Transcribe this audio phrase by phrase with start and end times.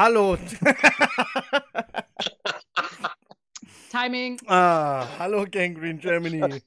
[0.00, 0.38] Hallo.
[3.90, 4.40] Timing.
[4.46, 6.62] Ah, hallo Gangrene Germany.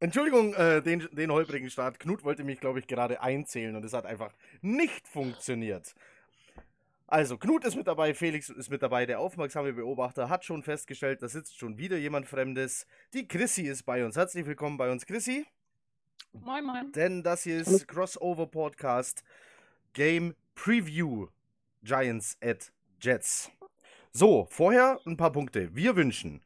[0.00, 1.98] Entschuldigung, äh, den, den holprigen Start.
[1.98, 5.94] Knut wollte mich, glaube ich, gerade einzählen und es hat einfach nicht funktioniert.
[7.06, 11.22] Also, Knut ist mit dabei, Felix ist mit dabei, der aufmerksame Beobachter hat schon festgestellt,
[11.22, 12.86] da sitzt schon wieder jemand Fremdes.
[13.14, 14.14] Die Chrissy ist bei uns.
[14.14, 15.46] Herzlich willkommen bei uns, Chrissy.
[16.34, 16.92] Moin, moin.
[16.92, 19.24] Denn das hier ist Crossover Podcast
[19.94, 21.28] Game Preview
[21.82, 23.50] Giants at Jets.
[24.12, 25.74] So, vorher ein paar Punkte.
[25.74, 26.42] Wir wünschen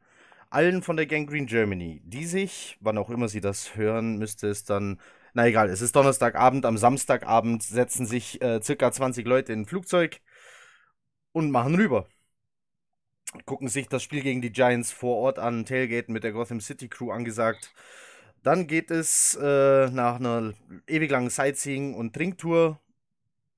[0.49, 4.63] allen von der Gangrene Germany, die sich, wann auch immer sie das hören, müsste es
[4.63, 4.99] dann,
[5.33, 9.65] na egal, es ist Donnerstagabend, am Samstagabend setzen sich äh, circa 20 Leute in ein
[9.65, 10.21] Flugzeug
[11.33, 12.07] und machen rüber.
[13.45, 16.87] Gucken sich das Spiel gegen die Giants vor Ort an, Tailgaten mit der Gotham City
[16.87, 17.73] Crew angesagt.
[18.41, 20.53] Dann geht es äh, nach einer
[20.87, 22.79] ewig langen Sightseeing- und Trinktour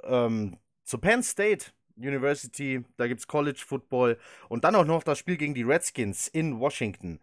[0.03, 0.58] ähm,
[0.90, 2.84] zu Penn State University.
[2.98, 4.18] Da gibt es College Football
[4.50, 7.20] und dann auch noch das Spiel gegen die Redskins in Washington.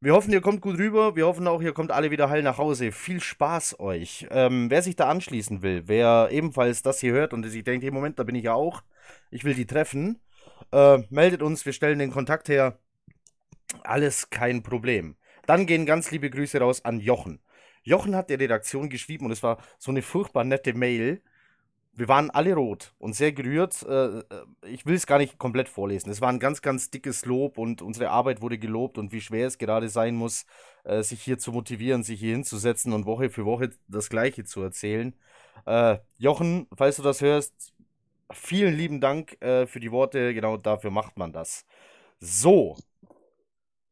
[0.00, 1.16] Wir hoffen, ihr kommt gut rüber.
[1.16, 2.92] Wir hoffen auch, ihr kommt alle wieder heil nach Hause.
[2.92, 4.26] Viel Spaß euch.
[4.30, 7.92] Ähm, wer sich da anschließen will, wer ebenfalls das hier hört und sich denkt, im
[7.92, 8.82] Moment, da bin ich ja auch,
[9.30, 10.20] ich will die treffen,
[10.72, 12.78] äh, meldet uns, wir stellen den Kontakt her.
[13.82, 15.16] Alles kein Problem.
[15.46, 17.40] Dann gehen ganz liebe Grüße raus an Jochen.
[17.82, 21.22] Jochen hat der Redaktion geschrieben und es war so eine furchtbar nette Mail
[21.92, 23.82] wir waren alle rot und sehr gerührt.
[23.82, 24.22] Äh, äh,
[24.66, 26.10] ich will es gar nicht komplett vorlesen.
[26.10, 29.46] Es war ein ganz, ganz dickes Lob und unsere Arbeit wurde gelobt und wie schwer
[29.46, 30.46] es gerade sein muss,
[30.84, 34.62] äh, sich hier zu motivieren, sich hier hinzusetzen und Woche für Woche das Gleiche zu
[34.62, 35.14] erzählen.
[36.16, 37.74] Jochen, falls du das hörst,
[38.32, 40.32] vielen lieben Dank für die Worte.
[40.32, 41.66] Genau dafür macht man das.
[42.18, 42.78] So,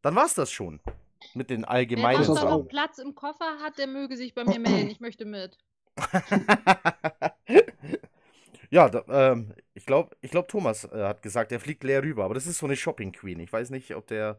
[0.01, 0.81] dann war es das schon
[1.35, 4.89] mit den allgemeinen Wer noch Platz im Koffer hat, der möge sich bei mir melden.
[4.89, 5.59] Ich möchte mit.
[8.71, 12.25] ja, da, ähm, ich glaube, ich glaub, Thomas äh, hat gesagt, er fliegt leer rüber,
[12.25, 13.41] aber das ist so eine Shopping Queen.
[13.41, 14.39] Ich weiß nicht, ob der.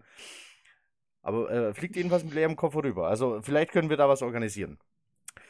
[1.22, 3.08] Aber äh, fliegt jedenfalls mit leerem Koffer rüber.
[3.08, 4.80] Also vielleicht können wir da was organisieren.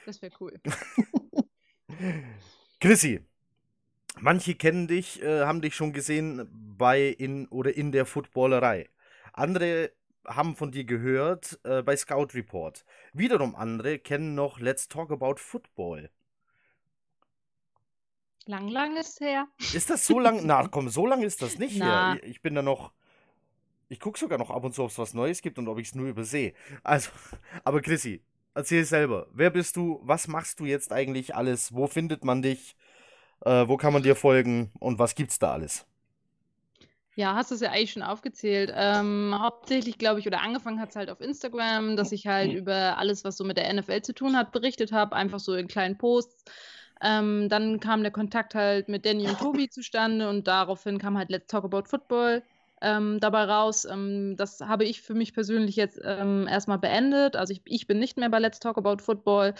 [0.05, 0.59] Das wäre cool.
[2.79, 3.25] Chrissy,
[4.19, 6.47] manche kennen dich, äh, haben dich schon gesehen
[6.77, 8.89] bei in oder in der Footballerei.
[9.33, 9.91] Andere
[10.25, 12.85] haben von dir gehört äh, bei Scout Report.
[13.13, 16.09] Wiederum andere kennen noch Let's Talk About Football.
[18.49, 19.47] Lang, lang ist her.
[19.59, 20.43] Ist das so lang?
[20.43, 22.13] Na komm, so lange ist das nicht Na.
[22.13, 22.23] her.
[22.23, 22.91] Ich, ich bin da noch.
[23.89, 25.89] Ich gucke sogar noch ab und zu, ob es was Neues gibt und ob ich
[25.89, 26.55] es nur übersehe.
[26.83, 27.11] Also,
[27.63, 28.23] aber Chrissy,
[28.55, 29.27] erzähl selber.
[29.33, 29.99] Wer bist du?
[30.01, 31.75] Was machst du jetzt eigentlich alles?
[31.75, 32.75] Wo findet man dich?
[33.45, 34.71] Äh, wo kann man dir folgen?
[34.79, 35.85] Und was gibt's da alles?
[37.13, 38.73] Ja, hast du es ja eigentlich schon aufgezählt.
[38.75, 42.97] Ähm, hauptsächlich, glaube ich, oder angefangen hat es halt auf Instagram, dass ich halt über
[42.97, 45.99] alles, was so mit der NFL zu tun hat, berichtet habe, einfach so in kleinen
[45.99, 46.45] Posts.
[47.01, 51.29] Ähm, dann kam der Kontakt halt mit Danny und Tobi zustande und daraufhin kam halt
[51.29, 52.43] Let's Talk About Football
[52.81, 53.85] ähm, dabei raus.
[53.85, 57.35] Ähm, das habe ich für mich persönlich jetzt ähm, erstmal beendet.
[57.35, 59.53] Also ich, ich, bin nicht mehr bei Let's Talk About Football.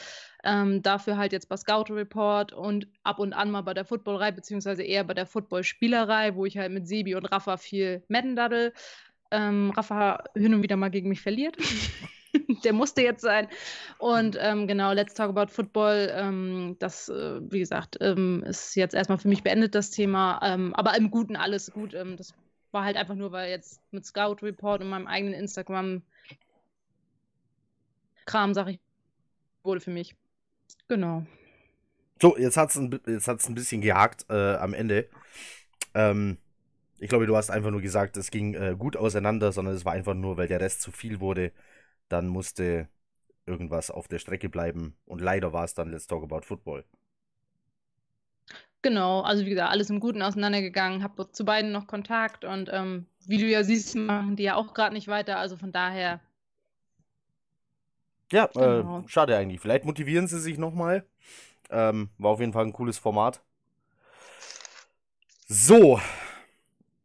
[0.44, 4.31] Ähm, dafür halt jetzt bei Scout Report und ab und an mal bei der Footballerei,
[4.31, 8.73] beziehungsweise eher bei der Footballspielerei, wo ich halt mit Sebi und Rafa viel Madden daddel.
[9.31, 11.57] Ähm, Rafa hin und wieder mal gegen mich verliert.
[12.64, 13.47] der musste jetzt sein.
[13.97, 16.11] Und ähm, genau, Let's Talk About Football.
[16.14, 20.40] Ähm, das, äh, wie gesagt, ähm, ist jetzt erstmal für mich beendet, das Thema.
[20.44, 21.94] Ähm, aber im Guten alles gut.
[21.94, 22.34] Ähm, das
[22.72, 26.03] war halt einfach nur, weil jetzt mit Scout Report und meinem eigenen Instagram
[28.26, 28.79] Kram, sag ich,
[29.64, 30.16] wurde für mich.
[30.88, 31.26] Genau.
[32.22, 35.08] So, jetzt hat es ein, ein bisschen gehakt äh, am Ende.
[35.96, 36.38] Ähm,
[37.00, 39.94] ich glaube, du hast einfach nur gesagt, es ging äh, gut auseinander, sondern es war
[39.94, 41.52] einfach nur, weil der Rest zu viel wurde.
[42.09, 42.90] Dann musste
[43.46, 44.96] irgendwas auf der Strecke bleiben.
[45.06, 46.85] Und leider war es dann Let's Talk About Football.
[48.82, 53.08] Genau, also wie gesagt, alles im Guten auseinandergegangen, habe zu beiden noch Kontakt und ähm,
[53.26, 56.22] wie du ja siehst, machen die ja auch gerade nicht weiter, also von daher.
[58.32, 59.00] Ja, äh, genau.
[59.00, 59.59] äh, schade eigentlich.
[59.59, 61.05] Vielleicht motivieren sie sich nochmal.
[61.70, 63.41] Ähm, war auf jeden Fall ein cooles Format.
[65.47, 66.00] So,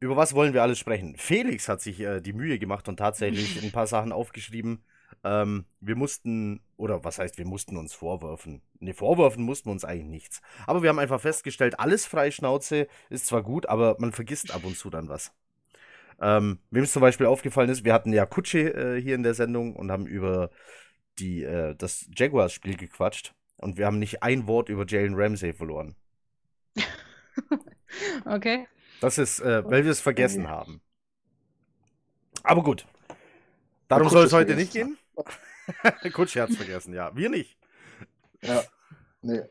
[0.00, 1.16] über was wollen wir alles sprechen?
[1.16, 4.84] Felix hat sich äh, die Mühe gemacht und tatsächlich ein paar Sachen aufgeschrieben,
[5.24, 8.62] ähm, wir mussten, oder was heißt, wir mussten uns vorwerfen?
[8.78, 10.42] Ne, vorwerfen mussten wir uns eigentlich nichts.
[10.66, 14.76] Aber wir haben einfach festgestellt, alles Freischnauze ist zwar gut, aber man vergisst ab und
[14.76, 15.32] zu dann was.
[16.20, 19.34] Ähm, wem es zum Beispiel aufgefallen ist, wir hatten ja Kutsche äh, hier in der
[19.34, 20.50] Sendung und haben über
[21.18, 23.34] die, äh, das Jaguars-Spiel gequatscht.
[23.56, 25.96] Und wir haben nicht ein Wort über Jalen Ramsey verloren.
[28.26, 28.66] okay.
[29.00, 30.80] Das ist, äh, weil wir es vergessen haben.
[32.42, 32.86] Aber gut.
[33.88, 34.98] Darum soll es heute nicht gehen.
[36.12, 37.14] Kutsche hat es vergessen, ja.
[37.16, 37.58] Wir nicht.
[38.42, 38.62] Ja,
[39.22, 39.42] nee.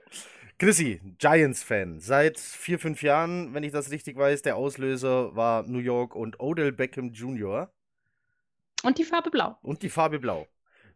[0.60, 2.00] Chrissy, Giants-Fan.
[2.00, 6.39] Seit vier, fünf Jahren, wenn ich das richtig weiß, der Auslöser war New York und
[6.39, 7.74] Odell Beckham Jr.
[8.83, 9.57] Und die Farbe Blau.
[9.62, 10.48] Und die Farbe Blau.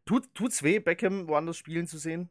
[0.05, 2.29] Tut, tut's weh, Beckham woanders spielen zu sehen?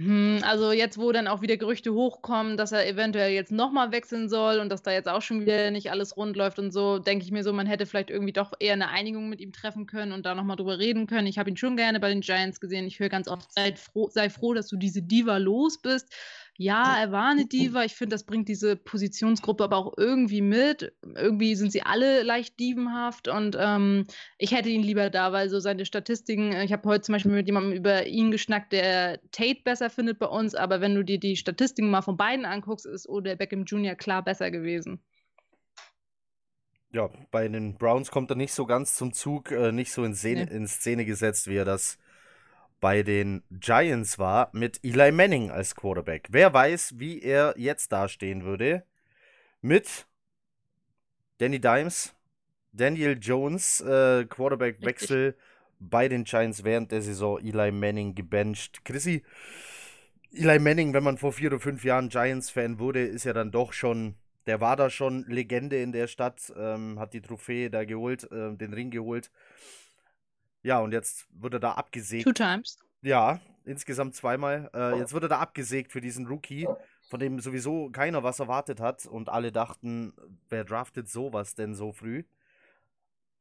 [0.00, 4.30] Hm, also jetzt, wo dann auch wieder Gerüchte hochkommen, dass er eventuell jetzt nochmal wechseln
[4.30, 7.22] soll und dass da jetzt auch schon wieder nicht alles rund läuft und so, denke
[7.22, 10.12] ich mir so, man hätte vielleicht irgendwie doch eher eine Einigung mit ihm treffen können
[10.12, 11.26] und da nochmal drüber reden können.
[11.26, 12.86] Ich habe ihn schon gerne bei den Giants gesehen.
[12.86, 16.14] Ich höre ganz oft, sei froh, sei froh, dass du diese Diva los bist.
[16.62, 17.84] Ja, er war eine Diva.
[17.84, 20.92] Ich finde, das bringt diese Positionsgruppe aber auch irgendwie mit.
[21.16, 25.58] Irgendwie sind sie alle leicht dievenhaft und ähm, ich hätte ihn lieber da, weil so
[25.58, 29.62] seine Statistiken, äh, ich habe heute zum Beispiel mit jemandem über ihn geschnackt, der Tate
[29.64, 33.08] besser findet bei uns, aber wenn du dir die Statistiken mal von beiden anguckst, ist
[33.08, 33.94] Odell Beckham Jr.
[33.94, 35.02] klar besser gewesen.
[36.92, 40.14] Ja, bei den Browns kommt er nicht so ganz zum Zug, äh, nicht so in
[40.14, 40.54] Szene, nee.
[40.54, 41.96] in Szene gesetzt, wie er das
[42.80, 46.28] bei den Giants war, mit Eli Manning als Quarterback.
[46.30, 48.84] Wer weiß, wie er jetzt dastehen würde
[49.60, 50.06] mit
[51.38, 52.14] Danny Dimes,
[52.72, 55.36] Daniel Jones, äh, Quarterback-Wechsel
[55.78, 58.84] bei den Giants während der Saison, Eli Manning gebencht.
[58.84, 59.22] Chrissy,
[60.32, 63.72] Eli Manning, wenn man vor vier oder fünf Jahren Giants-Fan wurde, ist ja dann doch
[63.72, 64.14] schon,
[64.46, 68.54] der war da schon Legende in der Stadt, ähm, hat die Trophäe da geholt, äh,
[68.54, 69.30] den Ring geholt.
[70.62, 72.24] Ja, und jetzt wird er da abgesägt.
[72.24, 72.78] Two times.
[73.02, 74.70] Ja, insgesamt zweimal.
[74.74, 76.68] Äh, jetzt wird er da abgesägt für diesen Rookie,
[77.08, 80.12] von dem sowieso keiner was erwartet hat und alle dachten,
[80.48, 82.24] wer draftet sowas denn so früh?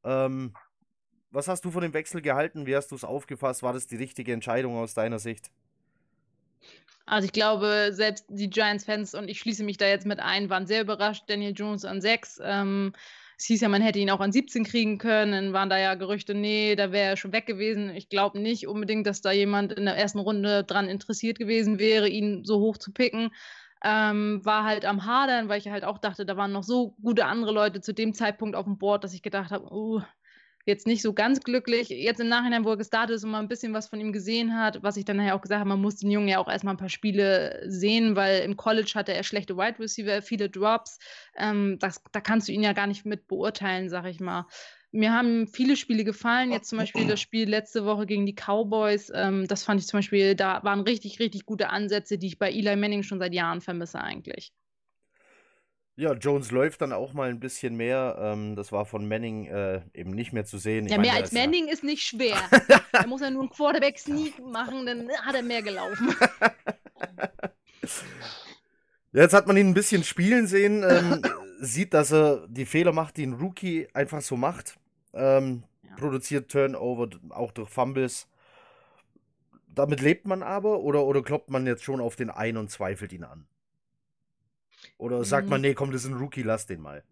[0.03, 0.53] Ähm,
[1.31, 2.65] was hast du von dem Wechsel gehalten?
[2.65, 3.61] Wie hast du es aufgefasst?
[3.63, 5.51] War das die richtige Entscheidung aus deiner Sicht?
[7.05, 10.67] Also ich glaube, selbst die Giants-Fans, und ich schließe mich da jetzt mit ein, waren
[10.67, 11.23] sehr überrascht.
[11.27, 12.39] Daniel Jones an 6.
[12.43, 12.93] Ähm,
[13.39, 15.31] es hieß ja, man hätte ihn auch an 17 kriegen können.
[15.31, 17.89] Dann waren da ja Gerüchte, nee, da wäre er schon weg gewesen.
[17.95, 22.09] Ich glaube nicht unbedingt, dass da jemand in der ersten Runde dran interessiert gewesen wäre,
[22.09, 23.31] ihn so hoch zu picken.
[23.81, 27.25] Ähm, war halt am Hadern, weil ich halt auch dachte, da waren noch so gute
[27.25, 30.01] andere Leute zu dem Zeitpunkt auf dem Board, dass ich gedacht habe, uh,
[30.69, 31.89] jetzt nicht so ganz glücklich.
[31.89, 34.57] Jetzt im Nachhinein, wo er gestartet ist und mal ein bisschen was von ihm gesehen
[34.57, 36.75] hat, was ich dann nachher auch gesagt habe, man muss den Jungen ja auch erstmal
[36.75, 40.99] ein paar Spiele sehen, weil im College hatte er schlechte Wide Receiver, viele Drops.
[41.35, 44.45] Ähm, das, da kannst du ihn ja gar nicht mit beurteilen, sag ich mal.
[44.91, 46.51] Mir haben viele Spiele gefallen.
[46.51, 49.11] Jetzt zum Beispiel das Spiel letzte Woche gegen die Cowboys.
[49.13, 52.49] Ähm, das fand ich zum Beispiel, da waren richtig, richtig gute Ansätze, die ich bei
[52.49, 54.51] Eli Manning schon seit Jahren vermisse eigentlich.
[55.99, 58.15] Ja, Jones läuft dann auch mal ein bisschen mehr.
[58.21, 60.85] Ähm, das war von Manning äh, eben nicht mehr zu sehen.
[60.85, 61.73] Ich ja, mehr als Manning ja...
[61.73, 62.37] ist nicht schwer.
[62.93, 66.15] er muss ja nur einen Quarterback-Sneak machen, dann hat er mehr gelaufen.
[69.11, 71.21] Jetzt hat man ihn ein bisschen spielen sehen, ähm,
[71.59, 74.79] sieht, dass er die Fehler macht, die ein Rookie einfach so macht.
[75.13, 75.95] Ähm, ja.
[75.97, 78.29] Produziert Turnover, auch durch Fumbles.
[79.67, 83.11] Damit lebt man aber oder, oder kloppt man jetzt schon auf den ein und zweifelt
[83.11, 83.49] ihn an?
[84.97, 85.67] Oder sagt man, mhm.
[85.67, 87.03] nee, komm, das ist ein Rookie, lass den mal?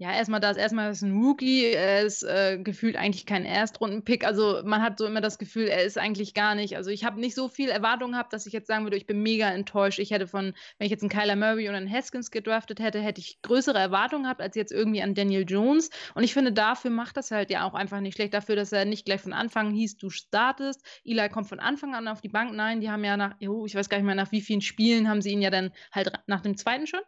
[0.00, 4.24] Ja, erstmal das, erstmal ist ein Rookie, er ist äh, gefühlt eigentlich kein Erstrunden-Pick.
[4.24, 6.74] Also man hat so immer das Gefühl, er ist eigentlich gar nicht.
[6.78, 9.22] Also ich habe nicht so viel Erwartung gehabt, dass ich jetzt sagen würde, ich bin
[9.22, 9.98] mega enttäuscht.
[9.98, 13.20] Ich hätte von, wenn ich jetzt einen Kyler Murray und einen Haskins gedraftet hätte, hätte
[13.20, 15.90] ich größere Erwartungen gehabt als jetzt irgendwie an Daniel Jones.
[16.14, 18.32] Und ich finde, dafür macht das halt ja auch einfach nicht schlecht.
[18.32, 20.82] Dafür, dass er nicht gleich von Anfang hieß, du startest.
[21.04, 22.54] Eli kommt von Anfang an auf die Bank.
[22.54, 25.10] Nein, die haben ja nach, oh, ich weiß gar nicht mehr, nach wie vielen Spielen
[25.10, 27.00] haben sie ihn ja dann halt nach dem zweiten schon?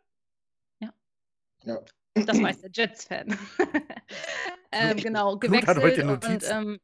[0.80, 0.92] Ja.
[1.64, 1.78] Ja.
[2.14, 3.38] Das weiß der Jets-Fan.
[4.72, 5.64] ähm, genau, gewechselt.
[5.64, 6.56] Knut hat heute Notizen.
[6.56, 6.80] Und, ähm,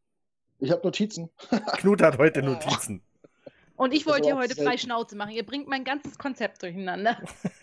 [0.60, 1.30] ich habe Notizen.
[1.78, 3.02] Knut hat heute Notizen.
[3.78, 5.30] Und ich wollte hier heute frei Schnauze machen.
[5.30, 7.16] Ihr bringt mein ganzes Konzept durcheinander.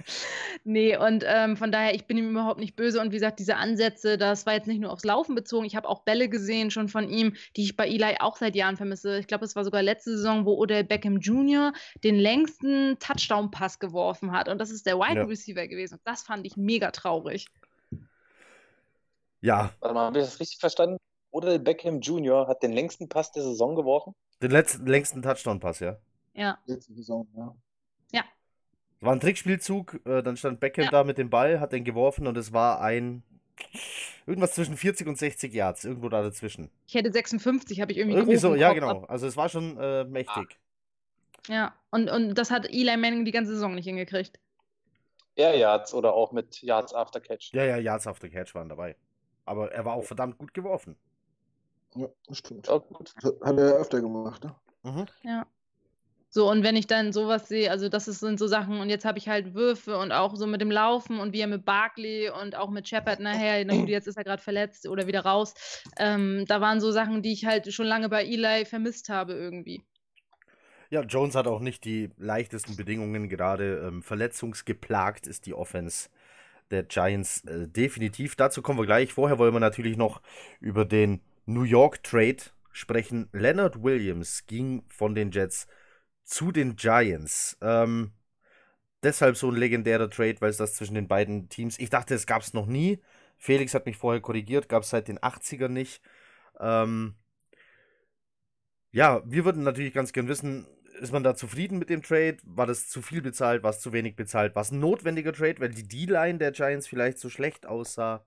[0.64, 3.02] nee, und ähm, von daher, ich bin ihm überhaupt nicht böse.
[3.02, 5.66] Und wie gesagt, diese Ansätze, das war jetzt nicht nur aufs Laufen bezogen.
[5.66, 8.78] Ich habe auch Bälle gesehen schon von ihm, die ich bei Eli auch seit Jahren
[8.78, 9.20] vermisse.
[9.20, 11.74] Ich glaube, es war sogar letzte Saison, wo Odell Beckham Jr.
[12.06, 14.48] den längsten Touchdown-Pass geworfen hat.
[14.48, 15.26] Und das ist der Wide ja.
[15.26, 15.96] Receiver gewesen.
[15.96, 17.48] Und das fand ich mega traurig.
[19.42, 19.74] Ja.
[19.82, 20.96] Warte mal, habe ich das richtig verstanden?
[21.32, 22.48] Odell Beckham Jr.
[22.48, 24.16] hat den längsten Pass der Saison geworfen?
[24.42, 25.98] Den letzten, längsten Touchdown-Pass, ja.
[26.34, 26.58] Ja.
[26.66, 27.56] Letzte Saison, ja.
[28.12, 28.24] Ja.
[29.00, 30.92] Es war ein Trickspielzug, äh, dann stand Beckham ja.
[30.92, 33.24] da mit dem Ball, hat den geworfen und es war ein
[34.26, 36.70] irgendwas zwischen 40 und 60 Yards, irgendwo da dazwischen.
[36.88, 39.04] Ich hätte 56, habe ich irgendwie Irgendwie so, ja, genau.
[39.06, 40.58] Also es war schon äh, mächtig.
[41.48, 41.54] Ah.
[41.54, 44.40] Ja, und, und das hat Eli Manning die ganze Saison nicht hingekriegt.
[45.36, 47.54] Air Yards oder auch mit Yards After Catch.
[47.54, 48.96] Ja, ja, Yards After Catch waren dabei.
[49.46, 50.96] Aber er war auch verdammt gut geworfen.
[51.96, 52.68] Ja, das stimmt.
[52.68, 52.82] Ja,
[53.42, 54.56] Hat er öfter gemacht, ne?
[54.84, 55.06] Mhm.
[55.24, 55.46] Ja.
[56.30, 59.18] So, und wenn ich dann sowas sehe, also das sind so Sachen, und jetzt habe
[59.18, 62.58] ich halt Würfe und auch so mit dem Laufen und wie er mit Barkley und
[62.58, 65.54] auch mit Shepard nachher, na gut, jetzt ist er gerade verletzt oder wieder raus.
[65.98, 69.82] Ähm, da waren so Sachen, die ich halt schon lange bei Eli vermisst habe irgendwie.
[70.90, 76.10] Ja, Jones hat auch nicht die leichtesten Bedingungen, gerade ähm, verletzungsgeplagt ist die Offense
[76.70, 78.36] der Giants äh, definitiv.
[78.36, 79.14] Dazu kommen wir gleich.
[79.14, 80.22] Vorher wollen wir natürlich noch
[80.60, 82.38] über den New York Trade
[82.72, 83.30] sprechen.
[83.32, 85.68] Leonard Williams ging von den Jets
[86.24, 87.58] zu den Giants.
[87.62, 88.12] Ähm,
[89.04, 91.80] deshalb so ein legendärer Trade, weil es das zwischen den beiden Teams.
[91.80, 93.02] Ich dachte, es gab es noch nie.
[93.38, 96.02] Felix hat mich vorher korrigiert, gab es seit den 80ern nicht.
[96.60, 97.16] Ähm,
[98.92, 100.68] ja, wir würden natürlich ganz gern wissen,
[101.02, 102.38] ist man da zufrieden mit dem Trade?
[102.44, 103.64] War das zu viel bezahlt?
[103.64, 104.56] War es zu wenig bezahlt?
[104.56, 108.26] War es ein notwendiger Trade, weil die D-Line der Giants vielleicht so schlecht aussah?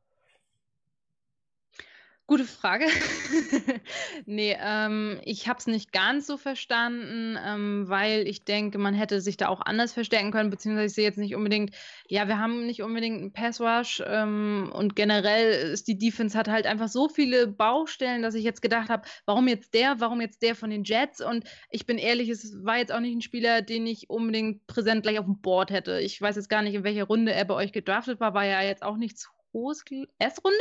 [2.31, 2.85] Gute Frage.
[4.27, 9.23] nee, ähm, ich habe es nicht ganz so verstanden, ähm, weil ich denke, man hätte
[9.23, 11.75] sich da auch anders verstärken können, beziehungsweise ich sehe jetzt nicht unbedingt,
[12.07, 16.67] ja, wir haben nicht unbedingt einen Pass-Rush ähm, und generell ist die Defense hat halt
[16.67, 20.55] einfach so viele Baustellen, dass ich jetzt gedacht habe, warum jetzt der, warum jetzt der
[20.55, 23.87] von den Jets und ich bin ehrlich, es war jetzt auch nicht ein Spieler, den
[23.87, 25.99] ich unbedingt präsent gleich auf dem Board hätte.
[26.01, 28.61] Ich weiß jetzt gar nicht, in welcher Runde er bei euch gedraftet war, war ja
[28.61, 29.83] jetzt auch nichts hohes,
[30.19, 30.59] S-Runde?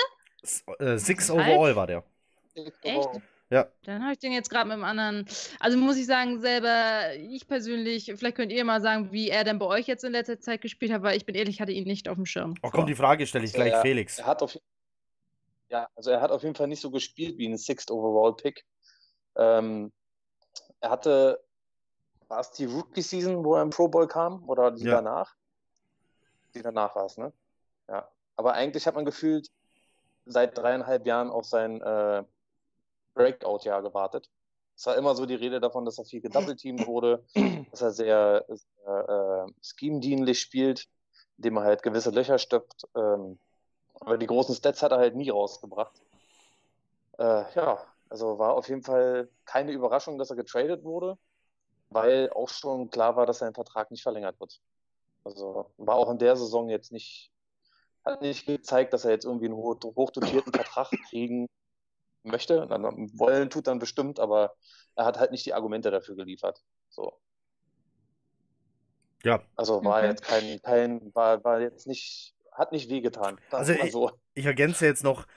[0.79, 2.03] Äh, Six Overall war der.
[2.81, 3.09] Echt?
[3.49, 3.67] Ja.
[3.83, 5.25] Dann habe ich den jetzt gerade mit einem anderen.
[5.59, 9.57] Also muss ich sagen, selber, ich persönlich, vielleicht könnt ihr mal sagen, wie er denn
[9.57, 12.09] bei euch jetzt in letzter Zeit gespielt hat, weil ich bin ehrlich, hatte ihn nicht
[12.09, 12.55] auf dem Schirm.
[12.61, 14.19] Oh komm, die Frage stelle ich gleich er, Felix.
[14.19, 14.57] Er hat auf,
[15.69, 18.65] ja, also er hat auf jeden Fall nicht so gespielt wie ein Sixth Overall Pick.
[19.37, 19.93] Ähm,
[20.81, 21.39] er hatte,
[22.27, 24.95] war es die Rookie Season, wo er im Pro Bowl kam oder die Ja.
[24.95, 25.35] danach?
[26.53, 27.31] Die danach war es, ne?
[27.87, 28.09] Ja.
[28.35, 29.47] Aber eigentlich hat man gefühlt
[30.27, 32.23] seit dreieinhalb Jahren auf sein äh,
[33.13, 34.29] Breakout-Jahr gewartet.
[34.75, 37.23] Es war immer so die Rede davon, dass er viel gedoubleteamt wurde,
[37.71, 40.87] dass er sehr, sehr äh, scheme-dienlich spielt,
[41.37, 42.87] indem er halt gewisse Löcher stöpft.
[42.95, 43.39] Ähm,
[43.99, 45.99] aber die großen Stats hat er halt nie rausgebracht.
[47.17, 47.79] Äh, ja,
[48.09, 51.17] also war auf jeden Fall keine Überraschung, dass er getradet wurde,
[51.89, 54.59] weil auch schon klar war, dass sein Vertrag nicht verlängert wird.
[55.23, 57.31] Also war auch in der Saison jetzt nicht,
[58.13, 61.47] hat nicht gezeigt, dass er jetzt irgendwie einen hoch, hochdotierten Vertrag kriegen
[62.23, 62.67] möchte.
[62.67, 62.83] Dann,
[63.19, 64.55] wollen tut dann bestimmt, aber
[64.95, 66.63] er hat halt nicht die Argumente dafür geliefert.
[66.89, 67.19] So.
[69.23, 70.05] Ja, Also war Okay.
[70.05, 73.39] jetzt kein, kein, war, war jetzt nicht, hat nicht wehgetan.
[73.55, 74.11] Also ich- so.
[74.33, 75.27] ich ergänze jetzt noch,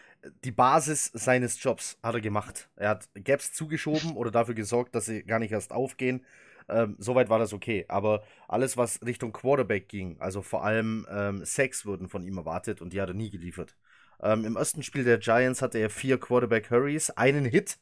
[0.44, 2.68] die Basis seines Jobs hat er gemacht.
[2.76, 6.24] Er hat Gaps zugeschoben oder dafür gesorgt, dass sie gar nicht erst aufgehen.
[6.68, 7.84] Ähm, soweit war das okay.
[7.88, 12.80] Aber alles, was Richtung Quarterback ging, also vor allem ähm, Sacks wurden von ihm erwartet
[12.82, 13.76] und die hat er nie geliefert.
[14.22, 17.78] Ähm, Im ersten Spiel der Giants hatte er vier Quarterback-Hurries, einen Hit,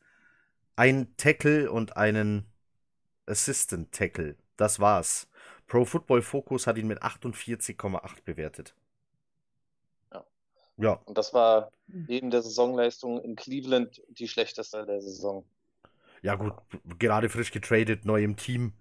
[0.76, 2.46] einen Tackle und einen
[3.26, 4.36] Assistant-Tackle.
[4.56, 5.28] Das war's.
[5.68, 8.74] Pro Football Focus hat ihn mit 48,8 bewertet.
[10.12, 10.24] Ja.
[10.76, 11.72] Ja, Und das war
[12.06, 15.44] neben der Saisonleistung in Cleveland die schlechteste der Saison.
[16.22, 16.52] Ja, gut,
[16.98, 18.72] gerade frisch getradet, neu im Team.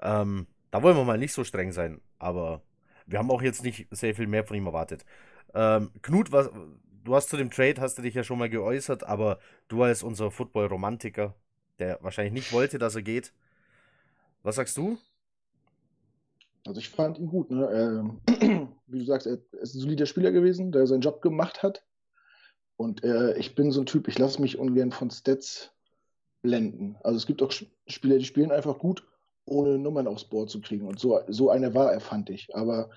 [0.00, 2.62] Ähm, da wollen wir mal nicht so streng sein, aber
[3.06, 5.04] wir haben auch jetzt nicht sehr viel mehr von ihm erwartet.
[5.54, 6.50] Ähm, Knut, was,
[7.04, 9.38] du hast zu dem Trade, hast du dich ja schon mal geäußert, aber
[9.68, 11.34] du als unser Football-Romantiker,
[11.78, 13.32] der wahrscheinlich nicht wollte, dass er geht,
[14.42, 14.98] was sagst du?
[16.66, 17.50] Also ich fand ihn gut.
[17.50, 18.20] Ne?
[18.28, 21.84] Ähm, wie du sagst, er ist ein solider Spieler gewesen, der seinen Job gemacht hat.
[22.76, 25.73] Und äh, ich bin so ein Typ, ich lasse mich ungern von Stats
[26.44, 26.96] blenden.
[27.02, 27.50] Also es gibt auch
[27.86, 29.02] Spieler, die spielen einfach gut,
[29.46, 30.86] ohne Nummern aufs Board zu kriegen.
[30.86, 32.54] Und so, so einer war er, fand ich.
[32.54, 32.90] Aber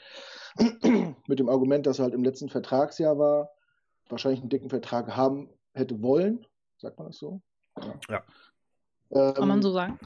[1.27, 3.49] mit dem Argument, dass er halt im letzten Vertragsjahr war,
[4.09, 6.45] wahrscheinlich einen dicken Vertrag haben hätte wollen,
[6.77, 7.41] sagt man das so?
[8.09, 8.23] Ja.
[9.11, 9.97] Kann man Ähm, so sagen.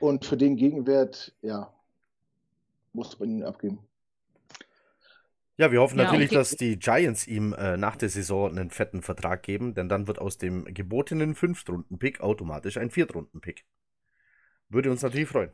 [0.00, 1.72] Und für den Gegenwert, ja,
[2.92, 3.78] muss man ihn abgeben.
[5.58, 9.00] Ja, wir hoffen Ja, natürlich, dass die Giants ihm äh, nach der Saison einen fetten
[9.02, 13.64] Vertrag geben, denn dann wird aus dem gebotenen Fünftrunden-Pick automatisch ein Viertrunden-Pick.
[14.68, 15.50] Würde uns natürlich freuen.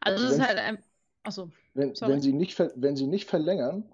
[0.00, 0.78] Also es ist Wenn- halt ein.
[1.22, 1.50] Achso.
[1.74, 3.92] Wenn, wenn, sie nicht, wenn sie nicht verlängern,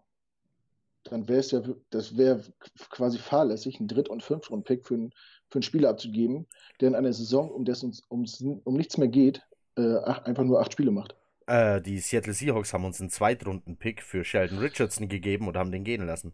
[1.02, 2.42] dann wäre es ja, das wäre
[2.90, 5.12] quasi fahrlässig, einen Dritt- und Fünftrunden-Pick für, einen-
[5.50, 6.46] für einen Spieler abzugeben,
[6.80, 9.42] der in einer Saison, um dessen es ums, um nichts mehr geht,
[9.76, 11.14] äh, ach, einfach nur acht Spiele macht.
[11.46, 15.84] Äh, die Seattle Seahawks haben uns einen Zweitrunden-Pick für Sheldon Richardson gegeben und haben den
[15.84, 16.32] gehen lassen.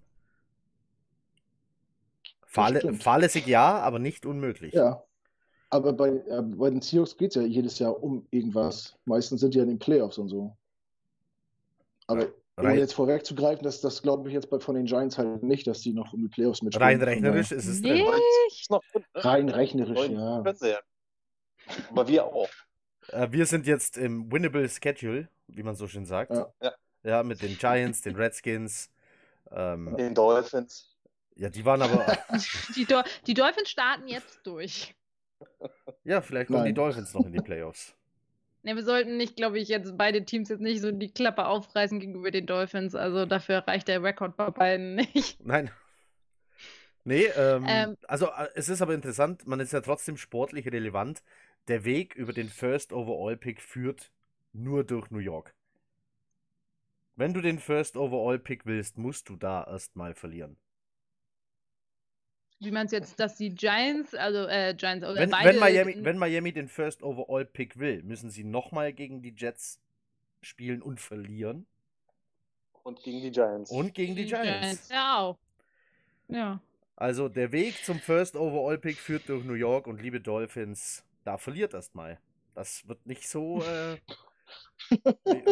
[2.47, 3.03] Fahrlä stimmt.
[3.03, 4.75] fahrlässig ja, aber nicht unmöglich.
[4.75, 5.05] Ja.
[5.71, 8.99] Aber bei, äh, bei den Seahawks geht es ja jedes Jahr um irgendwas.
[9.05, 10.57] Meistens sind die ja in den Playoffs und so.
[12.09, 12.27] Aber
[12.57, 15.67] um Rein, jetzt vorwegzugreifen, das, das glaube ich jetzt bei, von den Giants halt nicht,
[15.67, 17.01] dass die noch um die Playoffs mitspielen.
[17.01, 17.81] rein rechnerisch ist es.
[17.81, 18.05] Nicht?
[19.15, 20.43] Rein rechnerisch, ja.
[21.91, 22.49] Aber wir auch.
[23.13, 26.31] Äh, wir sind jetzt im winnable Schedule, wie man so schön sagt.
[26.33, 26.53] Ja.
[26.63, 26.73] Ja.
[27.03, 28.91] Ja, mit den Giants, den Redskins.
[29.51, 30.97] Ähm, Den Dolphins.
[31.35, 32.07] ja, die waren aber.
[32.77, 34.95] Die, Dol die Dolphins starten jetzt durch.
[36.05, 36.75] ja, vielleicht kommen die Nein.
[36.75, 37.95] Dolphins noch in die Playoffs.
[38.63, 41.99] Ne, wir sollten nicht, glaube ich, jetzt beide Teams jetzt nicht so die Klappe aufreißen
[41.99, 42.95] gegenüber den Dolphins.
[42.95, 45.41] Also dafür reicht der Rekord bei beiden nicht.
[45.43, 45.71] Nein.
[47.05, 47.97] Nee, ähm, Ähm.
[48.07, 51.23] also äh, es ist aber interessant, man ist ja trotzdem sportlich relevant.
[51.69, 54.11] Der Weg über den First Overall Pick führt
[54.53, 55.55] nur durch New York.
[57.17, 60.57] Wenn du den First Overall Pick willst, musst du da erstmal verlieren.
[62.61, 66.05] Wie meinst du jetzt, dass die Giants, also äh, Giants oder Wenn, beide wenn, Miami,
[66.05, 69.81] wenn Miami den First Overall Pick will, müssen sie nochmal gegen die Jets
[70.43, 71.67] spielen und verlieren.
[72.83, 73.71] Und gegen die Giants.
[73.71, 74.89] Und gegen die Giants.
[74.91, 75.39] Ja, auch.
[76.29, 76.61] Ja.
[76.97, 81.39] Also der Weg zum First Overall Pick führt durch New York und liebe Dolphins, da
[81.39, 82.19] verliert erstmal.
[82.55, 83.63] Das wird nicht so.
[84.91, 85.47] Äh,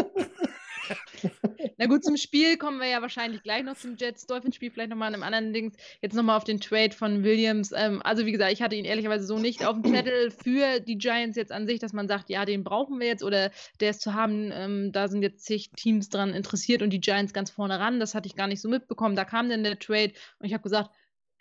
[1.79, 5.15] Na gut, zum Spiel kommen wir ja wahrscheinlich gleich noch zum Jets-Dolphins-Spiel, vielleicht nochmal an
[5.15, 5.77] einem anderen Dings.
[6.01, 7.73] Jetzt nochmal auf den Trade von Williams.
[7.77, 10.99] Ähm, also, wie gesagt, ich hatte ihn ehrlicherweise so nicht auf dem Zettel für die
[10.99, 14.01] Giants jetzt an sich, dass man sagt, ja, den brauchen wir jetzt oder der ist
[14.01, 14.51] zu haben.
[14.53, 18.01] Ähm, da sind jetzt zig Teams dran interessiert und die Giants ganz vorne ran.
[18.01, 19.17] Das hatte ich gar nicht so mitbekommen.
[19.17, 20.91] Da kam dann der Trade und ich habe gesagt,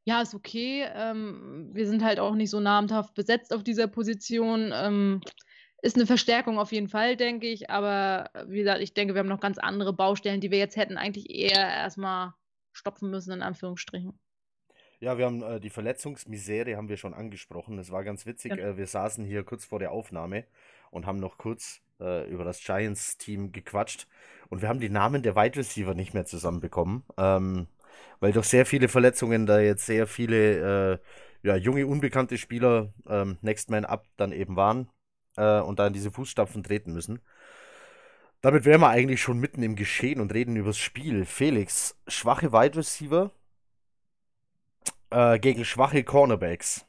[0.07, 0.87] ja, ist okay.
[0.95, 4.71] Ähm, wir sind halt auch nicht so namhaft besetzt auf dieser Position.
[4.73, 5.19] Ähm,
[5.81, 7.69] ist eine Verstärkung auf jeden Fall, denke ich.
[7.69, 10.77] Aber äh, wie gesagt, ich denke, wir haben noch ganz andere Baustellen, die wir jetzt
[10.77, 12.33] hätten eigentlich eher erstmal
[12.71, 14.17] stopfen müssen, in Anführungsstrichen.
[15.01, 17.75] ja, wir haben äh, die Verletzungsmisere haben wir schon angesprochen.
[17.75, 18.53] Das war ganz witzig.
[18.53, 18.63] Genau.
[18.63, 20.45] Äh, wir saßen hier kurz vor der Aufnahme
[20.89, 24.07] und haben noch kurz äh, über das Giants-Team gequatscht.
[24.47, 27.03] Und wir haben die Namen der Wide Receiver nicht mehr zusammenbekommen.
[27.17, 27.67] Ähm,
[28.19, 33.37] weil durch sehr viele Verletzungen da jetzt sehr viele äh, ja, junge, unbekannte Spieler ähm,
[33.41, 34.89] Next Man Up dann eben waren
[35.37, 37.21] äh, und da in diese Fußstapfen treten müssen.
[38.41, 41.25] Damit wären wir eigentlich schon mitten im Geschehen und reden übers Spiel.
[41.25, 43.31] Felix, schwache Wide Receiver
[45.09, 46.85] äh, gegen schwache Cornerbacks.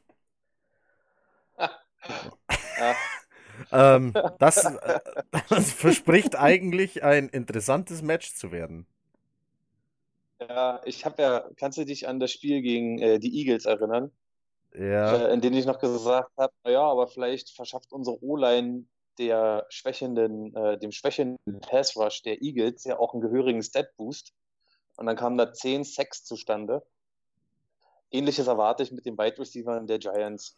[2.77, 2.95] Ja,
[3.71, 4.99] Ähm, das, äh,
[5.49, 8.87] das verspricht eigentlich ein interessantes Match zu werden.
[10.39, 14.11] Ja, ich habe ja, kannst du dich an das Spiel gegen äh, die Eagles erinnern?
[14.73, 18.85] Ja, äh, in dem ich noch gesagt habe, naja, aber vielleicht verschafft unsere O-Line
[19.17, 24.33] der schwächenden, äh, dem schwächenden Pass Rush der Eagles ja auch einen gehörigen Stat Boost.
[24.95, 26.83] Und dann kamen da 10 Sacks zustande.
[28.11, 30.57] Ähnliches erwarte ich mit den Wide Receivers der Giants.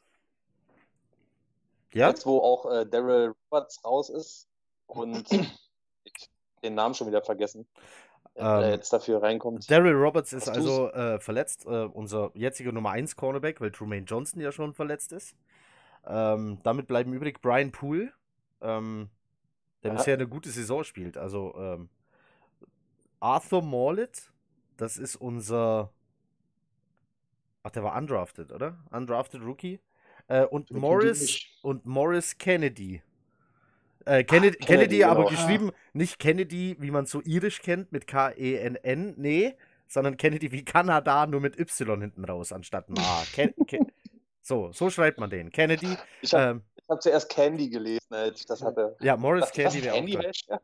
[1.93, 4.47] ja, Jetzt, wo auch äh, Daryl Roberts raus ist
[4.87, 5.29] und
[6.03, 6.29] ich
[6.63, 7.67] den Namen schon wieder vergessen,
[8.35, 9.69] Ähm, der jetzt dafür reinkommt.
[9.69, 14.41] Daryl Roberts ist also äh, verletzt, äh, unser jetziger Nummer 1 Cornerback, weil Trumaine Johnson
[14.41, 15.35] ja schon verletzt ist.
[16.05, 18.11] Ähm, damit bleiben übrig Brian Poole,
[18.61, 19.09] ähm,
[19.83, 19.97] der Ja.
[19.97, 21.17] bisher eine gute Saison spielt.
[21.17, 21.89] Also ähm,
[23.19, 24.31] Arthur Morlett,
[24.77, 25.91] das ist unser.
[27.63, 28.77] Ach, der war undrafted, oder?
[28.89, 29.79] Undrafted Rookie.
[30.27, 33.03] Äh, und Morris und Morris Kennedy.
[34.05, 35.29] Äh, Kennedy, Kennedy, Kennedy aber genau.
[35.29, 39.55] geschrieben, nicht Kennedy, wie man so irisch kennt, mit K-E-N-N, nee,
[39.87, 43.23] sondern Kennedy wie Kanada, nur mit Y hinten raus, anstatt ein A.
[43.33, 43.91] Ken Ken
[44.41, 45.51] so, so schreibt man den.
[45.51, 48.95] Kennedy, Ich habe ähm, hab zuerst Candy gelesen, als ich das hatte.
[48.99, 50.61] ja, Morris was, Kennedy wäre auch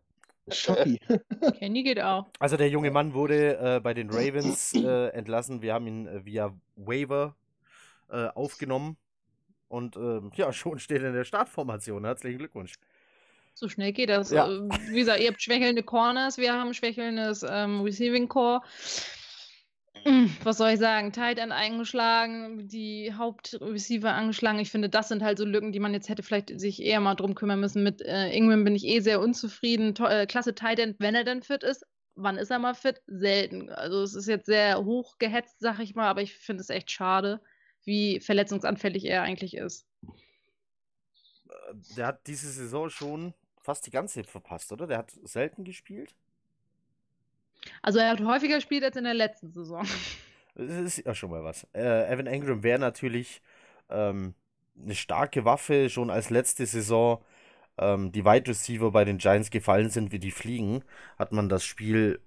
[0.49, 0.99] Candy.
[1.59, 2.27] Candy geht auch.
[2.39, 5.61] Also der junge Mann wurde äh, bei den Ravens äh, entlassen.
[5.61, 7.35] Wir haben ihn äh, via Waiver
[8.09, 8.97] äh, aufgenommen.
[9.67, 12.05] Und ähm, ja, schon steht er in der Startformation.
[12.05, 12.75] Herzlichen Glückwunsch.
[13.57, 14.29] So schnell geht das.
[14.29, 14.47] Ja.
[14.47, 18.61] Äh, Wie gesagt, ihr habt schwächelnde Corners, wir haben schwächelndes ähm, Receiving Core.
[20.05, 21.11] Mm, Was soll ich sagen?
[21.11, 24.59] Tight End eingeschlagen, die Hauptreceiver angeschlagen.
[24.59, 27.15] Ich finde, das sind halt so Lücken, die man jetzt hätte vielleicht sich eher mal
[27.15, 27.81] drum kümmern müssen.
[27.81, 29.95] Mit äh, Ingram bin ich eh sehr unzufrieden.
[29.95, 31.83] To äh, klasse Tight End, wenn er denn fit ist.
[32.13, 33.01] Wann ist er mal fit?
[33.07, 33.71] Selten.
[33.71, 36.91] Also es ist jetzt sehr hoch gehetzt, sag ich mal, aber ich finde es echt
[36.91, 37.41] schade,
[37.85, 39.87] wie verletzungsanfällig er eigentlich ist.
[41.97, 43.33] Der hat diese Saison schon
[43.67, 44.87] fast die ganze verpasst, oder?
[44.87, 46.15] Der hat selten gespielt.
[47.81, 49.85] Also er hat häufiger gespielt als in der letzten Saison.
[50.59, 51.67] Das ist ja schon mal was.
[51.75, 53.43] Äh, Evan Engram wäre natürlich
[53.91, 54.33] ähm,
[54.81, 57.23] eine starke Waffe, schon als letzte Saison
[57.77, 60.83] ähm, die Wide Receiver bei den Giants gefallen sind wie die Fliegen,
[61.19, 62.19] hat man das Spiel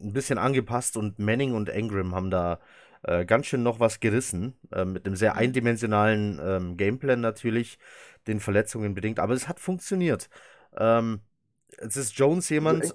[0.00, 2.58] ein bisschen angepasst und Manning und Engram haben da
[3.04, 7.78] äh, ganz schön noch was gerissen, äh, mit einem sehr eindimensionalen ähm, Gameplan natürlich,
[8.26, 10.28] den Verletzungen bedingt, aber es hat funktioniert.
[10.76, 11.20] Ähm,
[11.80, 12.82] jetzt ist Jones jemand.
[12.82, 12.94] Also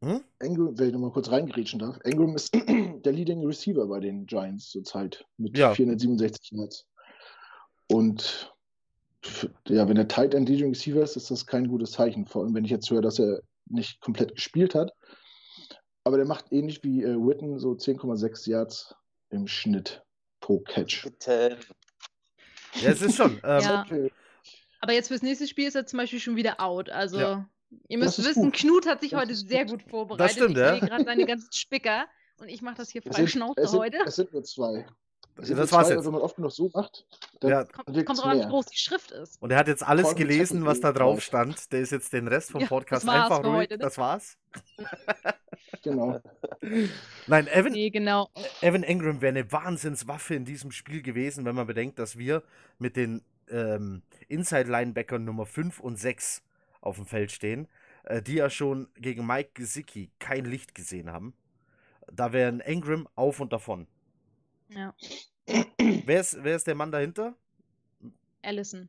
[0.00, 0.22] Hm?
[0.40, 2.54] Ingram, wenn ich nochmal kurz reingrätschen darf, Ingram ist
[3.04, 5.74] der Leading Receiver bei den Giants zurzeit mit Ja.
[5.74, 6.86] 467 Yards.
[7.88, 8.54] Und
[9.66, 12.26] ja, wenn der Tight End Leading Receiver ist, ist das kein gutes Zeichen.
[12.26, 14.92] Vor allem, wenn ich jetzt höre, dass er nicht komplett gespielt hat.
[16.04, 18.94] Aber der macht ähnlich wie äh, Witten so 10,6 Yards
[19.30, 20.02] im Schnitt
[20.40, 21.02] pro Catch.
[21.04, 21.58] Bitte.
[22.80, 23.40] Ja, es ist schon.
[23.44, 23.82] Ähm, Ja.
[23.82, 24.12] Okay.
[24.80, 26.88] Aber jetzt fürs nächste Spiel ist er zum Beispiel schon wieder out.
[26.90, 27.48] Also, Ja.
[27.88, 28.54] ihr Das müsst wissen, gut.
[28.56, 29.82] Knut hat sich Das heute sehr gut.
[29.82, 30.36] gut vorbereitet.
[30.36, 30.78] stimmt, ich ja.
[30.78, 32.06] gerade seine ganzen Spicker
[32.40, 33.98] und ich mache das hier sind, Schnauze heute.
[34.06, 34.86] es sind nur zwei.
[35.34, 35.92] Das nur war's zwei, jetzt.
[35.92, 37.06] aber Wenn man oft genug so macht,
[37.40, 37.64] dann Ja.
[37.64, 39.40] Kommt, kommt drauf an, wie groß die Schrift ist.
[39.40, 41.70] Und er hat jetzt alles Voll gelesen, was da drauf stand.
[41.72, 43.54] Der ist jetzt den Rest vom Ja, Podcast das war's einfach ruhig.
[43.56, 43.78] heute, ne?
[43.84, 44.36] Das war's.
[45.82, 46.20] Genau.
[47.26, 48.30] Nein, Evan, Nee, genau.
[48.62, 52.42] Evan Engram wäre eine Wahnsinnswaffe in diesem Spiel gewesen, wenn man bedenkt, dass wir
[52.78, 56.42] mit den ähm, Inside-Linebackern Nummer 5 und 6
[56.80, 57.68] auf dem Feld stehen,
[58.04, 61.34] äh, die ja schon gegen Mike Gesicki kein Licht gesehen haben.
[62.12, 63.86] Da wäre ein Engram auf und davon.
[64.70, 64.94] Ja.
[65.78, 67.34] Wer ist, wer ist der Mann dahinter?
[68.42, 68.88] Allison.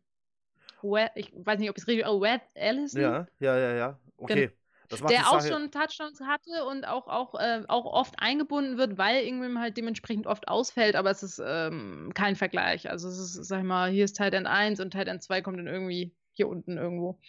[0.81, 2.05] We ich weiß nicht, ob ich es richtig.
[2.07, 3.01] Oh, Wed Allison?
[3.01, 3.99] Ja, ja, ja, ja.
[4.17, 4.51] Okay.
[4.89, 9.23] Der auch Sache- schon Touchdowns hatte und auch, auch, äh, auch oft eingebunden wird, weil
[9.25, 12.89] Ingram halt dementsprechend oft ausfällt, aber es ist ähm, kein Vergleich.
[12.89, 15.41] Also es ist, sag ich mal, hier ist Tight End 1 und Tight End 2
[15.41, 17.19] kommt dann irgendwie hier unten irgendwo.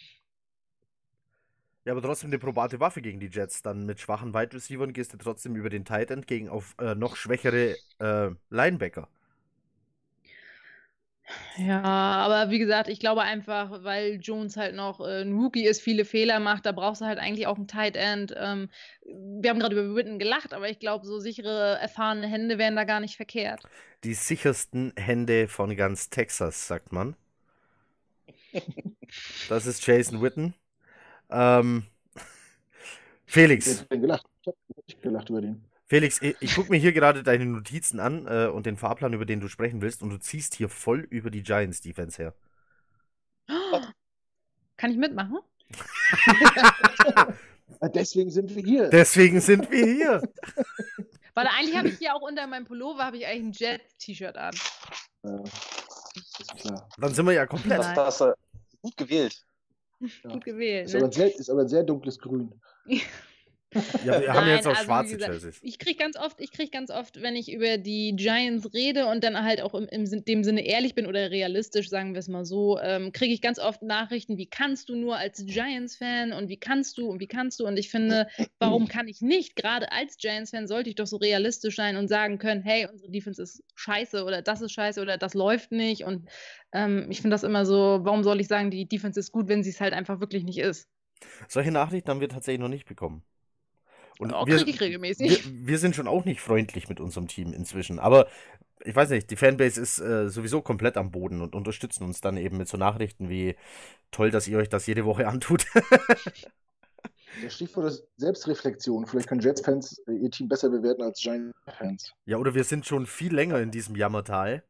[1.85, 3.63] Ja, aber trotzdem eine probate Waffe gegen die Jets.
[3.63, 6.93] Dann mit schwachen Wide Receivers gehst du trotzdem über den Tight End gegen auf äh,
[6.95, 9.07] noch schwächere äh, Linebacker.
[11.57, 15.81] Ja, aber wie gesagt, ich glaube einfach, weil Jones halt noch äh, ein Rookie ist,
[15.81, 18.33] viele Fehler macht, da brauchst du halt eigentlich auch einen Tight End.
[18.37, 18.69] Ähm,
[19.03, 22.83] wir haben gerade über Witten gelacht, aber ich glaube, so sichere, erfahrene Hände wären da
[22.85, 23.61] gar nicht verkehrt.
[24.03, 27.15] Die sichersten Hände von ganz Texas, sagt man.
[29.49, 30.53] Das ist Jason Witten.
[31.29, 31.85] Ähm,
[33.25, 34.25] Felix, hat denn gelacht?
[34.41, 35.70] Ich habe nicht gelacht über den.
[35.91, 39.25] Felix, ich, ich gucke mir hier gerade deine Notizen an äh, und den Fahrplan, über
[39.25, 42.33] den du sprechen willst, und du ziehst hier voll über die Giants Defense her.
[44.77, 45.39] Kann ich mitmachen?
[47.93, 48.89] Deswegen sind wir hier.
[48.89, 50.21] Deswegen sind wir hier.
[51.33, 54.55] Weil eigentlich habe ich hier auch unter meinem Pullover habe ich eigentlich ein Jet-T-Shirt an.
[55.23, 56.87] Äh, ist klar.
[56.99, 57.79] Dann sind wir ja komplett.
[57.79, 58.33] Das hast du
[58.81, 59.35] gut gewählt.
[59.99, 60.07] Ja.
[60.31, 60.85] Gut gewählt.
[60.85, 61.09] Ist, aber Ne?
[61.09, 62.53] ein sehr, ist aber ein sehr dunkles Grün.
[64.03, 65.59] Ja, wir haben Nein, jetzt auch also schwarze gesagt, Jerseys.
[65.61, 69.23] Ich kriege ganz oft, ich krieg ganz oft, wenn ich über die Giants rede und
[69.23, 72.43] dann halt auch im, im dem Sinne ehrlich bin oder realistisch, sagen wir es mal
[72.43, 76.57] so, ähm, kriege ich ganz oft Nachrichten, wie kannst du nur als Giants-Fan und wie
[76.57, 78.27] kannst du und wie kannst du und ich finde,
[78.59, 79.55] warum kann ich nicht?
[79.55, 83.41] Gerade als Giants-Fan sollte ich doch so realistisch sein und sagen können, hey, unsere Defense
[83.41, 86.29] ist scheiße oder das ist scheiße oder das läuft nicht und
[86.73, 89.63] ähm, ich finde das immer so, warum soll ich sagen, die Defense ist gut, wenn
[89.63, 90.89] sie es halt einfach wirklich nicht ist?
[91.47, 93.23] Solche Nachrichten haben wir tatsächlich noch nicht bekommen.
[94.19, 95.45] Und Oh, wir, kriege ich regelmäßig.
[95.45, 97.99] wir, wir sind schon auch nicht freundlich mit unserem Team inzwischen.
[97.99, 98.27] Aber
[98.83, 102.37] ich weiß nicht, die Fanbase ist äh, sowieso komplett am Boden und unterstützen uns dann
[102.37, 103.55] eben mit so Nachrichten wie
[104.11, 105.65] toll, dass ihr euch das jede Woche antut.
[107.43, 109.05] Das Stichwort ist Selbstreflexion.
[109.07, 112.13] Vielleicht können Jets-Fans äh, ihr Team besser bewerten als Giants-Fans.
[112.25, 114.63] ja, oder wir sind schon viel länger in diesem Jammertal.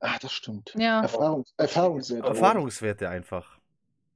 [0.00, 0.72] Ah, das stimmt.
[0.76, 1.02] Ja.
[1.02, 2.26] Erfahrungs Erfahrungswerte.
[2.26, 3.58] Erfahrungswerte einfach.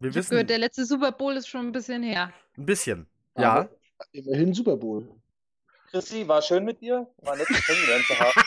[0.01, 2.33] Wir Ich habe wissen gehört, der letzte Super Bowl ist schon ein bisschen her.
[2.57, 3.07] ein bisschen.
[3.35, 3.69] Aber Ja,
[4.13, 5.09] Immerhin Super Bowl.
[5.91, 7.07] Chrissy, war schön mit dir.
[7.19, 8.43] War nett, dich kennengelernt zu haben.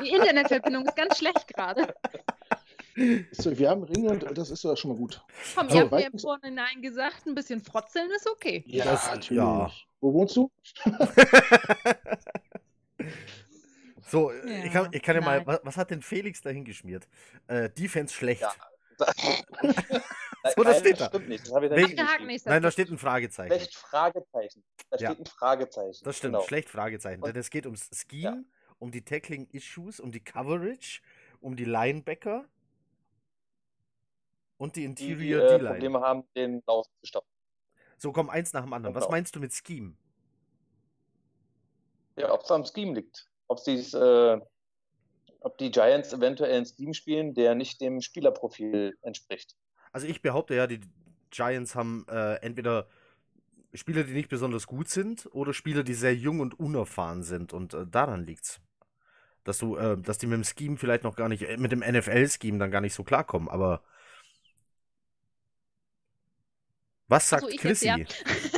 [0.02, 1.94] Die Internetverbindung ist ganz schlecht gerade.
[3.32, 5.20] So, wir haben Ringe und das ist ja schon mal gut.
[5.56, 8.62] Komm, ihr habt mir im Vorhinein gesagt, ein bisschen frotzeln ist okay.
[8.66, 9.42] Ja, Das- natürlich.
[9.42, 9.70] ja.
[10.00, 10.50] Wo wohnst du?
[14.06, 17.08] so, ich, kann, ich kann ja mal, was, was hat denn Felix da hingeschmiert?
[17.46, 18.42] Äh, Defense schlecht.
[18.42, 18.52] Ja.
[18.98, 19.04] So,
[20.44, 21.06] das Nein, steht da.
[21.06, 21.46] stimmt nicht.
[21.46, 23.54] Das habe ich da Wegen- nicht Nein, da steht ein Fragezeichen.
[23.54, 24.64] Schlecht Fragezeichen.
[24.90, 25.10] Da Ja.
[25.12, 26.04] steht ein Fragezeichen.
[26.04, 26.44] Das stimmt, Genau.
[26.46, 27.22] schlecht Fragezeichen.
[27.22, 28.44] Und- Denn es geht ums Scheme,
[28.78, 31.00] um die Tackling-Issues, um die Coverage,
[31.40, 32.44] um die Linebacker
[34.58, 35.68] und die Die, die Interior äh, D-Line.
[35.70, 37.28] Probleme haben, den Lauf zu stoppen.
[37.96, 38.94] So, komm, eins nach dem anderen.
[38.94, 39.12] Was Genau.
[39.12, 39.96] meinst du mit Scheme?
[42.16, 43.28] Ja, ob es am Scheme liegt.
[43.48, 44.40] Ob sie's, äh,
[45.44, 49.56] ob die Giants eventuell einen Scheme spielen, der nicht dem Spielerprofil entspricht.
[49.92, 50.80] Also ich behaupte ja, die
[51.30, 52.88] Giants haben äh, entweder
[53.74, 57.52] Spieler, die nicht besonders gut sind, oder Spieler, die sehr jung und unerfahren sind.
[57.52, 58.60] Und äh, daran liegt's.
[59.42, 61.80] Dass du, äh, dass die mit dem Scheme vielleicht noch gar nicht, äh, mit dem
[61.80, 63.82] NFL-Scheme dann gar nicht so klarkommen, aber
[67.08, 67.88] was sagt ich Chrissy?
[67.88, 68.53] jetzt, ja.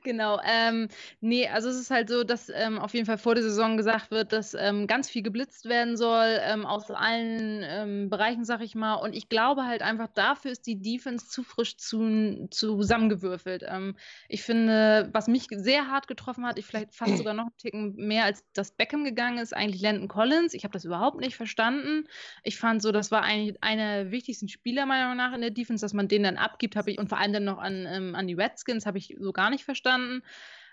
[0.04, 0.40] genau.
[0.44, 0.88] Ähm,
[1.20, 4.10] nee, also es ist halt so, dass ähm, auf jeden Fall vor der Saison gesagt
[4.10, 8.74] wird, dass ähm, ganz viel geblitzt werden soll, ähm, aus allen ähm, Bereichen, sag ich
[8.74, 8.94] mal.
[8.94, 13.64] Und ich glaube halt einfach, dafür ist die Defense zu frisch zu, zusammengewürfelt.
[13.66, 13.96] Ähm,
[14.28, 17.94] ich finde, was mich sehr hart getroffen hat, ich vielleicht fast sogar noch einen Ticken
[17.96, 20.54] mehr als das Beckham gegangen ist, eigentlich Landon Collins.
[20.54, 22.08] Ich habe das überhaupt nicht verstanden.
[22.42, 25.50] Ich fand so, das war eigentlich einer der wichtigsten Spieler meiner Meinung nach in der
[25.50, 28.26] Defense, dass man den dann abgibt, habe ich und vor allem dann noch an, an
[28.26, 29.89] die Redskins habe ich so gar nicht verstanden.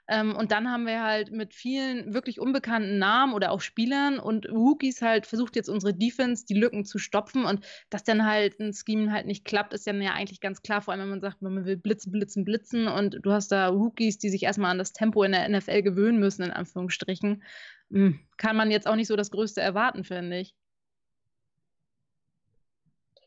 [0.09, 4.49] Ähm, und dann haben wir halt mit vielen wirklich unbekannten Namen oder auch Spielern und
[4.49, 8.73] Rookies halt versucht jetzt unsere Defense die Lücken zu stopfen und dass dann halt ein
[8.73, 11.41] Scheme halt nicht klappt, ist dann ja eigentlich ganz klar, vor allem wenn man sagt,
[11.41, 14.93] man will blitzen, blitzen, blitzen und du hast da Rookies, die sich erstmal an das
[14.93, 17.43] Tempo in der NFL gewöhnen müssen, in Anführungsstrichen.
[17.91, 20.55] Hm, kann man jetzt auch nicht so das Größte erwarten, finde ich.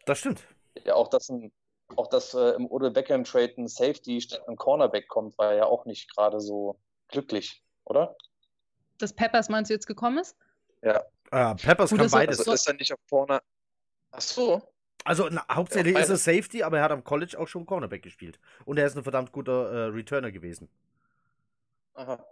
[0.07, 0.47] Das stimmt.
[0.87, 1.53] Ja, auch dass, ein,
[2.01, 5.65] auch dass äh, im Odell Beckham Trade ein Safety statt ein Cornerback kommt, war ja
[5.67, 8.17] auch nicht gerade so glücklich, oder?
[8.99, 10.35] Dass Peppers meinst du jetzt gekommen ist?
[10.83, 11.05] Ja.
[11.31, 12.39] Äh, Peppers Gut, kann beides.
[12.39, 13.43] Also ist er nicht auf Corner.
[14.13, 14.63] Ach so.
[15.05, 16.17] Also na, hauptsächlich Ja, ist er.
[16.17, 18.39] Safety, aber er hat am College auch schon Cornerback gespielt.
[18.65, 20.69] Und er ist ein verdammt guter äh, Returner gewesen.
[22.01, 22.25] Aha.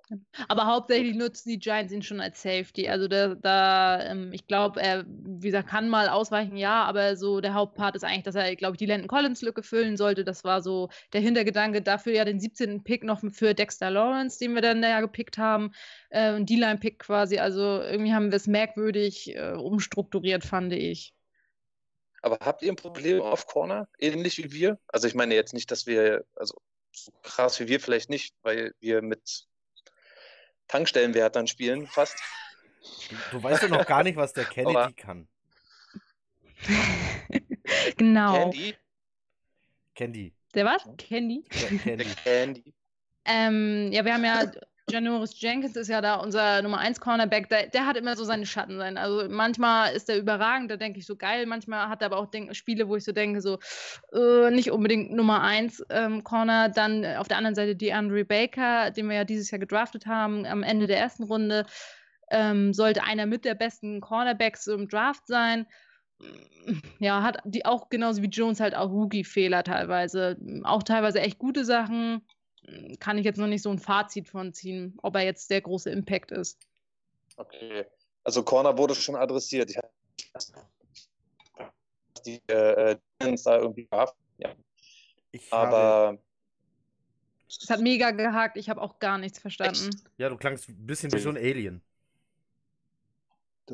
[0.49, 2.89] Aber hauptsächlich nutzen die Giants ihn schon als Safety.
[2.89, 7.43] Also da, da ähm, ich glaube, er, wie gesagt, kann mal ausweichen, ja, aber so
[7.43, 10.25] der Hauptpart ist eigentlich, dass er, glaube ich, die Landon Collins-Lücke füllen sollte.
[10.25, 12.83] Das war so der Hintergedanke dafür, ja, den 17.
[12.83, 15.73] Pick noch für Dexter Lawrence, den wir dann ja gepickt haben.
[16.09, 17.39] Äh, D-Line-Pick quasi.
[17.39, 21.13] Also irgendwie haben wir es merkwürdig äh, umstrukturiert, fand ich.
[22.23, 24.79] Aber habt ihr ein Problem auf Corner, ähnlich wie wir?
[24.89, 26.55] Also ich meine jetzt nicht, dass wir, also
[26.93, 29.48] so krass wie wir vielleicht nicht, weil wir mit
[30.69, 32.17] Tankstellenwärtern spielen, fast.
[33.11, 35.29] Du, du weißt ja noch gar nicht, was der Kennedy Aber- kann.
[37.97, 38.35] genau.
[38.51, 38.75] Candy?
[39.95, 40.35] Candy.
[40.55, 40.83] Der was?
[40.97, 41.45] Candy?
[41.53, 42.15] Ja, Der Candy.
[42.25, 42.75] Candy.
[43.25, 44.51] Ähm, ja, wir haben ja,
[44.91, 48.47] Janoris Jenkins ist ja da unser Nummer 1 Cornerback, der, der hat immer so seine
[48.47, 48.97] Schatten sein.
[48.97, 52.27] Also manchmal ist er überragend, da denke ich so geil, manchmal hat er aber auch
[52.27, 53.59] denk, Spiele, wo ich so denke, so
[54.13, 56.69] äh, nicht unbedingt Nummer 1 ähm, Corner.
[56.69, 60.07] Dann äh, auf der anderen Seite die Andre Baker, den wir ja dieses Jahr gedraftet
[60.07, 61.67] haben, am Ende der ersten Runde.
[62.31, 65.67] Ähm, sollte einer mit der besten Cornerbacks im Draft sein.
[66.99, 70.37] Ja, hat die auch genauso wie Jones halt auch Rookie-Fehler teilweise.
[70.65, 72.23] Auch teilweise echt gute Sachen
[73.01, 75.91] kann ich jetzt noch nicht so ein Fazit von ziehen, ob er jetzt der große
[75.91, 76.59] Impact ist.
[77.37, 77.85] Okay.
[78.25, 79.71] Also Corner wurde schon adressiert.
[79.71, 79.93] Ich hab-
[82.27, 84.15] die äh, Giants da irgendwie gab.
[84.39, 84.55] Ja.
[85.31, 86.19] Ich habe, Aber
[87.49, 89.91] Es hat mega gehakt, ich habe auch gar nichts verstanden.
[90.17, 91.81] ja, du klangst ein bisschen wie so ein Alien.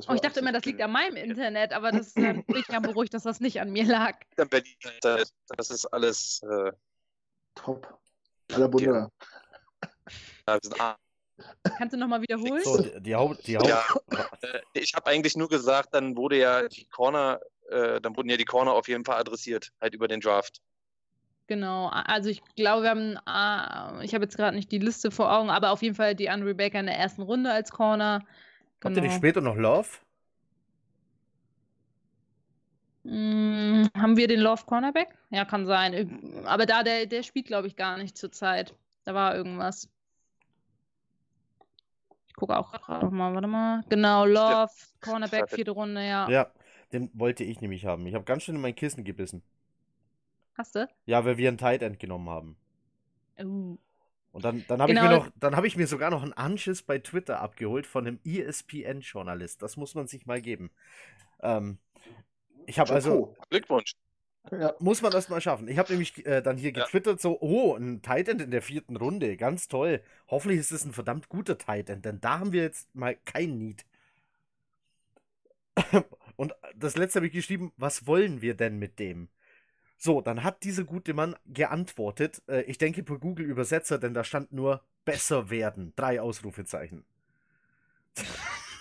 [0.08, 2.80] Oh, ich dachte immer, das liegt an meinem Internet, aber das äh, bin ich ja
[2.80, 4.18] beruhigt, dass das nicht an mir lag.
[4.36, 6.42] in Berlin, das das ist alles.
[6.42, 6.72] Äh,
[7.54, 7.98] Top.
[8.48, 9.10] Wir
[10.62, 10.96] sind arm.
[11.78, 12.62] Kannst du nochmal wiederholen?
[12.62, 13.46] So, die, die Haupt.
[13.46, 13.82] Die Haupt Ja.
[14.42, 18.36] Äh, ich habe eigentlich nur gesagt, dann wurde ja die Corner, äh, dann wurden ja
[18.36, 20.60] die Corner auf jeden Fall adressiert, halt über den Draft.
[21.46, 25.30] Genau, also ich glaube, wir haben, ah, ich habe jetzt gerade nicht die Liste vor
[25.30, 28.24] Augen, aber auf jeden Fall die Andre Baker in der ersten Runde als Corner.
[28.82, 29.18] Habt ihr nicht Genau.
[29.18, 29.88] später noch Love?
[33.04, 35.08] Mm, haben wir den Love Cornerback?
[35.30, 36.42] Ja, kann sein.
[36.46, 38.74] Aber da, der, der spielt, glaube ich, gar nicht zur Zeit.
[39.04, 39.88] Da war irgendwas.
[42.28, 43.84] Ich gucke auch gerade noch mal, warte mal.
[43.88, 45.54] Genau, Love, Cornerback, Startet.
[45.54, 46.28] vierte Runde, ja.
[46.28, 46.52] Ja,
[46.92, 48.06] den wollte ich nämlich haben.
[48.06, 49.42] Ich habe ganz schön in mein Kissen gebissen.
[50.54, 50.88] Hast du?
[51.06, 52.56] Ja, weil wir einen Tight End genommen haben.
[53.40, 53.76] Uh.
[54.32, 55.08] Und dann, dann habe ich Genau.
[55.08, 58.18] mir noch, dann habe ich mir sogar noch einen Anschiss bei Twitter abgeholt von einem
[58.24, 59.62] ESPN-Journalist.
[59.62, 60.70] Das muss man sich mal geben.
[61.42, 61.78] Ähm,
[62.66, 63.34] ich habe also.
[63.50, 63.94] Glückwunsch.
[64.50, 65.68] Ja, muss man das mal schaffen.
[65.68, 66.84] Ich habe nämlich äh, dann hier Ja.
[66.84, 70.02] getwittert so, oh, ein Tight End in der vierten Runde, ganz toll.
[70.28, 73.56] Hoffentlich ist es ein verdammt guter Tight End, denn da haben wir jetzt mal kein
[73.56, 73.86] Need.
[76.36, 79.28] Und das letzte habe ich geschrieben, was wollen wir denn mit dem?
[79.98, 84.24] So, dann hat dieser gute Mann geantwortet, äh, ich denke per Google Übersetzer, denn da
[84.24, 87.04] stand nur besser werden, drei Ausrufezeichen.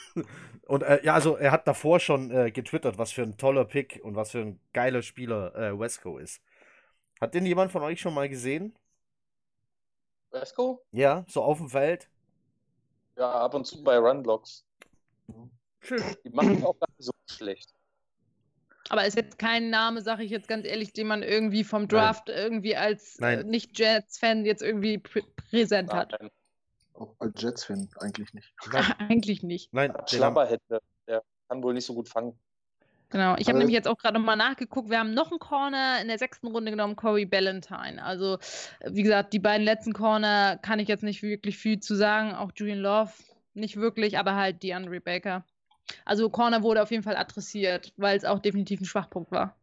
[0.67, 3.99] Und äh, ja, also er hat davor schon äh, getwittert, was für ein toller Pick
[4.04, 6.41] und was für ein geiler Spieler äh, Wesco ist.
[7.19, 8.76] Hat den jemand von euch schon mal gesehen?
[10.32, 10.84] Vesco?
[10.91, 12.10] Ja, so auf dem Feld?
[13.17, 14.65] Ja, ab und zu bei Runblocks.
[15.82, 16.04] Schön.
[16.23, 17.73] Die machen auch gar nicht so schlecht.
[18.89, 22.30] Aber ist jetzt kein Name, sage ich jetzt ganz ehrlich, den man irgendwie vom Draft
[22.30, 23.39] irgendwie als Nein.
[23.39, 26.19] äh, Nicht-Jets-Fan jetzt irgendwie prä präsent hat.
[26.93, 28.53] Auch als Jets-Fan eigentlich nicht.
[28.71, 29.73] Nein, Eigentlich nicht.
[29.73, 30.82] nein Schlapperhände.
[31.08, 32.38] Der kann wohl nicht so gut fangen.
[33.10, 33.36] Genau.
[33.38, 34.89] Ich habe Aber- nämlich jetzt auch gerade nochmal nachgeguckt.
[34.89, 38.03] Wir haben noch einen Corner in der sechsten Runde genommen, Corey Ballantyne.
[38.03, 38.38] Also,
[38.86, 42.34] wie gesagt, die beiden letzten Corner kann ich jetzt nicht wirklich viel zu sagen.
[42.34, 43.12] Auch Julian Love
[43.53, 45.43] nicht wirklich, aber halt die Andre Baker.
[46.06, 49.56] Also, Corner wurde auf jeden Fall adressiert, weil es auch definitiv ein Schwachpunkt war.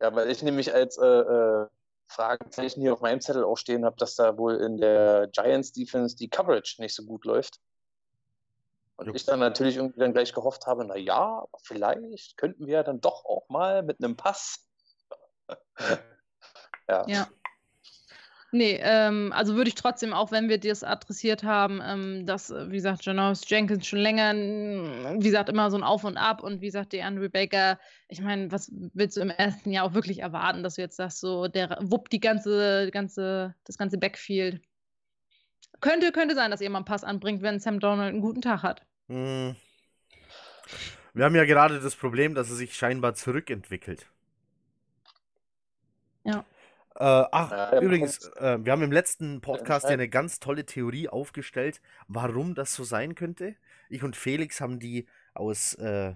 [0.00, 1.66] Ja, weil ich nämlich als äh, äh,
[2.08, 6.16] Fragezeichen hier auf meinem Zettel auch stehen habe, dass da wohl in der Giants Defense
[6.16, 7.60] die Coverage nicht so gut läuft.
[8.96, 12.74] Und ich dann natürlich irgendwie dann gleich gehofft habe, na ja, aber vielleicht könnten wir
[12.74, 14.66] ja dann doch auch mal mit einem Pass.
[16.88, 17.04] ja.
[17.06, 17.28] Ja.
[18.50, 22.70] Nee, ähm, also würde ich trotzdem, auch wenn wir das adressiert haben, ähm, dass, äh,
[22.70, 26.62] wie gesagt, Janoris Jenkins schon länger, wie gesagt, immer so ein Auf und Ab und
[26.62, 30.20] wie gesagt, die Andrew Baker, ich meine, was willst du im ersten Jahr auch wirklich
[30.20, 34.62] erwarten, dass du jetzt sagst, so, der wuppt die ganze, ganze, das ganze Backfield.
[35.80, 38.62] Könnte, könnte sein, dass ihr mal einen Pass anbringt, wenn Sam Donald einen guten Tag
[38.62, 38.82] hat.
[39.08, 39.56] Hm.
[41.12, 44.06] Wir haben ja gerade das Problem, dass er sich scheinbar zurückentwickelt.
[46.24, 46.44] Ja.
[46.98, 51.08] Äh, ach, Ja, übrigens, äh, wir haben im letzten Podcast ja eine ganz tolle Theorie
[51.08, 53.54] aufgestellt, warum das so sein könnte.
[53.88, 56.14] Ich und Felix haben die aus äh,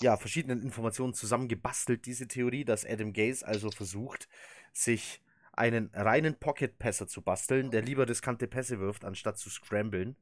[0.00, 4.26] ja, verschiedenen Informationen zusammengebastelt, diese Theorie, dass Adam Gaze also versucht,
[4.72, 10.16] sich einen reinen Pocket-Passer zu basteln, der lieber riskante Pässe wirft, anstatt zu scramblen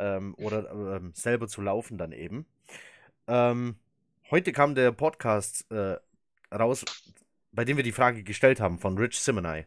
[0.00, 2.46] ähm, oder ähm, selber zu laufen dann eben.
[3.28, 3.76] Ähm,
[4.30, 5.98] heute kam der Podcast äh,
[6.52, 6.84] raus,
[7.52, 9.66] bei dem wir die Frage gestellt haben von Rich Simonai.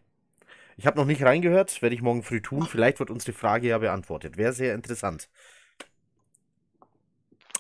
[0.78, 2.66] Ich habe noch nicht reingehört, werde ich morgen früh tun.
[2.66, 4.38] Vielleicht wird uns die Frage ja beantwortet.
[4.38, 5.30] Wäre sehr interessant.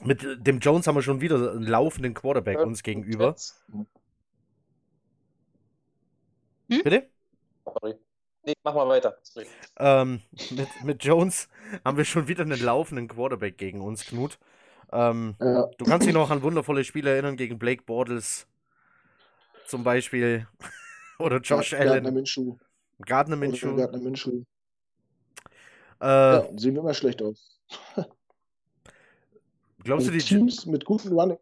[0.03, 3.35] Mit äh, dem Jones haben wir schon wieder einen laufenden Quarterback uns gegenüber.
[6.67, 7.09] Bitte?
[7.65, 7.95] Sorry.
[8.45, 9.17] Nee, mach mal weiter.
[9.21, 9.47] Sorry.
[9.77, 11.47] Ähm, mit, mit Jones
[11.85, 14.39] haben wir schon wieder einen laufenden Quarterback gegen uns, Knut.
[14.91, 18.47] Ähm, Ja, du kannst dich noch an wundervolle Spiele erinnern gegen Blake Bortles
[19.67, 20.47] zum Beispiel.
[21.19, 22.57] Oder Josh Gardner Allen, Minshew.
[23.05, 23.75] Gardner Minshew.
[23.75, 24.43] Gardner Minshew.
[26.01, 27.59] Äh, Ja, sehen wir immer schlecht aus.
[29.83, 31.37] glaubst Also du, die, Teams mit guten Running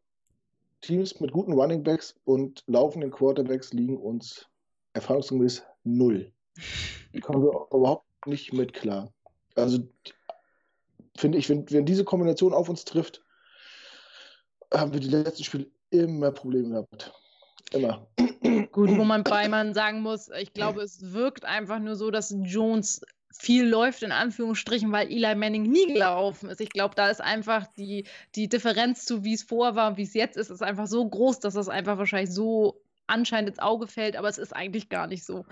[0.82, 4.48] Teams mit guten Running Backs und laufenden Quarterbacks liegen uns
[4.94, 6.32] erfahrungsgemäß null.
[7.22, 9.14] Kommen wir überhaupt nicht mit klar.
[9.56, 9.80] Also
[11.18, 13.24] finde ich, wenn, wenn diese Kombination auf uns trifft,
[14.74, 17.14] haben wir die letzten Spiele immer Probleme gehabt.
[17.74, 18.08] Immer.
[18.72, 22.34] Gut, wo man bei man sagen muss, ich glaube, es wirkt einfach nur so, dass
[22.44, 23.02] Jones
[23.34, 26.60] viel läuft, in Anführungsstrichen, weil Eli Manning nie gelaufen ist.
[26.60, 28.06] Ich glaube, da ist einfach die,
[28.36, 31.08] die Differenz zu, wie es vor war und wie es jetzt ist, ist einfach so
[31.08, 35.08] groß, dass das einfach wahrscheinlich so anscheinend ins Auge fällt, aber es ist eigentlich gar
[35.08, 35.46] nicht so.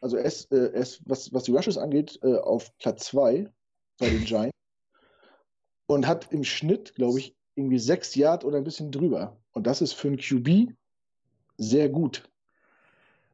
[0.00, 3.50] Also er ist, äh, ist was, was die Rushes angeht, äh, auf Platz 2
[3.98, 4.56] bei den Giants
[5.86, 9.38] und hat im Schnitt, glaube ich, irgendwie sechs Yard oder ein bisschen drüber.
[9.52, 10.74] Und das ist für einen QB
[11.58, 12.28] sehr gut.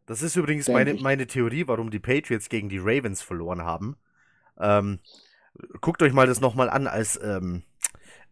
[0.07, 3.97] das ist übrigens meine, meine Theorie, warum die Patriots gegen die Ravens verloren haben.
[4.59, 5.01] Ähm,
[5.81, 7.63] guckt euch mal das nochmal an, als ähm,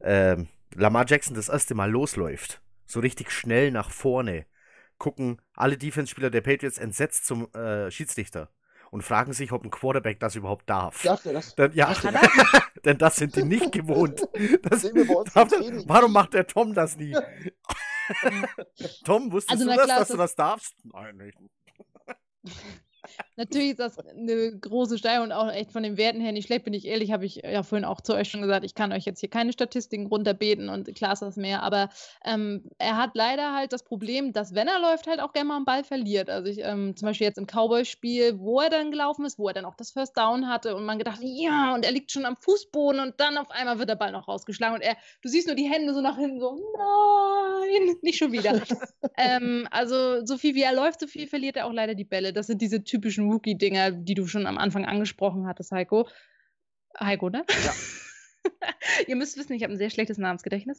[0.00, 2.60] ähm, Lamar Jackson das erste Mal losläuft.
[2.86, 4.46] So richtig schnell nach vorne.
[4.98, 8.50] Gucken alle Defense-Spieler der Patriots entsetzt zum äh, Schiedsrichter
[8.90, 11.02] und fragen sich, ob ein Quarterback das überhaupt darf.
[11.02, 11.54] Darf der das?
[11.54, 12.20] Denn, ja, der
[12.84, 14.22] denn das sind die nicht gewohnt.
[14.62, 17.16] Das, warum macht der Tom das nie?
[19.04, 20.74] Tom, wusstest Also, du das, klar, dass du das darfst?
[20.84, 21.38] Nein, nicht.
[23.36, 26.64] Natürlich ist das eine große Steigerung und auch echt von den Werten her nicht schlecht,
[26.64, 29.04] bin ich ehrlich, habe ich ja vorhin auch zu euch schon gesagt, ich kann euch
[29.04, 31.88] jetzt hier keine Statistiken runterbeten und klar ist das mehr, aber
[32.24, 35.56] ähm, er hat leider halt das Problem, dass wenn er läuft, halt auch gerne mal
[35.56, 36.30] einen Ball verliert.
[36.30, 39.54] Also ich, ähm, zum Beispiel jetzt im Cowboy-Spiel, wo er dann gelaufen ist, wo er
[39.54, 42.36] dann auch das First Down hatte und man gedacht, ja, und er liegt schon am
[42.36, 45.56] Fußboden und dann auf einmal wird der Ball noch rausgeschlagen und er, du siehst nur
[45.56, 48.60] die Hände so nach hinten, so, nein, nicht schon wieder.
[49.16, 52.32] ähm, also so viel wie er läuft, so viel verliert er auch leider die Bälle.
[52.32, 56.08] Das sind diese typischen Rookie-Dinger, die du schon am Anfang angesprochen hattest, Heiko.
[56.98, 57.44] Heiko, ne?
[57.64, 57.72] Ja.
[59.06, 60.78] Ihr müsst wissen, ich habe ein sehr schlechtes Namensgedächtnis.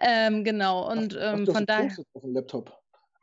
[0.00, 1.96] Ähm, genau, und Ach, ähm, hast von daher.
[2.14, 2.78] auf dem Laptop.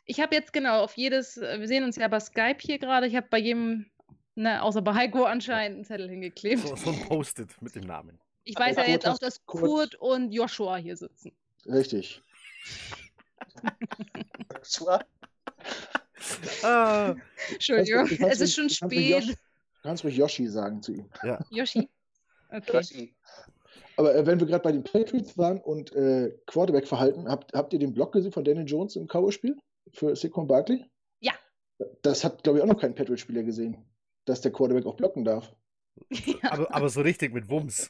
[0.06, 3.08] Ich habe jetzt genau auf jedes, äh, wir sehen uns ja bei Skype hier gerade,
[3.08, 3.86] ich habe bei jedem,
[4.36, 6.68] ne, außer bei Heiko anscheinend einen Zettel hingeklebt.
[6.68, 8.20] So, so ein Post-it mit dem Namen.
[8.44, 11.32] Ich weiß ja Kurt jetzt auch, dass Kurt- Kurt und Joshua hier sitzen.
[11.66, 12.22] Richtig.
[16.64, 17.16] Ah,
[17.52, 19.28] Entschuldigung, Du kannst es ist schon kannst spät.
[19.30, 19.36] Du
[19.90, 21.10] kannst ruhig Yoshi sagen zu ihm.
[21.50, 21.90] Yoshi?
[22.50, 22.72] Okay.
[22.78, 23.16] Yoshi.
[23.98, 27.80] Aber äh, wenn wir gerade bei den Patriots waren und äh, Quarterback-Verhalten, habt, habt ihr
[27.80, 29.58] den Block gesehen von Daniel Jones im Cowboy-Spiel
[29.94, 30.86] für Saquon Barkley?
[31.20, 31.34] Ja.
[32.02, 33.78] Das hat, glaube ich, auch noch kein Patriot-Spieler gesehen,
[34.26, 35.54] dass der Quarterback auch blocken darf.
[36.26, 36.52] Ja.
[36.52, 37.90] aber, aber so richtig mit Wumms.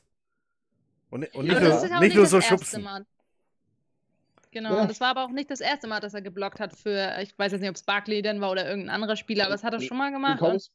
[1.09, 1.59] Und, und nicht, Ja.
[1.87, 2.83] nur, auch nicht nur so schubsen.
[2.83, 3.05] Mal.
[4.55, 4.81] Genau, Ja.
[4.83, 7.37] und das war aber auch nicht das erste Mal, dass er geblockt hat für, ich
[7.37, 9.73] weiß jetzt nicht, ob es Barkley denn war oder irgendein anderer Spieler, aber das hat
[9.73, 10.41] er schon mal gemacht.
[10.41, 10.71] Und, Cowboys-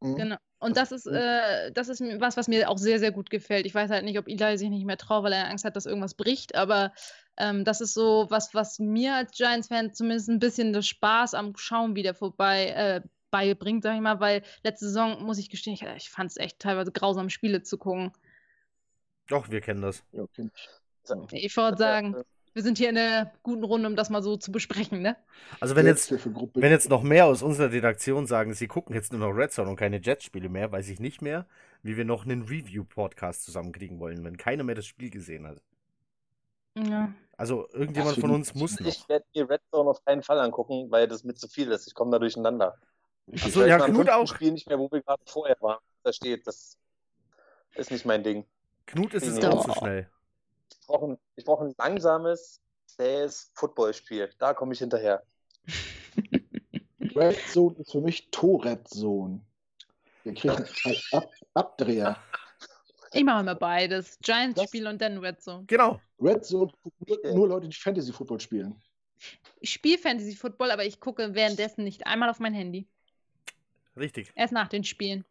[0.00, 0.16] Mhm.
[0.16, 0.36] genau.
[0.58, 1.14] und das ist, Mhm.
[1.14, 3.64] äh, das ist was, was mir auch sehr, sehr gut gefällt.
[3.64, 5.86] Ich weiß halt nicht, ob Eli sich nicht mehr traut, weil er Angst hat, dass
[5.86, 6.92] irgendwas bricht, aber
[7.36, 11.56] ähm, das ist so was, was mir als Giants-Fan zumindest ein bisschen das Spaß am
[11.56, 13.00] Schauen wieder vorbei äh,
[13.30, 16.58] beibringt, sag ich mal, weil letzte Saison, muss ich gestehen, ich, ich fand es echt
[16.58, 18.10] teilweise grausam, Spiele zu gucken.
[19.28, 20.02] Doch, wir kennen das.
[20.10, 20.50] Ja, kenn
[21.32, 21.44] ich.
[21.44, 22.16] Ich wollte sagen,
[22.54, 25.16] Wir sind hier in einer guten Runde, um das mal so zu besprechen, ne?
[25.60, 29.20] Also wenn jetzt, wenn jetzt noch mehr aus unserer Redaktion sagen, sie gucken jetzt nur
[29.20, 31.46] noch Red Zone und keine Jets-Spiele mehr, weiß ich nicht mehr,
[31.82, 35.62] wie wir noch einen Review-Podcast zusammenkriegen wollen, wenn keiner mehr das Spiel gesehen hat.
[36.76, 37.12] Ja.
[37.36, 38.86] Also irgendjemand von uns muss noch.
[38.86, 41.86] Ich werde mir Red Zone auf keinen Fall angucken, weil das mit zu viel ist.
[41.86, 42.78] Ich komme da durcheinander.
[43.26, 44.26] Ich so, weiß ja, Knut auch.
[44.26, 45.80] Spiel nicht mehr, wo wir gerade vorher waren.
[46.02, 46.76] Da steht, das
[47.74, 48.44] ist nicht mein Ding.
[48.86, 49.52] Knut ist es Doch.
[49.52, 50.08] auch so schnell.
[50.82, 54.28] Ich brauche ein, ich brauch ein langsames, zähes Footballspiel.
[54.38, 55.22] Da komme ich hinterher.
[57.14, 59.40] Red Zone ist für mich Tourette Zone.
[60.24, 62.16] Wir kriegen einen Ab Abdreher.
[63.12, 64.18] Ich mache immer beides.
[64.22, 65.64] Giants-Spiel und dann Red Zone.
[65.68, 66.00] Genau.
[66.20, 68.74] Red Zone gucken nur, nur Leute, die Fantasy Football spielen.
[69.60, 72.88] Ich spiele Fantasy Football, aber ich gucke währenddessen nicht einmal auf mein Handy.
[73.96, 74.32] Richtig.
[74.34, 75.24] Erst nach den Spielen.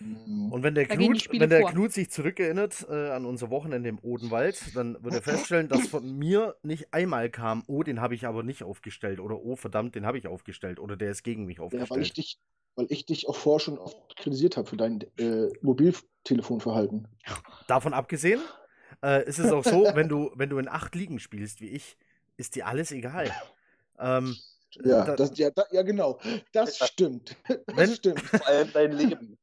[0.00, 0.52] Mhm.
[0.52, 1.70] Und wenn der, Knut, wenn der vor.
[1.70, 6.16] Knut sich zurückerinnert äh, an unser Wochenende im Odenwald, dann wird er feststellen, dass von
[6.18, 10.06] mir nicht einmal kam, oh, den habe ich aber nicht aufgestellt oder oh, verdammt, den
[10.06, 12.16] habe ich aufgestellt oder der ist gegen mich Ja, weil ich aufgestellt.
[12.16, 12.38] dich,
[12.74, 17.08] weil ich dich auch vorher schon oft kritisiert habe für dein äh, Mobiltelefonverhalten.
[17.66, 18.40] Davon abgesehen
[19.02, 21.96] äh, ist es auch so, wenn du, wenn du in acht Ligen spielst wie ich,
[22.36, 23.30] ist dir alles egal.
[23.98, 24.36] Ähm,
[24.84, 26.18] Ja, da- das, ja, da, ja genau.
[26.52, 27.34] Das stimmt.
[27.48, 28.20] Das Wenn- stimmt.
[28.20, 29.38] Vor allem dein Leben.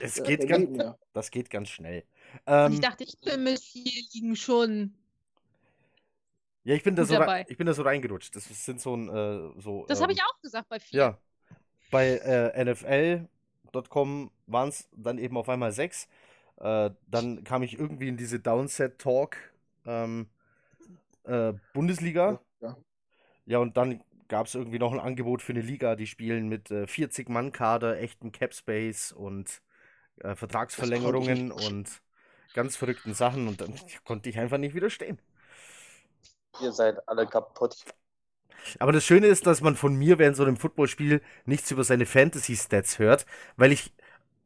[0.00, 0.68] Es Ja, geht ganz,
[1.12, 2.04] das geht ganz schnell.
[2.64, 4.94] Und Ähm, ich dachte, ich bin mit vier liegen schon.
[6.64, 7.46] ja, ich bin da so, rein- dabei.
[7.48, 8.34] ich bin da so reingerutscht.
[8.36, 9.86] Das sind so ein, äh, so.
[9.86, 10.98] Das ähm, habe ich auch gesagt bei vier.
[11.00, 11.18] Ja.
[11.90, 16.08] Bei äh, NFL.com waren es dann eben auf einmal sechs.
[16.58, 19.36] Äh, dann kam ich irgendwie in diese Downset Talk
[19.86, 20.28] ähm,
[21.24, 22.40] äh, Bundesliga.
[22.60, 22.76] Ja.
[23.46, 26.70] Ja, und dann gab es irgendwie noch ein Angebot für eine Liga, die spielen mit
[26.70, 29.62] äh, 40-Mann-Kader, echten Capspace und
[30.20, 32.02] äh, Vertragsverlängerungen und
[32.54, 33.48] ganz verrückten Sachen.
[33.48, 33.74] Und dann
[34.04, 35.20] konnte ich einfach nicht widerstehen.
[36.60, 37.84] Ihr seid alle kaputt.
[38.78, 42.06] Aber das Schöne ist, dass man von mir während so einem Footballspiel nichts über seine
[42.06, 43.26] Fantasy-Stats hört,
[43.56, 43.92] weil ich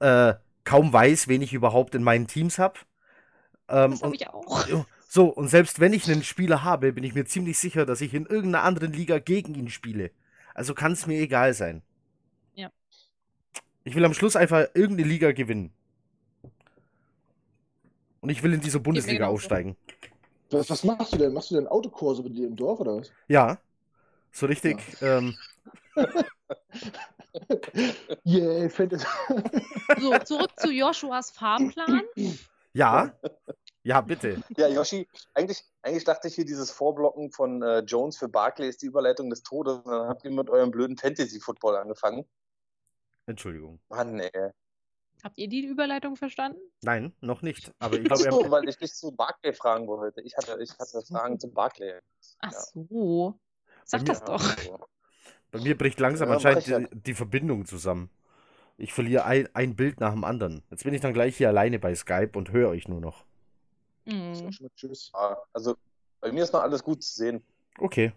[0.01, 2.81] äh, kaum weiß, wen ich überhaupt in meinen Teams habe.
[3.69, 4.69] Ähm, Das habe ich auch.
[5.15, 8.15] So, und selbst wenn ich einen Spieler habe, bin ich mir ziemlich sicher, dass ich
[8.15, 10.11] in irgendeiner anderen Liga gegen ihn spiele.
[10.55, 11.83] Also kann es mir egal sein.
[12.55, 12.71] Ja.
[13.85, 15.71] Ich will am Schluss einfach irgendeine Liga gewinnen.
[18.23, 19.77] Und ich will in diese Bundesliga aufsteigen.
[20.51, 21.35] Was, was machst du denn?
[21.35, 23.13] Machst du denn Autokurse bei dir im Dorf oder was?
[23.29, 23.59] Ja.
[24.31, 24.79] So richtig.
[25.03, 25.37] Ähm,
[28.25, 29.07] Yeah, Fantasy.
[30.01, 32.01] So, zurück zu Joshuas Fahrplan.
[32.73, 33.13] ja.
[33.85, 34.43] Ja, bitte.
[34.57, 38.83] Ja, Yoshi, eigentlich, eigentlich dachte ich hier, dieses Vorblocken von äh, Jones für Barkley ist
[38.83, 39.79] die Überleitung des Todes.
[39.79, 42.25] Und dann habt ihr mit eurem blöden Fantasy-Football angefangen.
[43.27, 43.81] Entschuldigung.
[43.89, 44.51] Mann, ey.
[45.25, 46.59] Habt ihr die Überleitung verstanden?
[46.83, 47.73] Nein, noch nicht.
[47.79, 50.21] Aber ich glaube, so, weil ich dich zu Barkley fragen wollte.
[50.23, 51.95] Ich hatte, ich hatte Fragen zu Barkley.
[52.39, 52.61] Ach Ja.
[52.61, 53.39] so.
[53.85, 54.43] Sag das doch.
[55.51, 58.11] Bei mir bricht langsam Ja, anscheinend ich die, die Verbindung zusammen.
[58.79, 60.63] Ich verliere ein, ein Bild nach dem anderen.
[60.71, 63.25] Jetzt bin ich dann gleich hier alleine bei Skype und höre euch nur noch.
[64.05, 64.51] Hm.
[64.77, 65.13] Tschüss.
[65.53, 65.77] Also,
[66.21, 67.45] bei mir ist noch alles gut zu sehen.
[67.79, 68.13] Okay.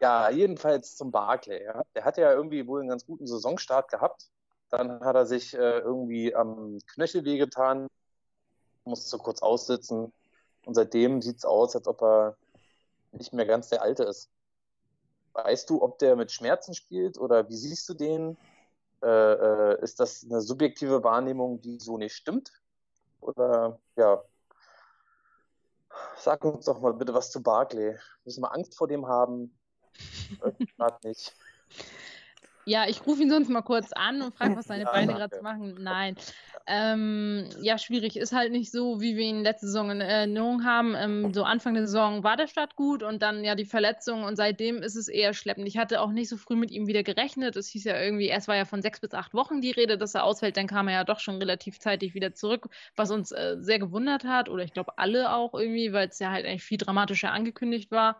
[0.00, 1.64] Ja, jedenfalls zum Barclay.
[1.64, 1.82] Ja.
[1.94, 4.30] Der hatte ja irgendwie wohl einen ganz guten Saisonstart gehabt.
[4.70, 7.88] Dann hat er sich äh, irgendwie am Knöchel wehgetan,
[8.84, 10.12] musste kurz aussitzen.
[10.64, 12.36] Und seitdem sieht es aus, als ob er
[13.12, 14.30] nicht mehr ganz der Alte ist.
[15.34, 18.36] Weißt du, ob der mit Schmerzen spielt oder wie siehst du den?
[19.02, 22.52] Äh, äh, ist das eine subjektive Wahrnehmung, die so nicht stimmt?
[23.24, 24.22] Oder ja,
[26.18, 27.96] sag uns doch mal bitte was zu Barclay.
[28.24, 29.58] Müssen wir Angst vor dem haben?
[30.76, 31.34] Gerade nicht.
[32.66, 35.42] Ja, ich rufe ihn sonst mal kurz an und frage, was seine Ja, Beine gerade
[35.42, 35.74] machen.
[35.78, 36.16] Nein.
[36.66, 38.16] Ähm, ja, schwierig.
[38.16, 40.94] Ist halt nicht so, wie wir ihn letzte Saison in Erinnerung haben.
[40.96, 44.36] Ähm, so Anfang der Saison war der Start gut und dann ja die Verletzung und
[44.36, 45.68] seitdem ist es eher schleppend.
[45.68, 47.56] Ich hatte auch nicht so früh mit ihm wieder gerechnet.
[47.56, 50.14] Es hieß ja irgendwie, erst war ja von sechs bis acht Wochen die Rede, dass
[50.14, 50.56] er ausfällt.
[50.56, 54.24] Dann kam er ja doch schon relativ zeitig wieder zurück, was uns äh, sehr gewundert
[54.24, 57.90] hat oder ich glaube alle auch irgendwie, weil es ja halt eigentlich viel dramatischer angekündigt
[57.90, 58.18] war.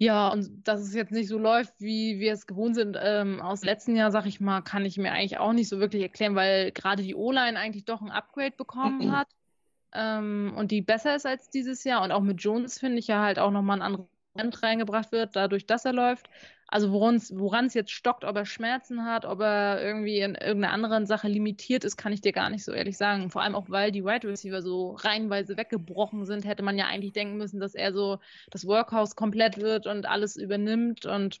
[0.00, 3.64] Ja, und dass es jetzt nicht so läuft, wie wir es gewohnt sind ähm, aus
[3.64, 6.70] letzten Jahr, sag ich mal, kann ich mir eigentlich auch nicht so wirklich erklären, weil
[6.70, 9.26] gerade die O-Line eigentlich doch ein Upgrade bekommen hat
[9.92, 12.04] ähm, und die besser ist als dieses Jahr.
[12.04, 15.34] Und auch mit Jones finde ich ja halt auch nochmal ein anderes Trend reingebracht wird,
[15.34, 16.30] dadurch, dass er läuft.
[16.70, 17.16] Also woran
[17.64, 21.82] es jetzt stockt, ob er Schmerzen hat, ob er irgendwie in irgendeiner anderen Sache limitiert
[21.82, 23.30] ist, kann ich dir gar nicht so ehrlich sagen.
[23.30, 27.14] Vor allem auch, weil die Wide Receiver so reihenweise weggebrochen sind, hätte man ja eigentlich
[27.14, 28.18] denken müssen, dass er so
[28.50, 31.40] das Workhouse komplett wird und alles übernimmt und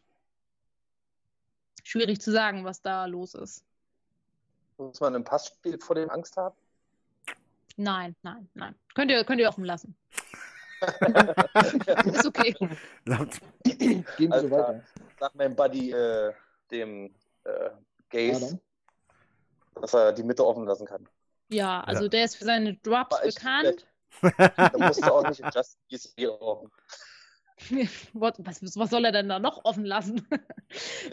[1.84, 3.66] schwierig zu sagen, was da los ist.
[4.78, 6.56] Muss man im Passspiel vor dem Angst haben?
[7.76, 8.74] Nein, nein, nein.
[8.94, 9.94] Könnt ihr, könnt ihr offen lassen.
[12.06, 12.54] Ist okay.
[13.76, 14.68] Sie Alles so klar.
[14.68, 14.82] weiter.
[15.18, 16.32] Sag meinem Buddy, äh,
[16.70, 17.14] dem
[17.44, 17.70] äh,
[18.10, 18.60] Gaze,
[19.80, 21.08] dass er die Mitte offen lassen kann.
[21.50, 22.08] Ja, also Ja.
[22.08, 23.86] der ist für seine Drops Aber ich- bekannt.
[24.22, 26.70] Da musst du auch nicht in Just GC offen.
[28.12, 30.26] What, was, was soll er denn da noch offen lassen?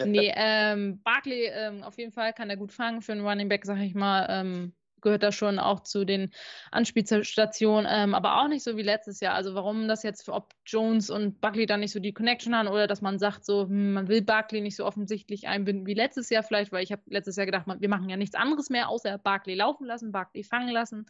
[0.05, 3.65] nee, ähm, Barkley ähm, auf jeden Fall kann er gut fangen für einen Running Back,
[3.65, 4.27] sag ich mal.
[4.29, 4.73] Ähm,
[5.05, 6.33] gehört da schon auch zu den
[6.71, 9.35] Anspielstationen, ähm, aber auch nicht so wie letztes Jahr.
[9.35, 12.87] Also warum das jetzt, ob Jones und Barkley da nicht so die Connection haben oder
[12.87, 16.41] dass man sagt, so, hm, man will Barkley nicht so offensichtlich einbinden wie letztes Jahr
[16.41, 19.19] vielleicht, weil ich habe letztes Jahr gedacht, man, wir machen ja nichts anderes mehr, außer
[19.19, 21.05] Barkley laufen lassen, Barkley fangen lassen.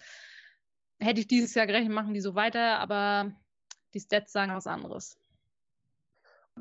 [1.00, 3.32] Hätte ich dieses Jahr gerechnet, machen die so weiter, aber
[3.94, 5.18] die Stats sagen was anderes.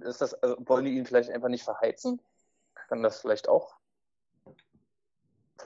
[0.01, 2.22] Ist das, also wollen die ihn vielleicht einfach nicht verheizen?
[2.89, 3.76] Kann das vielleicht auch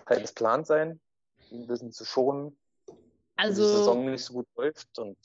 [0.06, 1.00] Teil des Plans sein,
[1.52, 3.02] ihn ein bisschen zu schonen, wenn die
[3.36, 5.16] Also, Saison nicht so gut läuft und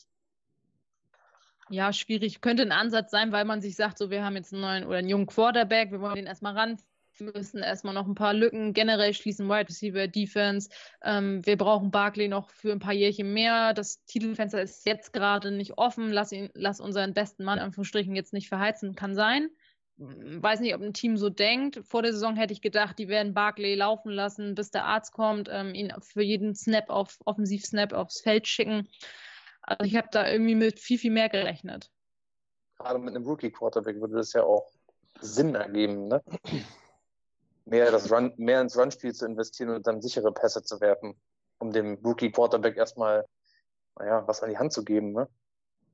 [1.69, 2.41] ja, schwierig.
[2.41, 4.97] Könnte ein Ansatz sein, weil man sich sagt, so, wir haben jetzt einen neuen oder
[4.97, 6.77] einen jungen Quarterback, wir wollen den erstmal ran.
[7.17, 10.69] Wir müssen erstmal noch ein paar Lücken generell schließen, Wide Receiver, Defense.
[11.03, 13.73] Ähm, wir brauchen Barkley noch für ein paar Jährchen mehr.
[13.73, 16.11] Das Titelfenster ist jetzt gerade nicht offen.
[16.11, 18.95] Lass, ihn, lass unseren besten Mann, Anführungsstrichen, jetzt nicht verheizen.
[18.95, 19.49] Kann sein.
[19.97, 21.81] Hm, Weiß nicht, ob ein Team so denkt.
[21.85, 25.49] Vor der Saison hätte ich gedacht, die werden Barkley laufen lassen, bis der Arzt kommt,
[25.51, 28.89] ähm, ihn für jeden Snap auf Offensiv-Snap aufs Feld schicken.
[29.61, 31.89] Also ich habe da irgendwie mit viel, viel mehr gerechnet.
[32.77, 34.69] gerade mit einem Rookie-Quarterback würde das ja auch
[35.21, 36.21] Sinn ergeben, ne?
[37.65, 41.15] Mehr, das Run, mehr ins Runspiel zu investieren und dann sichere Pässe zu werfen,
[41.59, 43.25] um dem Rookie-Quarterback erstmal,
[43.97, 45.29] naja, was an die Hand zu geben, ne?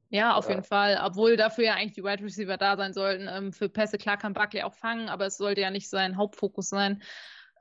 [0.10, 0.52] Ja, auf Ja.
[0.52, 1.00] jeden Fall.
[1.04, 3.28] Obwohl dafür ja eigentlich die Wide Receiver da sein sollten.
[3.30, 6.70] Ähm, für Pässe, klar kann Barkley auch fangen, aber es sollte ja nicht sein Hauptfokus
[6.70, 7.02] sein.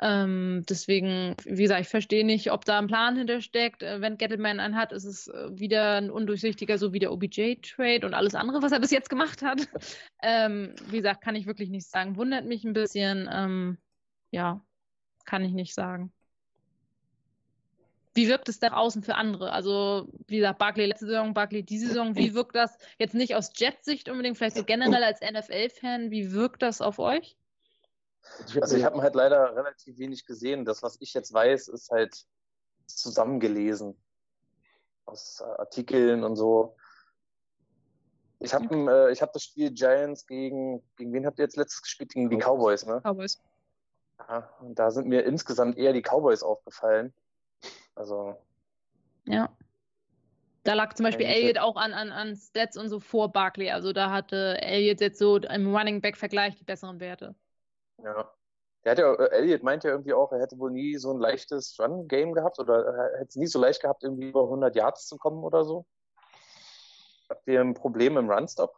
[0.01, 3.83] Ähm, deswegen, wie gesagt, ich verstehe nicht, ob da ein Plan hintersteckt.
[3.83, 8.07] Äh, wenn Gettleman einen hat, ist es äh, wieder ein undurchsichtiger, so wie der OBJ-Trade
[8.07, 9.69] und alles andere, was er bis jetzt gemacht hat.
[10.23, 12.17] ähm, wie gesagt, kann ich wirklich nicht sagen.
[12.17, 13.29] Wundert mich ein bisschen.
[13.33, 13.79] Ähm,
[14.31, 14.65] ja,
[15.25, 16.13] kann ich nicht sagen.
[18.19, 19.53] Wie wirkt es da außen für andere?
[19.53, 23.53] Also, wie gesagt, Barkley letzte Saison, Barkley diese Saison, wie wirkt das jetzt nicht aus
[23.55, 27.37] Jets-Sicht unbedingt, vielleicht so generell als NFL-Fan, wie wirkt das auf euch?
[28.49, 30.65] Ich Also ich habe halt leider relativ wenig gesehen.
[30.65, 32.27] Das, was ich jetzt weiß, ist halt
[32.87, 33.97] zusammengelesen
[35.07, 36.75] aus äh, Artikeln und so.
[38.41, 41.83] Ich habe äh, ich hab das Spiel Giants gegen, gegen wen habt ihr jetzt letztes
[41.83, 42.11] gespielt?
[42.15, 43.01] Gegen die Cowboys, ne?
[43.01, 43.41] Cowboys.
[44.19, 47.15] Ja, und da sind mir insgesamt eher die Cowboys aufgefallen.
[47.95, 48.37] Also,
[49.27, 49.49] Ja.
[50.65, 53.71] Da lag zum Beispiel Elliott auch an, an, an Stats und so vor Barkley.
[53.71, 57.35] Also da hatte Elliott jetzt so im Running Back-Vergleich die besseren Werte.
[58.03, 58.31] ja.
[58.85, 61.19] Der hat ja, äh, Elliot meint ja irgendwie auch, er hätte wohl nie so ein
[61.19, 65.07] leichtes Run-Game gehabt oder er hätte es nie so leicht gehabt, irgendwie über 100 Yards
[65.07, 65.85] zu kommen oder so.
[67.29, 68.75] Habt ihr ein Problem im Run-Stop?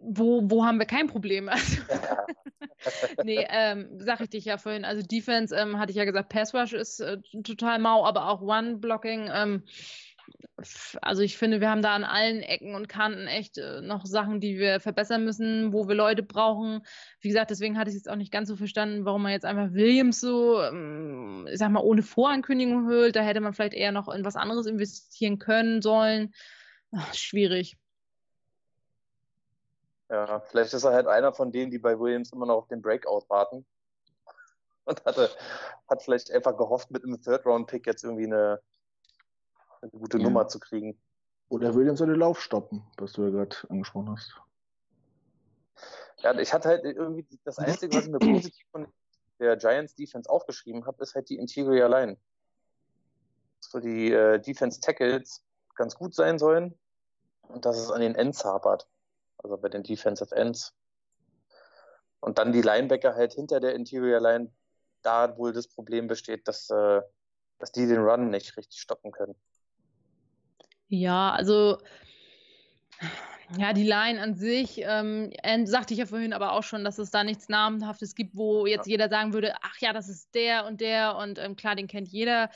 [0.00, 1.48] Wo, wo haben wir kein Problem?
[1.58, 1.82] Also,
[3.22, 4.84] nee, ähm, sag ich dich ja vorhin.
[4.84, 8.40] Also Defense ähm, hatte ich ja gesagt, Pass Rush ist äh, total mau, aber auch
[8.40, 9.28] One-Blocking.
[9.32, 9.64] Ähm,
[10.58, 14.06] f- also ich finde, wir haben da an allen Ecken und Kanten echt äh, noch
[14.06, 16.82] Sachen, die wir verbessern müssen, wo wir Leute brauchen.
[17.20, 19.44] Wie gesagt, deswegen hatte ich es jetzt auch nicht ganz so verstanden, warum man jetzt
[19.44, 23.16] einfach Williams so, ähm, ich sag mal, ohne Vorankündigung holt.
[23.16, 26.32] Da hätte man vielleicht eher noch in was anderes investieren können sollen.
[26.92, 27.76] Ach, schwierig.
[30.10, 32.80] Ja, vielleicht ist er halt einer von denen, die bei Williams immer noch auf den
[32.80, 33.66] Breakout warten.
[34.84, 35.30] Und hatte,
[35.88, 38.62] hat vielleicht einfach gehofft, mit einem Third-Round-Pick jetzt irgendwie eine,
[39.82, 40.24] eine gute Ja.
[40.24, 40.98] Nummer zu kriegen.
[41.50, 44.34] Oder Williams soll den Lauf stoppen, was du ja gerade angesprochen hast.
[46.18, 48.92] Ja, ich hatte halt irgendwie das Einzige, was ich mir positiv von
[49.38, 52.16] der Giants Defense aufgeschrieben habe, ist halt die Interior Line.
[53.60, 55.44] So die äh, Defense Tackles
[55.74, 56.78] ganz gut sein sollen
[57.48, 58.88] und dass es an den Ends hapert.
[59.38, 60.74] Also bei den Defensive Ends.
[62.20, 64.50] Und dann die Linebacker halt hinter der Interior Line,
[65.02, 67.00] da wohl das Problem besteht, dass, äh,
[67.58, 69.36] dass die den Run nicht richtig stoppen können.
[70.88, 71.78] Ja, also
[73.56, 75.32] ja, die Line an sich, ähm,
[75.64, 78.86] sagte ich ja vorhin aber auch schon, dass es da nichts Namenhaftes gibt, wo jetzt
[78.86, 82.08] jeder sagen würde, ach ja, das ist der und der und ähm, klar, den kennt
[82.08, 82.50] jeder.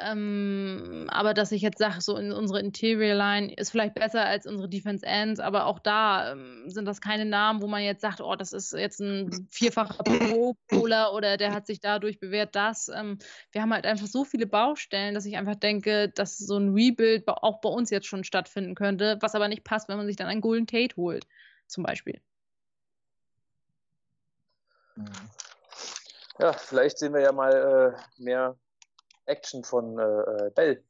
[0.00, 4.46] Ähm, aber dass ich jetzt sage, so in unsere Interior Line ist vielleicht besser als
[4.46, 8.20] unsere Defense Ends, aber auch da ähm, sind das keine Namen, wo man jetzt sagt,
[8.20, 12.88] oh, das ist jetzt ein vierfacher Pro Bowler oder der hat sich dadurch bewährt, das.
[12.88, 13.18] Ähm,
[13.50, 17.26] wir haben halt einfach so viele Baustellen, dass ich einfach denke, dass so ein Rebuild
[17.26, 20.28] auch bei uns jetzt schon stattfinden könnte, was aber nicht passt, wenn man sich dann
[20.28, 21.26] einen Golden Tate holt,
[21.66, 22.20] zum Beispiel.
[26.38, 28.56] Ja, vielleicht sehen wir ja mal äh, mehr
[29.28, 30.82] Action von äh, äh, Bell.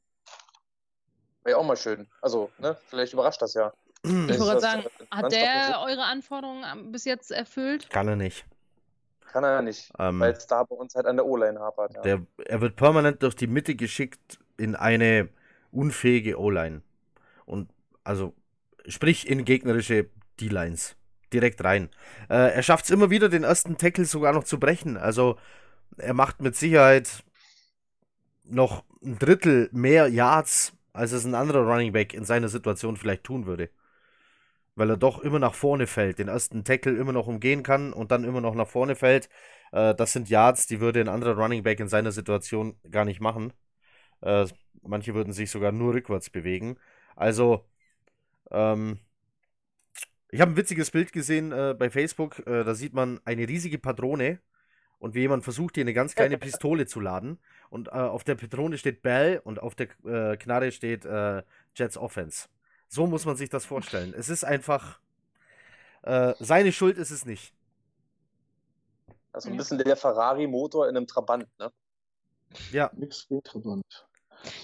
[1.45, 2.07] Wäre auch mal schön.
[2.20, 3.72] Also, ne, vielleicht überrascht das ja.
[4.05, 7.91] Ich wollte sagen, hat der eure Anforderungen bis jetzt erfüllt?
[7.91, 8.45] Kann er nicht.
[9.26, 11.95] Kann er ja nicht, Ähm, weil es da bei uns halt an der O-Line hapert.
[11.95, 12.03] Ja.
[12.03, 15.28] Der, er wird permanent durch die Mitte geschickt in eine
[15.70, 16.82] unfähige O-Line.
[17.45, 17.70] Und
[18.05, 18.34] also,
[18.86, 20.09] sprich in gegnerische
[20.41, 20.97] D-Lines.
[21.32, 21.91] Direkt rein.
[22.30, 24.97] Äh, er schafft es immer wieder, den ersten Tackle sogar noch zu brechen.
[24.97, 25.39] Also,
[25.99, 27.22] er macht mit Sicherheit
[28.51, 33.24] noch ein Drittel mehr Yards, als es ein anderer Running Back in seiner Situation vielleicht
[33.24, 33.70] tun würde.
[34.74, 38.11] Weil er doch immer nach vorne fällt, den ersten Tackle immer noch umgehen kann und
[38.12, 39.28] dann immer noch nach vorne fällt.
[39.72, 43.20] Äh, das sind Yards, die würde ein anderer Running Back in seiner Situation gar nicht
[43.20, 43.53] machen.
[44.22, 44.46] Äh,
[44.82, 46.78] manche würden sich sogar nur rückwärts bewegen.
[47.16, 47.64] Also,
[48.51, 49.01] ähm,
[50.30, 52.40] ich habe ein witziges Bild gesehen äh, bei Facebook.
[52.46, 54.40] Äh, da sieht man eine riesige Patrone
[54.99, 57.38] und wie jemand versucht, hier eine ganz kleine Pistole zu laden.
[57.70, 61.42] Und äh, auf der Patrone steht Bell und auf der äh, Knarre steht äh,
[61.74, 62.49] Jets Offense.
[62.88, 64.14] So muss man sich das vorstellen.
[64.16, 65.01] Es ist einfach.
[66.03, 67.55] Äh, seine Schuld ist es nicht.
[69.32, 69.59] Also ein Ja.
[69.59, 71.72] bisschen der Ferrari-Motor in einem Trabant, ne?
[72.70, 74.07] Ja, Nix gegen Trabant.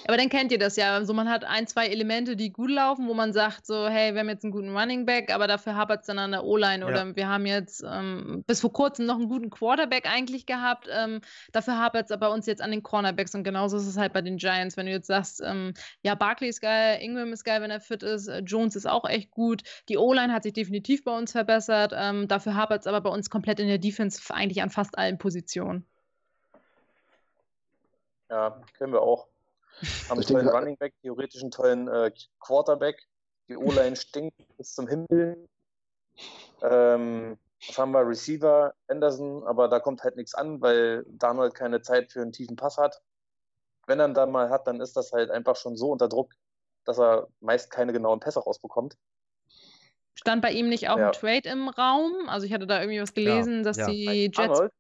[0.07, 0.95] Aber dann kennt ihr das ja.
[0.95, 4.21] Also man hat ein, zwei Elemente, die gut laufen, wo man sagt, so, hey, wir
[4.21, 6.87] haben jetzt einen guten Running Back, aber dafür hapert es dann an der O-Line.
[6.87, 10.89] Oder wir haben jetzt ähm, bis vor kurzem noch einen guten Quarterback eigentlich gehabt.
[10.91, 11.21] Ähm,
[11.53, 13.35] dafür hapert es bei uns jetzt an den Cornerbacks.
[13.35, 14.77] Und genauso ist es halt bei den Giants.
[14.77, 18.03] Wenn du jetzt sagst, ähm, ja, Barkley ist geil, Ingram ist geil, wenn er fit
[18.03, 19.63] ist, äh, Jones ist auch echt gut.
[19.89, 21.93] Die O-Line hat sich definitiv bei uns verbessert.
[21.97, 25.19] Ähm, dafür hapert es aber bei uns komplett in der Defense eigentlich an fast allen
[25.19, 25.85] Positionen.
[28.31, 29.29] Ja, können wir auch.
[30.09, 32.11] Haben Ich einen tollen Running Back, theoretisch einen tollen äh,
[32.41, 32.97] Quarterback.
[33.49, 35.49] Die O-Line stinkt bis zum Himmel.
[36.63, 38.07] Ähm, was haben wir?
[38.07, 42.57] Receiver, Anderson, aber da kommt halt nichts an, weil Darnold keine Zeit für einen tiefen
[42.57, 43.03] Pass hat.
[43.87, 46.33] Wenn er ihn dann mal hat, dann ist das halt einfach schon so unter Druck,
[46.85, 48.97] dass er meist keine genauen Pässe rausbekommt.
[50.15, 51.09] Stand bei ihm nicht auch Ja.
[51.09, 52.29] ein Trade im Raum?
[52.29, 53.87] Also ich hatte da irgendwie was gelesen, dass ja.
[53.87, 54.73] die Bei Jets Darnold?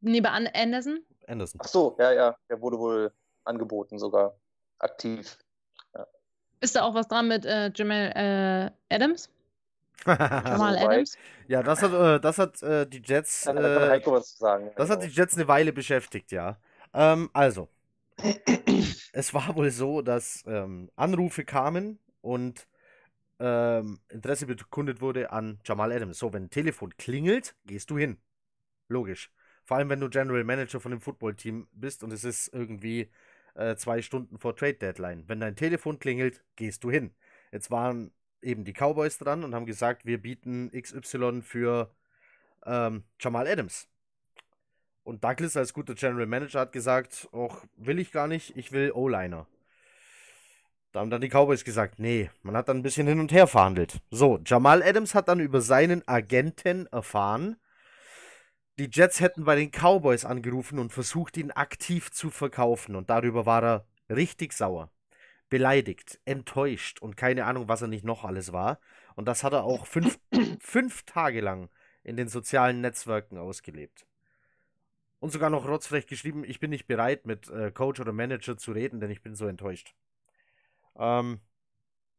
[0.00, 1.04] neben An Anderson.
[1.26, 1.60] Anderson.
[1.62, 3.12] Ach so, ja, ja, der wurde wohl
[3.44, 4.36] angeboten, sogar
[4.78, 5.38] aktiv.
[6.60, 9.30] Ist da auch was dran mit äh, Jamal äh, Adams?
[10.06, 10.76] Jamal.
[10.78, 11.18] Adams?
[11.46, 13.44] ja, das hat, äh, das hat äh, die Jets.
[13.44, 14.70] Ja, da kann Äh, Heiko was zu sagen.
[14.76, 15.08] Das hat die.
[15.08, 16.58] Jets eine Weile beschäftigt, ja.
[16.92, 17.68] Ähm, also,
[19.12, 22.66] es war wohl so, dass ähm, Anrufe kamen und
[23.40, 26.18] ähm, Interesse bekundet wurde an Jamal Adams.
[26.18, 28.18] So, wenn ein Telefon klingelt, gehst du hin.
[28.88, 29.32] Logisch.
[29.64, 33.10] Vor allem, wenn du General Manager von dem Footballteam bist und es ist irgendwie
[33.54, 35.24] äh, zwei Stunden vor Trade Deadline.
[35.26, 37.12] Wenn dein Telefon klingelt, gehst du hin.
[37.52, 41.90] Jetzt waren eben die Cowboys dran und haben gesagt, wir bieten XY für
[42.66, 43.88] ähm, Jamal Adams.
[45.02, 48.90] Und Douglas als guter General Manager hat gesagt, auch will ich gar nicht, ich will
[48.92, 49.46] O-Liner.
[50.92, 53.46] Da haben dann die Cowboys gesagt, nee, man hat dann ein bisschen hin und her
[53.46, 54.00] verhandelt.
[54.10, 57.56] So, Jamal Adams hat dann über seinen Agenten erfahren,
[58.78, 62.96] die Jets hätten bei den Cowboys angerufen und versucht, ihn aktiv zu verkaufen.
[62.96, 64.90] Und darüber war er richtig sauer,
[65.48, 68.80] beleidigt, enttäuscht und keine Ahnung, was er nicht noch alles war.
[69.14, 70.18] Und das hat er auch fünf,
[70.60, 71.70] fünf Tage lang
[72.02, 74.06] in den sozialen Netzwerken ausgelebt.
[75.20, 78.72] Und sogar noch rotzfrech geschrieben, ich bin nicht bereit, mit äh, Coach oder Manager zu
[78.72, 79.94] reden, denn ich bin so enttäuscht.
[80.96, 81.40] Ähm,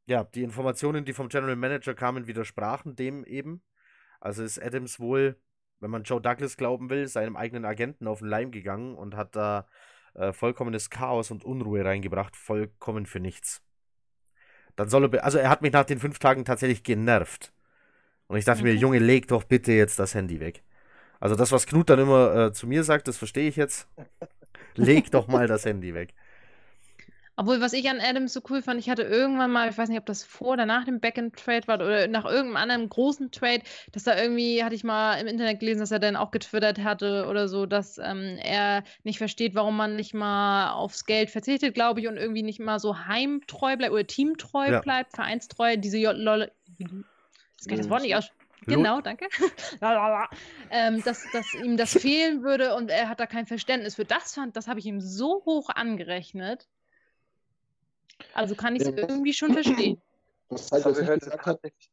[0.07, 3.61] ja, die Informationen, die vom General Manager kamen, widersprachen dem eben.
[4.19, 5.39] Also ist Adams wohl,
[5.79, 9.35] wenn man Joe Douglas glauben will, seinem eigenen Agenten auf den Leim gegangen und hat
[9.35, 9.67] da
[10.15, 13.61] äh, vollkommenes Chaos und Unruhe reingebracht, vollkommen für nichts.
[14.75, 17.53] Dann soll er, also er hat mich nach den fünf Tagen tatsächlich genervt.
[18.27, 18.79] Und ich dachte mir, Okay.
[18.79, 20.63] Junge, leg doch bitte jetzt das Handy weg.
[21.19, 23.87] Also das, was Knut dann immer äh, zu mir sagt, das verstehe ich jetzt.
[24.75, 26.13] Leg doch mal das Handy weg.
[27.37, 29.99] Obwohl, was ich an Adams so cool fand, ich hatte irgendwann mal, ich weiß nicht,
[29.99, 33.61] ob das vor oder nach dem Backend-Trade war oder nach irgendeinem anderen großen Trade,
[33.91, 37.27] dass da irgendwie, hatte ich mal im Internet gelesen, dass er dann auch getwittert hatte
[37.29, 41.99] oder so, dass ähm, er nicht versteht, warum man nicht mal aufs Geld verzichtet, glaube
[41.99, 44.81] ich, und irgendwie nicht mal so heimtreu bleibt oder teamtreu Ja.
[44.81, 46.51] bleibt, vereinstreu, diese J Lol
[47.57, 48.29] das kann ich das Wort nicht aus.
[48.67, 49.27] Genau, danke.
[50.71, 54.05] ähm, dass, dass ihm das fehlen würde und er hat da kein Verständnis für.
[54.05, 56.67] Das fand, das habe ich ihm so hoch angerechnet.
[58.33, 58.95] Also kann ich es Ja.
[58.97, 60.01] irgendwie schon verstehen.
[60.49, 61.89] Was Das halt habe jetzt ich gesagt hat, tatsächlich.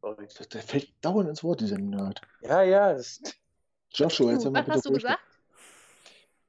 [0.00, 0.26] Sorry.
[0.52, 2.20] der, fällt dauernd ins Wort, dieser Nerd.
[2.42, 3.20] Ja, ja, das,
[3.94, 5.20] Joshua, jetzt haben wir was bitte hast du gesagt?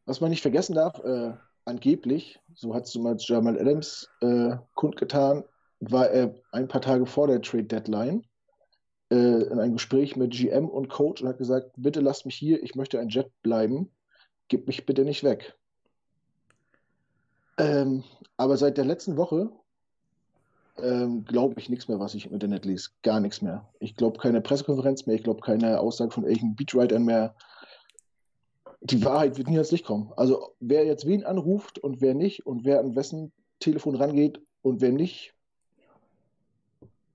[0.06, 1.34] Was man nicht vergessen darf, äh,
[1.66, 5.44] angeblich, so hat es mal Jamal Adams äh, kundgetan,
[5.80, 8.24] war er ein paar Tage vor der Trade Deadline
[9.12, 12.62] äh, in einem Gespräch mit GM und Coach und hat gesagt, bitte lasst mich hier,
[12.64, 13.92] ich möchte ein Jet bleiben,
[14.48, 15.56] gib mich bitte nicht weg.
[17.58, 18.04] Ähm,
[18.38, 19.52] aber seit der letzten Woche
[20.78, 22.90] ähm, glaube ich nichts mehr, was ich im Internet lese.
[23.04, 23.68] Gar nichts mehr.
[23.80, 27.36] Ich glaube keine Pressekonferenz mehr, ich glaube keine Aussage von irgendwelchen Beatwritern mehr.
[28.82, 30.12] Die Wahrheit wird nie ans Licht kommen.
[30.18, 34.82] Also wer jetzt wen anruft und wer nicht und wer an wessen Telefon rangeht und
[34.82, 35.34] wer nicht,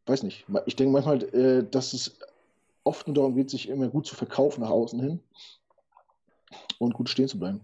[0.06, 0.46] weiß nicht.
[0.66, 2.18] Ich denke manchmal, äh, dass es
[2.84, 5.20] oft nur darum geht, sich immer gut zu verkaufen nach außen hin
[6.78, 7.60] und gut stehen zu bleiben.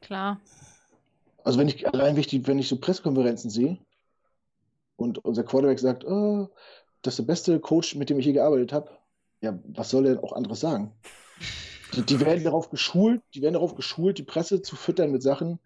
[0.00, 0.40] Klar.
[1.44, 3.78] Also wenn ich allein wenn ich, die, wenn ich so Pressekonferenzen sehe
[4.96, 6.50] und unser Quarterback sagt, oh,
[7.02, 8.90] das ist der beste Coach, mit dem ich je gearbeitet habe,
[9.40, 10.92] ja, was soll er denn auch anderes sagen?
[11.94, 15.58] Die, die, werden darauf geschult, die werden darauf geschult, die Presse zu füttern mit Sachen,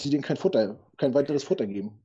[0.00, 2.00] die denen kein Futter, kein weiteres Futter geben.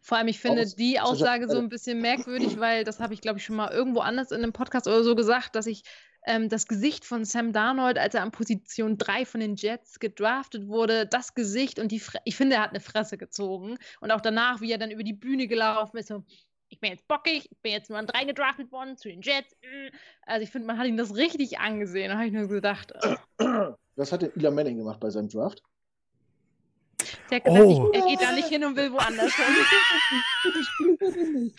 [0.00, 3.20] Vor allem, ich finde Aus, die Aussage so ein bisschen merkwürdig, weil das habe ich,
[3.20, 5.82] glaube ich, schon mal irgendwo anders in einem Podcast oder so gesagt, dass ich
[6.26, 10.68] ähm, das Gesicht von Sam Darnold, als er an Position 3 von den Jets gedraftet
[10.68, 13.78] wurde, das Gesicht und die, Fre ich finde, er hat eine Fresse gezogen.
[14.00, 16.24] Und auch danach, wie er dann über die Bühne gelaufen ist, so,
[16.68, 19.56] ich bin jetzt bockig, ich bin jetzt nur an 3 gedraftet worden zu den Jets.
[20.22, 22.10] Also ich finde, man hat ihm das richtig angesehen.
[22.10, 22.92] Da habe ich nur gedacht.
[23.38, 23.72] Äh.
[23.96, 25.62] Was hat denn Eli Manning gemacht bei seinem Draft?
[27.30, 27.90] Der hat gesagt, oh.
[27.92, 29.44] ich, er geht da nicht hin und will woanders hin.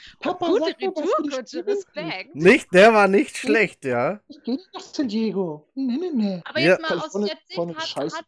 [0.20, 2.36] Papa, Gute Retourkutsche, Respekt.
[2.36, 4.20] Nicht, der war nicht schlecht, ja.
[4.28, 5.68] Ich gehe nach San Diego.
[5.76, 6.42] Nee, nee, nee.
[6.46, 6.96] Aber jetzt ja.
[6.96, 8.26] mal aus Jetsicht, hat, hat,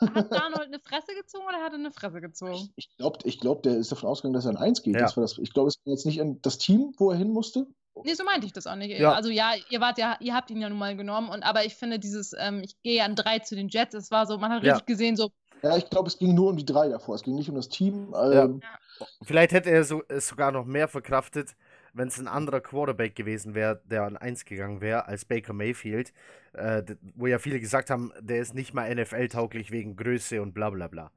[0.14, 2.70] hat Darnold eine Fresse gezogen oder hat er eine Fresse gezogen?
[2.76, 4.94] Ich glaube, ich glaub, der ist davon ausgegangen, dass er an 1 geht.
[4.94, 5.02] Ja.
[5.02, 7.66] Das das, ich glaube, es war jetzt nicht in das Team, wo er hin musste.
[8.04, 8.98] Nee, so meinte ich das auch nicht.
[8.98, 9.12] Ja.
[9.12, 11.74] Also ja, ihr wart ja, ihr habt ihn ja nun mal genommen, und aber ich
[11.74, 14.62] finde dieses, ähm, ich gehe an drei zu den Jets, es war so, man hat
[14.62, 15.30] richtig gesehen, so,
[15.62, 17.14] ja, ich glaube, es ging nur um die drei davor.
[17.14, 18.14] Es ging nicht um das Team.
[18.14, 19.06] Ähm, ja.
[19.22, 21.56] Vielleicht hätte er so, es sogar noch mehr verkraftet,
[21.92, 26.12] wenn es ein anderer Quarterback gewesen wäre, der an 1 gegangen wäre, als Baker Mayfield,
[26.52, 26.82] äh,
[27.14, 30.88] wo ja viele gesagt haben, der ist nicht mal NFL-tauglich wegen Größe und bla bla
[30.88, 31.10] bla.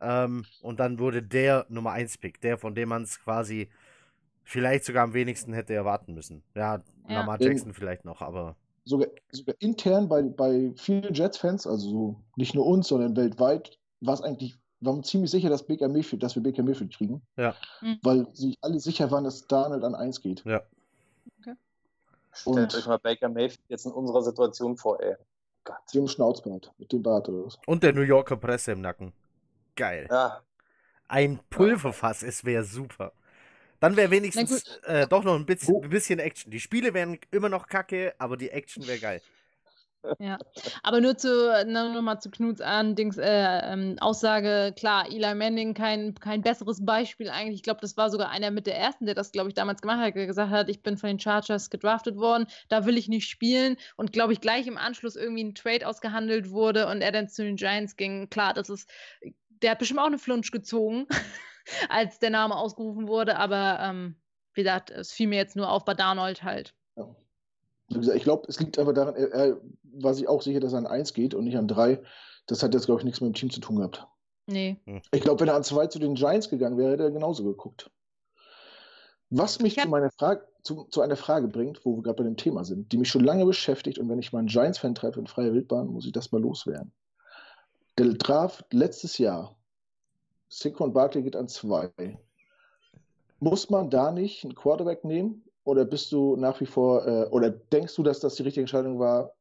[0.00, 3.70] Ähm, und dann wurde der Nummer 1-Pick, der, von dem man es quasi
[4.44, 6.42] vielleicht sogar am wenigsten hätte erwarten müssen.
[6.54, 7.20] Ja, ja.
[7.20, 12.66] Lamar Jackson vielleicht noch, aber sogar, sogar intern bei, bei vielen Jets-Fans, also nicht nur
[12.66, 16.62] uns, sondern weltweit, war es eigentlich, waren ziemlich sicher, dass, Baker Mayfield, dass wir Baker
[16.62, 17.22] Mayfield kriegen.
[17.36, 17.54] Ja.
[17.80, 17.98] Mhm.
[18.02, 20.44] Weil sie alle sicher waren, dass Darnold an 1 geht.
[20.44, 20.62] Ja.
[21.40, 21.54] Okay.
[22.32, 25.16] Stellt euch mal Baker Mayfield jetzt in unserer Situation vor, ey.
[25.64, 25.76] Gott.
[25.92, 27.58] Dem Schnauzbart, mit dem Bart oder was.
[27.66, 29.12] Und der New Yorker Presse im Nacken.
[29.74, 30.06] Geil.
[30.10, 30.42] Ja.
[31.08, 33.12] Ein Pulverfass, es wäre super.
[33.80, 36.50] Dann wäre wenigstens äh, doch noch ein bisschen, ein bisschen Action.
[36.50, 39.22] Die Spiele wären immer noch kacke, aber die Action wäre geil.
[40.18, 40.38] Ja,
[40.82, 41.28] aber nur zu,
[41.66, 42.62] nochmal zu Knuts
[42.94, 47.56] Dings, äh, ähm, Aussage, klar, Eli Manning kein, kein besseres Beispiel eigentlich.
[47.56, 49.98] Ich glaube, das war sogar einer mit der ersten, der das, glaube ich, damals gemacht
[49.98, 53.28] hat, der gesagt hat, ich bin von den Chargers gedraftet worden, da will ich nicht
[53.28, 57.28] spielen und glaube ich gleich im Anschluss irgendwie ein Trade ausgehandelt wurde und er dann
[57.28, 58.30] zu den Giants ging.
[58.30, 58.88] Klar, das ist,
[59.48, 61.06] der hat bestimmt auch eine Flunsch gezogen,
[61.88, 64.16] als der Name ausgerufen wurde, aber ähm,
[64.54, 66.74] wie gesagt, es fiel mir jetzt nur auf bei Darnold halt.
[66.96, 67.14] Ja.
[67.88, 70.86] Ich glaube, es liegt einfach daran, er, er war sich auch sicher, dass er an
[70.86, 72.02] 1 geht und nicht an 3.
[72.46, 74.06] Das hat jetzt, glaube ich, nichts mit dem Team zu tun gehabt.
[74.46, 74.76] Nee.
[74.84, 75.02] Hm.
[75.12, 77.90] Ich glaube, wenn er an 2 zu den Giants gegangen wäre, hätte er genauso geguckt.
[79.30, 82.36] Was mich zu, meiner Frage, zu, zu, einer Frage bringt, wo wir gerade bei dem
[82.36, 85.26] Thema sind, die mich schon lange beschäftigt und wenn ich mal einen Giants-Fan treffe in
[85.26, 86.92] freier Wildbahn, muss ich das mal loswerden.
[87.98, 89.56] Der Draft letztes Jahr,
[90.48, 92.18] Saquon Barkley geht an 2.
[93.40, 95.44] Muss man da nicht einen Quarterback nehmen?
[95.66, 99.00] Oder bist du nach wie vor, äh, oder denkst du, dass das die richtige Entscheidung
[99.00, 99.32] war,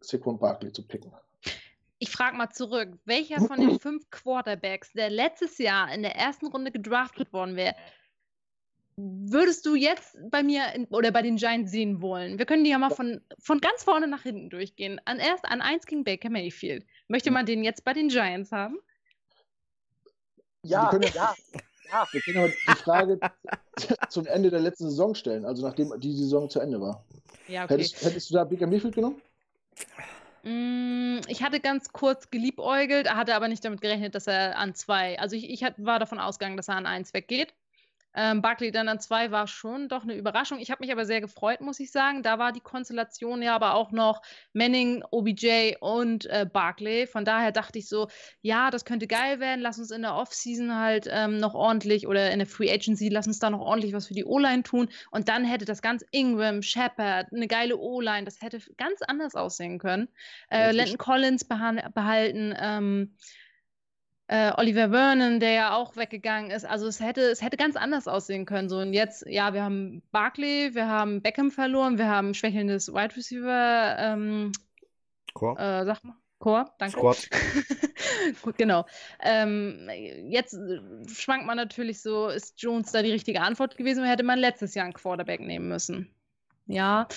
[0.00, 1.12] Saquon Barkley zu picken.
[2.00, 6.48] Ich frage mal zurück, welcher von den fünf Quarterbacks, der letztes Jahr in der ersten
[6.48, 7.76] Runde gedraftet worden wäre,
[8.96, 12.38] würdest du jetzt bei mir in, oder bei den Giants sehen wollen?
[12.38, 15.00] Wir können die ja mal von, von ganz vorne nach hinten durchgehen.
[15.04, 16.84] An erst an 1 King Baker Mayfield.
[17.06, 18.78] Möchte man den jetzt bei den Giants haben?
[20.64, 21.34] Ja, ja,
[21.90, 22.06] ja.
[22.10, 23.20] Wir können aber die Frage
[24.08, 27.04] zum Ende der letzten Saison stellen, also nachdem die Saison zu Ende war.
[27.48, 27.74] Ja, okay.
[27.74, 29.20] hättest, hättest du da Baker Mayfield genommen?
[30.42, 35.18] Mm, ich hatte ganz kurz geliebäugelt, hatte aber nicht damit gerechnet, dass er an zwei.
[35.18, 37.54] Also ich, ich war davon ausgegangen, dass er an eins weggeht.
[38.14, 40.58] Ähm, Barkley dann an zwei war schon doch eine Überraschung.
[40.58, 42.22] Ich habe mich aber sehr gefreut, muss ich sagen.
[42.22, 47.06] Da war die Konstellation ja aber auch noch Manning, OBJ und äh, Barkley.
[47.06, 48.08] Von daher dachte ich so,
[48.42, 49.60] ja, das könnte geil werden.
[49.60, 53.26] Lass uns in der Offseason halt ähm, noch ordentlich oder in der Free Agency, lass
[53.26, 54.88] uns da noch ordentlich was für die O-Line tun.
[55.10, 59.78] Und dann hätte das ganz Ingram, Shepard, eine geile O-Line, das hätte ganz anders aussehen
[59.78, 60.08] können.
[60.50, 62.54] Äh, Landon Collins behalten.
[62.58, 63.14] Ähm,
[64.30, 66.64] äh, Oliver Vernon, der ja auch weggegangen ist.
[66.64, 68.68] Also es hätte, es hätte ganz anders aussehen können.
[68.68, 73.16] So und jetzt, ja, wir haben Barkley, wir haben Beckham verloren, wir haben schwächelndes Wide
[73.16, 74.52] Receiver, ähm,
[75.34, 75.58] Core.
[75.58, 76.96] Äh, sag mal, Core, danke.
[76.96, 77.28] Squad.
[78.42, 78.86] Gut, genau.
[79.20, 79.90] Ähm,
[80.28, 80.56] jetzt
[81.08, 84.76] schwankt man natürlich so, ist Jones da die richtige Antwort gewesen oder hätte man letztes
[84.76, 86.08] Jahr einen Quarterback nehmen müssen?
[86.66, 87.08] Ja.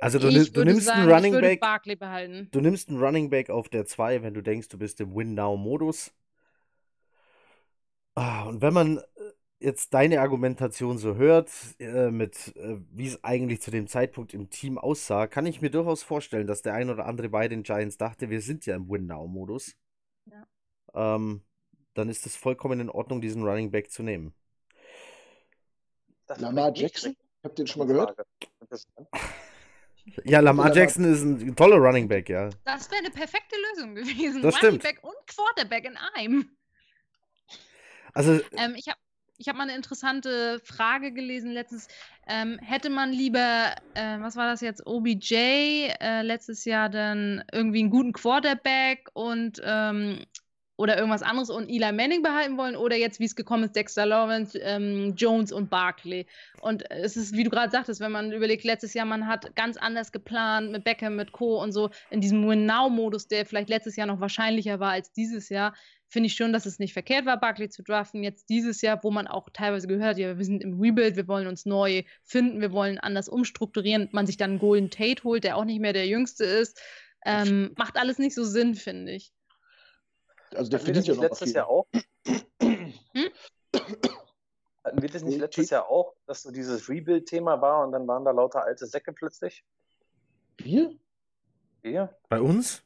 [0.00, 2.50] Also du, ich du nimmst sagen, einen Running Back.
[2.52, 6.12] Du nimmst einen Running Back auf der 2, wenn du denkst, du bist im Win-Now-Modus.
[8.18, 9.02] Ah, und wenn man äh,
[9.60, 14.50] jetzt deine Argumentation so hört, äh, mit äh, wie es eigentlich zu dem Zeitpunkt im
[14.50, 17.96] Team aussah, kann ich mir durchaus vorstellen, dass der ein oder andere bei den Giants
[17.96, 19.76] dachte, wir sind ja im Win-Now-Modus.
[20.26, 21.14] Ja.
[21.14, 21.42] Ähm,
[21.94, 24.34] dann ist es vollkommen in Ordnung, diesen Running Back zu nehmen.
[26.26, 27.16] Das Lamar Jackson?
[27.44, 28.16] Habt ihr den schon mal gehört?
[30.24, 32.48] Ja, Lamar Lamar- Jackson ist ein toller Running Back, ja.
[32.64, 34.40] Das wäre eine perfekte Lösung gewesen.
[34.40, 34.82] Das Running stimmt.
[34.82, 36.50] Back und Quarterback in einem.
[38.18, 38.98] Also, Ähm, ich habe
[39.40, 41.86] ich hab mal eine interessante Frage gelesen letztens.
[42.26, 45.34] Ähm, hätte man lieber, äh, was war das jetzt, OBJ
[46.00, 50.24] äh, letztes Jahr dann irgendwie einen guten Quarterback und ähm,
[50.76, 54.06] oder irgendwas anderes und Eli Manning behalten wollen oder jetzt, wie es gekommen ist, Dexter
[54.06, 56.26] Lawrence, ähm, Jones und Barkley.
[56.60, 59.76] Und es ist, wie du gerade sagtest, wenn man überlegt, letztes Jahr, man hat ganz
[59.76, 61.60] anders geplant mit Beckham, mit Co.
[61.60, 65.74] und so, in diesem Win-Now-Modus, der vielleicht letztes Jahr noch wahrscheinlicher war als dieses Jahr,
[66.08, 68.24] finde ich schon, dass es nicht verkehrt war, Barkley zu draften.
[68.24, 71.46] Jetzt dieses Jahr, wo man auch teilweise gehört, ja, wir sind im Rebuild, wir wollen
[71.46, 75.56] uns neu finden, wir wollen anders umstrukturieren, man sich dann einen Golden Tate holt, der
[75.56, 76.80] auch nicht mehr der Jüngste ist,
[77.24, 79.32] ähm, macht alles nicht so Sinn, finde ich.
[80.54, 81.56] Also der verdient ja noch letztes viel.
[81.56, 81.86] Jahr auch?
[82.60, 83.30] Hm?
[84.84, 85.70] Hatten wir das nicht letztes.
[85.70, 89.62] Jahr auch, dass so dieses Rebuild-Thema war und dann waren da lauter alte Säcke plötzlich?
[90.56, 90.96] Wir?
[91.82, 92.16] Wir?
[92.28, 92.82] bei uns?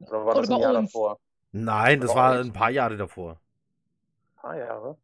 [0.00, 0.92] Oder war Oder das ein Jahr uns.
[0.92, 1.18] davor?
[1.52, 3.32] Nein, das war ein paar Jahre davor.
[3.32, 4.96] Ein paar Jahre?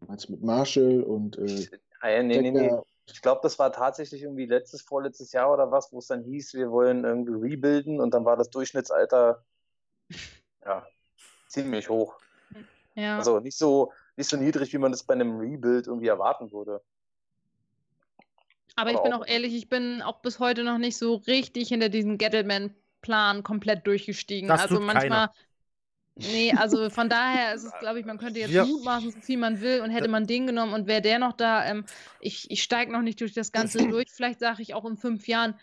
[0.00, 1.68] Meinst du mit Marshall und äh,
[2.00, 2.70] Ah, nee, nee, nee.
[3.06, 6.54] Ich glaube, das war tatsächlich irgendwie letztes, vorletztes Jahr oder was, wo es dann hieß,
[6.54, 9.42] wir wollen irgendwie rebuilden und dann war das Durchschnittsalter
[10.64, 10.86] ja,
[11.48, 12.18] ziemlich hoch.
[12.94, 13.18] Ja.
[13.18, 16.82] Also nicht so, nicht so niedrig, wie man das bei einem Rebuild irgendwie erwarten würde.
[18.76, 21.14] Aber ich Aber bin auch- auch ehrlich, ich bin auch bis heute noch nicht so
[21.16, 22.18] richtig hinter diesem
[23.04, 24.48] Gettleman-Plan komplett durchgestiegen.
[24.48, 25.28] Das also tut manchmal.
[26.16, 29.38] Nee, also von daher ist es, glaube ich, man könnte jetzt Wir- mutmaßen, so viel
[29.38, 31.84] man will und hätte man den genommen und wäre der noch da, ähm,
[32.20, 34.10] ich, ich steige noch nicht durch das Ganze durch.
[34.10, 35.54] Vielleicht sage ich auch in fünf Jahren,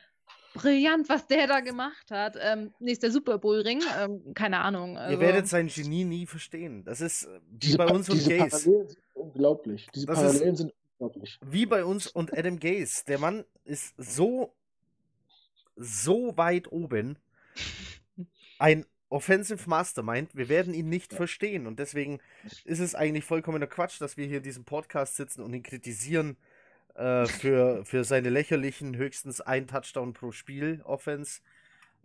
[0.54, 2.36] brillant, was der da gemacht hat.
[2.42, 4.98] Ähm, nächster Super Bowl-Ring, ähm, keine Ahnung.
[4.98, 6.84] Also, Ihr werdet sein Genie nie verstehen.
[6.84, 8.50] Das ist äh, wie Diese, bei Pa- uns und diese Gaze.
[8.66, 9.88] Parallelen sind unglaublich.
[9.96, 11.40] Diese Das Parallelen sind unglaublich.
[11.46, 13.06] Wie bei uns und Adam Gaze.
[13.08, 14.54] Der Mann ist so,
[15.78, 17.18] so weit oben.
[18.60, 20.36] Ein Offensive Mastermind.
[20.36, 21.68] Wir werden ihn nicht verstehen.
[21.68, 22.20] Und deswegen
[22.64, 26.38] ist es eigentlich vollkommener Quatsch, dass wir hier in diesem Podcast sitzen und ihn kritisieren
[26.96, 31.42] äh, für, für seine lächerlichen höchstens ein Touchdown pro Spiel Offense.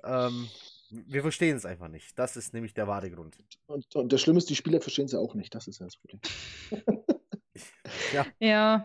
[0.02, 0.48] Ähm,
[0.90, 2.18] wir verstehen es einfach nicht.
[2.18, 3.36] Das ist nämlich der wahre Grund.
[3.66, 5.54] Und, und das Schlimme ist, die Spieler verstehen es ja auch nicht.
[5.54, 6.20] Das ist ja das Problem.
[8.12, 8.26] Ja,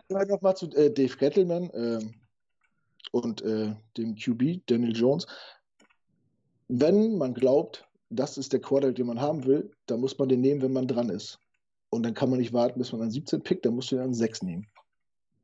[0.09, 2.13] Nochmal zu äh, Dave Gettleman ähm,
[3.11, 5.27] und äh, dem QB, Daniel Jones.
[6.73, 10.39] Wenn man glaubt, das ist der Quarterback, den man haben will, dann muss man den
[10.39, 11.37] nehmen, wenn man dran ist.
[11.89, 14.01] Und dann kann man nicht warten, bis man an 17 pickt, dann musst du ihn
[14.01, 14.65] an 6 nehmen.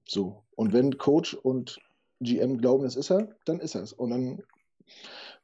[0.07, 0.41] So.
[0.55, 1.81] Und wenn Coach und
[2.21, 3.91] GM glauben, das ist er, dann ist er es.
[3.91, 4.41] Und dann,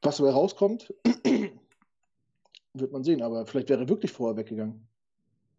[0.02, 0.94] was dabei rauskommt,
[2.74, 3.22] wird man sehen.
[3.22, 4.88] Aber vielleicht wäre er wirklich vorher weggegangen.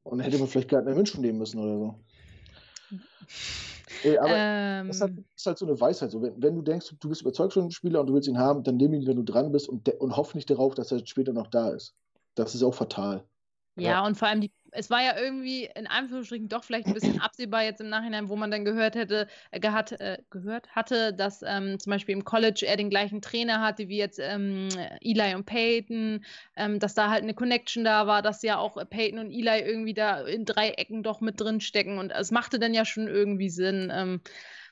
[0.04, 1.94] Und dann hätte man vielleicht Gardner Minshew nehmen müssen oder so.
[4.02, 6.10] Äh, aber ähm, das ist halt, ist halt so eine Weisheit.
[6.10, 8.38] So, wenn, wenn du denkst, du bist überzeugt von einem Spieler und du willst ihn
[8.38, 11.04] haben, dann nimm ihn, wenn du dran bist und, und hoff nicht darauf, dass er
[11.06, 11.94] später noch da ist.
[12.34, 13.24] Das ist auch fatal.
[13.76, 17.20] Ja, und vor allem, die, es war ja irgendwie in Anführungsstrichen doch vielleicht ein bisschen
[17.20, 21.42] absehbar jetzt im Nachhinein, wo man dann gehört hätte, äh, gehat, äh, gehört hatte, dass
[21.42, 24.68] ähm, zum Beispiel im College er den gleichen Trainer hatte wie jetzt ähm,
[25.00, 26.24] Eli und Peyton,
[26.56, 29.94] ähm, dass da halt eine Connection da war, dass ja auch Peyton und Eli irgendwie
[29.94, 33.50] da in drei Ecken doch mit drin stecken und es machte dann ja schon irgendwie
[33.50, 33.90] Sinn.
[33.92, 34.20] Ähm,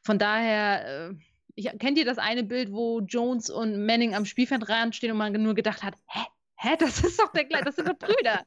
[0.02, 1.14] von daher, äh,
[1.54, 5.32] ich, kennt ihr das eine Bild, wo Jones und Manning am Spielfeldrand stehen und man
[5.32, 6.20] nur gedacht hat, hä?
[6.62, 8.44] Hä, das ist doch der gleiche, das sind doch Brüder.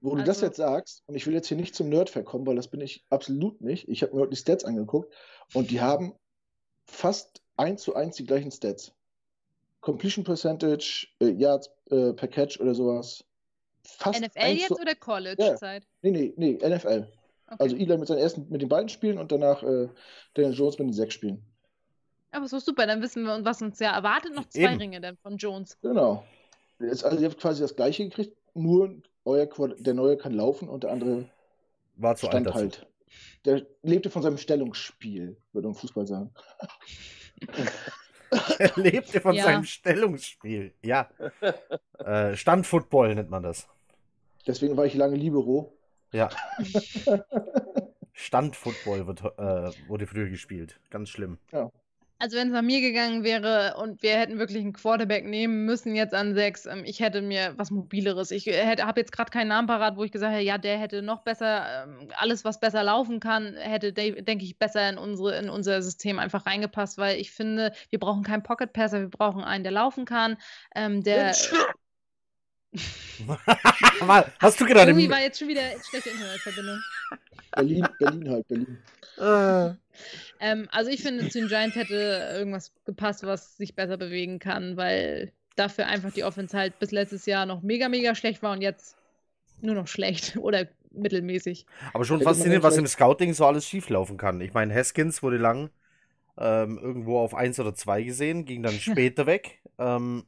[0.00, 2.46] Wo du das Also- jetzt sagst, und ich will jetzt hier nicht zum Nerdfair kommen,
[2.46, 3.88] weil das bin ich absolut nicht.
[3.88, 5.12] Ich habe mir heute die Stats angeguckt
[5.54, 6.14] und die haben
[6.86, 8.92] fast eins zu eins die gleichen Stats.
[9.82, 13.24] Completion Percentage, äh, Yards äh, per Catch oder sowas.
[13.84, 15.86] Fast NFL jetzt zu, oder College-Zeit?
[16.02, 17.06] Nee, nee, nee, NFL.
[17.46, 17.56] Okay.
[17.58, 19.88] Also Eli mit seinen ersten, mit den beiden Spielen und danach äh,
[20.34, 21.44] Daniel Jones mit den sechs Spielen.
[22.32, 24.34] Aber ist doch super, dann wissen wir, was uns ja erwartet.
[24.34, 24.78] Noch zwei Eben.
[24.78, 25.76] Ringe dann von Jones.
[25.82, 26.24] Genau.
[26.78, 30.84] Jetzt, also ihr habt quasi das gleiche gekriegt, nur euer der neue kann laufen und
[30.84, 31.28] der andere
[31.96, 32.58] War zu alt stand dazu.
[32.58, 32.86] halt.
[33.44, 36.30] Der lebte von seinem Stellungsspiel, würde man Fußball sagen.
[38.58, 39.44] er lebte von Ja.
[39.44, 40.72] seinem Stellungsspiel.
[40.82, 41.10] Ja.
[41.98, 43.68] äh, Standfootball nennt man das.
[44.46, 45.76] Deswegen war ich lange Libero.
[46.12, 46.30] Ja.
[48.12, 50.78] Standfootball wird, äh, wurde früher gespielt.
[50.90, 51.38] Ganz schlimm.
[52.22, 55.94] Also wenn es nach mir gegangen wäre und wir hätten wirklich einen Quarterback nehmen müssen
[55.94, 58.30] jetzt an sechs, ähm, ich hätte mir was mobileres.
[58.30, 61.22] Ich habe jetzt gerade keinen Namen parat, wo ich gesagt hätte, ja, der hätte noch
[61.22, 65.48] besser, ähm, alles was besser laufen kann, hätte, de- denke ich, besser in unsere in
[65.48, 69.64] unser System einfach reingepasst, weil ich finde, wir brauchen keinen Pocket Passer, wir brauchen einen,
[69.64, 70.36] der laufen kann,
[70.74, 71.32] ähm, der
[74.40, 74.90] Hast du gerade.
[74.92, 76.80] irgendwie war jetzt schon wieder schlechte Internetverbindung.
[77.52, 78.78] Berlin, Berlin halt, Berlin.
[79.18, 79.74] Äh,
[80.40, 81.94] Ähm, also ich finde, zu den Giants hätte
[82.34, 87.26] irgendwas gepasst, was sich besser bewegen kann, weil dafür einfach die Offense halt bis letztes
[87.26, 88.96] Jahr noch mega, mega schlecht war und jetzt
[89.60, 91.66] nur noch schlecht oder mittelmäßig.
[91.92, 94.40] aber schon faszinierend, was im Scouting so alles schieflaufen kann.
[94.40, 95.70] Ich meine, Haskins wurde lang
[96.38, 99.60] ähm, irgendwo auf 1 oder 2 gesehen, ging dann später weg.
[99.78, 100.24] Ähm,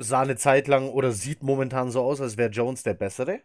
[0.00, 3.40] sah eine Zeit lang oder sieht momentan so aus, als wäre Jones der Bessere.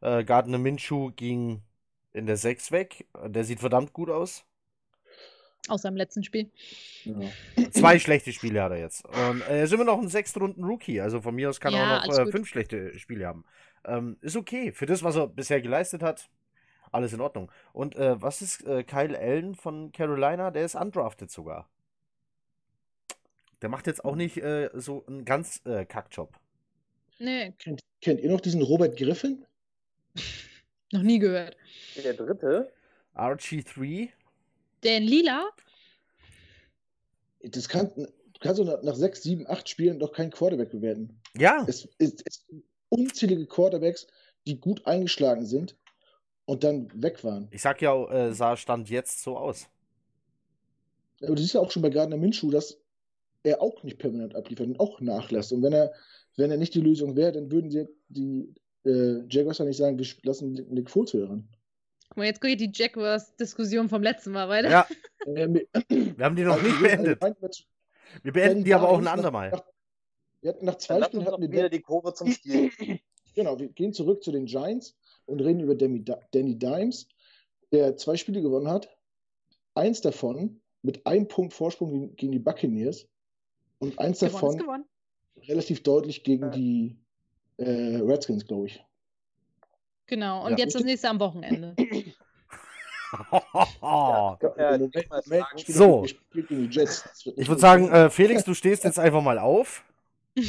[0.00, 1.62] Äh, Gardner Minshew ging
[2.12, 3.06] in der 6 weg.
[3.26, 4.44] Der sieht verdammt gut aus.
[5.68, 6.50] Außer im letzten Spiel.
[7.04, 7.70] Ja.
[7.70, 9.04] Zwei schlechte Spiele hat er jetzt.
[9.04, 11.00] Und er ist immer noch ein Sechstrunden-Rookie.
[11.00, 13.44] Also von mir aus kann Ja, er auch noch äh, fünf schlechte Spiele haben.
[13.84, 14.72] Ähm, ist okay.
[14.72, 16.30] Für das, was er bisher geleistet hat,
[16.92, 17.52] alles in Ordnung.
[17.72, 20.50] Und äh, was ist äh, Kyle Allen von Carolina?
[20.50, 21.68] Der ist undrafted sogar.
[23.62, 26.38] Der macht jetzt auch nicht äh, so einen ganz äh, Kackjob.
[27.18, 29.44] Nee, Kennt, kennt ihr noch diesen Robert Griffin?
[30.92, 31.56] noch nie gehört.
[32.02, 32.72] Der dritte?
[33.14, 34.08] RG3.
[34.82, 35.50] Der in Lila?
[37.42, 38.06] Das kann, du
[38.40, 41.20] kannst du nach, sechs, sieben, acht Spielen doch keinen Quarterback bewerten.
[41.36, 42.46] Ja, Es, es,
[42.88, 44.06] unzählige Quarterbacks,
[44.46, 45.76] die gut eingeschlagen sind
[46.46, 47.48] und dann weg waren.
[47.50, 49.68] ich sag ja, äh, sah Stand jetzt so aus.
[51.22, 52.79] Aber du siehst ja auch schon bei Gardner Minshew, dass
[53.42, 55.52] er auch nicht permanent abliefert und auch nachlässt.
[55.52, 55.92] Und wenn er,
[56.36, 59.98] wenn er nicht die Lösung wäre, dann würden sie die äh, Jaguars ja nicht sagen,
[59.98, 61.48] wir lassen Nick Foles hören.
[62.08, 64.70] Guck mal, jetzt geht die Jaguars-Diskussion vom letzten Mal weiter.
[64.70, 64.86] Ja,
[65.26, 67.66] Äh, wir haben die noch also nicht beendet.
[68.22, 69.50] Wir beenden die aber auch ein Giants andermal.
[69.50, 69.66] Nach, nach,
[70.40, 72.70] wir hatten nach zwei Spielen hatten wir wieder die Kurve zum Spiel.
[73.36, 77.06] Genau, wir gehen zurück zu den Giants und reden über Danny, Danny Dimes,
[77.70, 78.88] der zwei Spiele gewonnen hat.
[79.74, 83.06] Eins davon mit einem Punkt Vorsprung gegen, gegen die Buccaneers
[83.80, 84.84] und eins Gewonnen ist davon gewonnen.
[85.48, 86.50] relativ deutlich gegen Ja.
[86.50, 86.96] die
[87.56, 88.84] äh, Redskins, glaube ich.
[90.06, 90.46] Genau.
[90.46, 90.58] Und Ja.
[90.64, 91.74] jetzt das nächste am Wochenende.
[93.82, 94.38] Ja,
[95.66, 96.04] So.
[96.04, 99.84] Ich würde sagen, äh, Felix, du stehst jetzt einfach mal auf.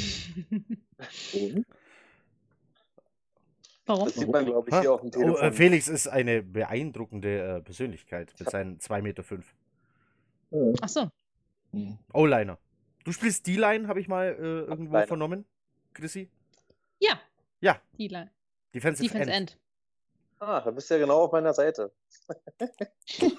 [3.87, 4.05] Warum?
[4.05, 5.41] Das sieht man, glaube ich, hier auf dem Oh, Telefon.
[5.43, 9.23] äh, Felix ist eine beeindruckende äh, Persönlichkeit mit seinen 2,5 Meter.
[9.23, 9.55] Fünf.
[10.51, 11.09] Äh, Ach so.
[11.71, 11.97] hm.
[12.13, 12.57] O-Liner.
[13.03, 15.07] Du spielst D-Line, habe ich mal äh, irgendwo Liner.
[15.07, 15.45] vernommen,
[15.93, 16.29] Chrissy?
[16.99, 17.19] Ja.
[17.59, 17.81] Ja.
[17.97, 18.31] Die Line.
[18.73, 19.51] Defensive, Defense End.
[19.51, 19.59] End.
[20.39, 21.91] Ah, da bist du ja genau auf meiner Seite.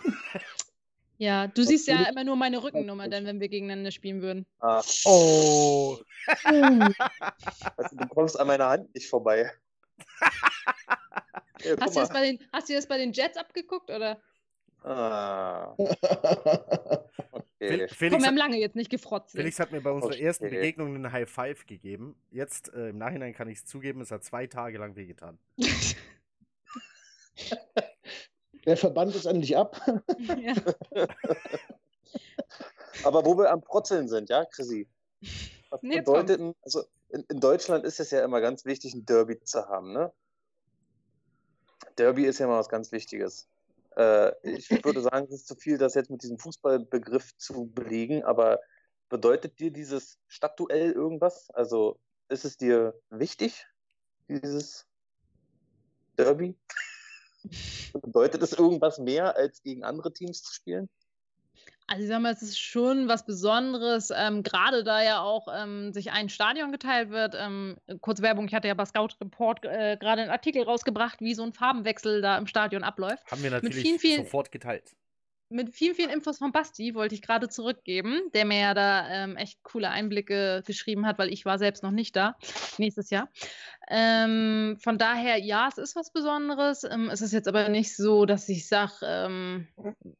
[1.18, 4.44] Ja, du siehst ja immer nur meine Rückennummer, dann wenn wir gegeneinander spielen würden.
[4.58, 5.96] Ah, Oh.
[6.44, 9.52] also, du kommst an meiner Hand nicht vorbei.
[11.64, 14.20] Ja, Hast du, das bei den, hast du das bei den Jets abgeguckt oder?
[14.82, 15.76] Ah,
[17.68, 19.32] Felix, haben hat, lange jetzt nicht gefrotzt.
[19.32, 22.16] Felix hat mir bei unserer ersten Begegnung einen High Five gegeben.
[22.30, 25.38] Jetzt äh, im Nachhinein kann ich es zugeben, es hat zwei Tage lang wehgetan.
[28.66, 29.80] Der Verband ist endlich ab.
[30.40, 30.54] ja.
[33.04, 34.88] Aber wo wir am Protzeln sind, ja, Chrissy?
[35.70, 39.40] Was Nee, bedeutet, also in, in Deutschland ist es ja immer ganz wichtig, ein Derby
[39.40, 40.12] zu haben, ne?
[41.96, 43.48] Derby ist ja immer was ganz Wichtiges.
[43.96, 48.22] Äh, ich würde sagen, es ist zu viel, das jetzt mit diesem Fußballbegriff zu belegen,
[48.24, 48.60] aber
[49.08, 51.50] bedeutet dir dieses Stadtduell irgendwas?
[51.50, 53.66] Also ist es dir wichtig,
[54.28, 54.86] dieses
[56.16, 56.56] Derby?
[57.92, 60.88] Bedeutet es irgendwas mehr, als gegen andere Teams zu spielen?
[61.86, 65.92] Also ich sag mal, es ist schon was Besonderes, ähm, gerade da ja auch ähm,
[65.92, 67.34] sich ein Stadion geteilt wird.
[67.38, 71.34] Ähm, kurz Werbung, ich hatte ja bei Scout Report äh, gerade einen Artikel rausgebracht, wie
[71.34, 73.30] so ein Farbenwechsel da im Stadion abläuft.
[73.30, 74.94] Haben wir natürlich vielen, vielen- sofort geteilt.
[75.52, 79.36] Mit vielen, vielen Infos von Basti wollte ich gerade zurückgeben, der mir ja da ähm,
[79.36, 82.36] echt coole Einblicke geschrieben hat, weil ich war selbst noch nicht da,
[82.78, 83.28] nächstes Jahr.
[83.88, 86.84] Ähm, von daher, ja, es ist was Besonderes.
[86.84, 89.66] Ähm, es ist jetzt aber nicht so, dass ich sage, ähm,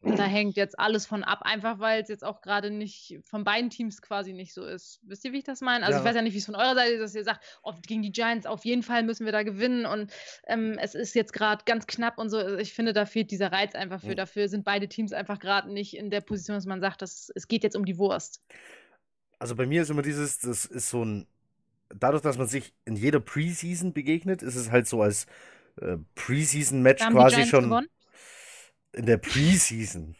[0.02, 3.70] da hängt jetzt alles von ab, einfach weil es jetzt auch gerade nicht von beiden
[3.70, 5.00] Teams quasi nicht so ist.
[5.04, 5.86] Wisst ihr, wie ich das meine?
[5.86, 6.02] Also Ja.
[6.02, 8.02] ich weiß ja nicht, wie es von eurer Seite ist, dass ihr sagt, oh, gegen
[8.02, 10.12] die Giants auf jeden Fall müssen wir da gewinnen und
[10.46, 12.56] ähm, es ist jetzt gerade ganz knapp und so.
[12.58, 14.08] Ich finde, da fehlt dieser Reiz einfach für.
[14.08, 14.16] Mhm.
[14.16, 17.48] Dafür sind beide Teams einfach gerade nicht in der Position, dass man sagt, dass, es
[17.48, 18.42] geht jetzt um die Wurst.
[19.38, 21.26] Also bei mir ist immer dieses, das ist so ein,
[21.88, 25.26] dadurch, dass man sich in jeder Preseason begegnet, ist es halt so als
[25.80, 27.88] äh, Preseason-Match quasi schon gewonnen.
[28.92, 30.14] in der Preseason.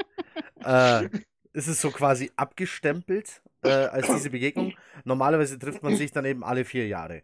[0.64, 1.08] äh,
[1.52, 4.74] ist es so quasi abgestempelt äh, als diese Begegnung.
[5.04, 7.22] Normalerweise trifft man sich dann eben alle vier Jahre.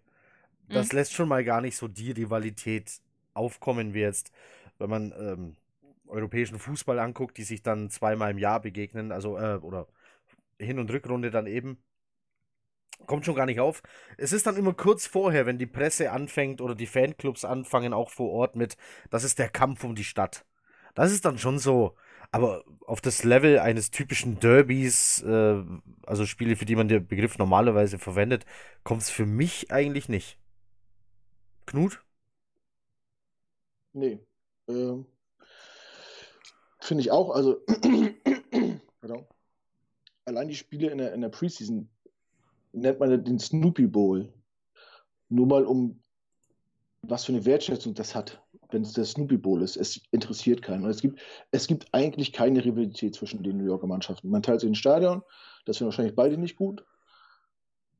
[0.68, 3.00] Das lässt schon mal gar nicht so die Rivalität
[3.32, 4.32] aufkommen, wie jetzt,
[4.78, 5.56] wenn man ähm,
[6.08, 9.88] europäischen Fußball anguckt, die sich dann zweimal im Jahr begegnen, also äh, oder
[10.58, 11.82] Hin- und Rückrunde dann eben.
[13.06, 13.82] Kommt schon gar nicht auf.
[14.16, 18.10] Es ist dann immer kurz vorher, wenn die Presse anfängt oder die Fanclubs anfangen, auch
[18.10, 18.76] vor Ort mit,
[19.10, 20.44] das ist der Kampf um die Stadt.
[20.94, 21.96] Das ist dann schon so.
[22.30, 25.62] Aber auf das Level eines typischen Derbys, äh,
[26.06, 28.44] also Spiele, für die man den Begriff normalerweise verwendet,
[28.84, 30.38] kommt es für mich eigentlich nicht.
[31.66, 32.02] Knut?
[33.92, 34.18] Nee.
[34.68, 35.06] Ähm,
[36.80, 37.30] Finde ich auch.
[37.30, 37.60] Also,
[40.24, 41.88] allein die Spiele in der, in der Preseason
[42.72, 44.32] nennt man den Snoopy Bowl.
[45.28, 46.00] Nur mal um
[47.02, 49.76] was für eine Wertschätzung das hat, wenn es der Snoopy Bowl ist.
[49.76, 50.84] Es interessiert keinen.
[50.84, 51.20] Und es gibt,
[51.50, 54.30] es gibt eigentlich keine Rivalität zwischen den New Yorker Mannschaften.
[54.30, 55.22] Man teilt sich ein Stadion,
[55.64, 56.84] das sind wahrscheinlich beide nicht gut.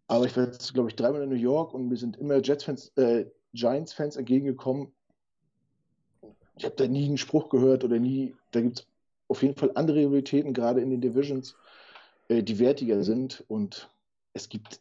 [0.09, 2.93] Aber ich war jetzt, glaube ich, dreimal in New York und mir sind immer Jets-Fans,
[2.97, 4.93] äh, Giants-Fans entgegengekommen.
[6.59, 8.34] Ich habe da nie einen Spruch gehört oder nie.
[8.50, 8.86] Da gibt es
[9.28, 11.56] auf jeden Fall andere Rivalitäten, gerade in den Divisions,
[12.28, 13.44] äh, die wertiger sind.
[13.48, 13.88] Und
[14.34, 14.80] es gibt.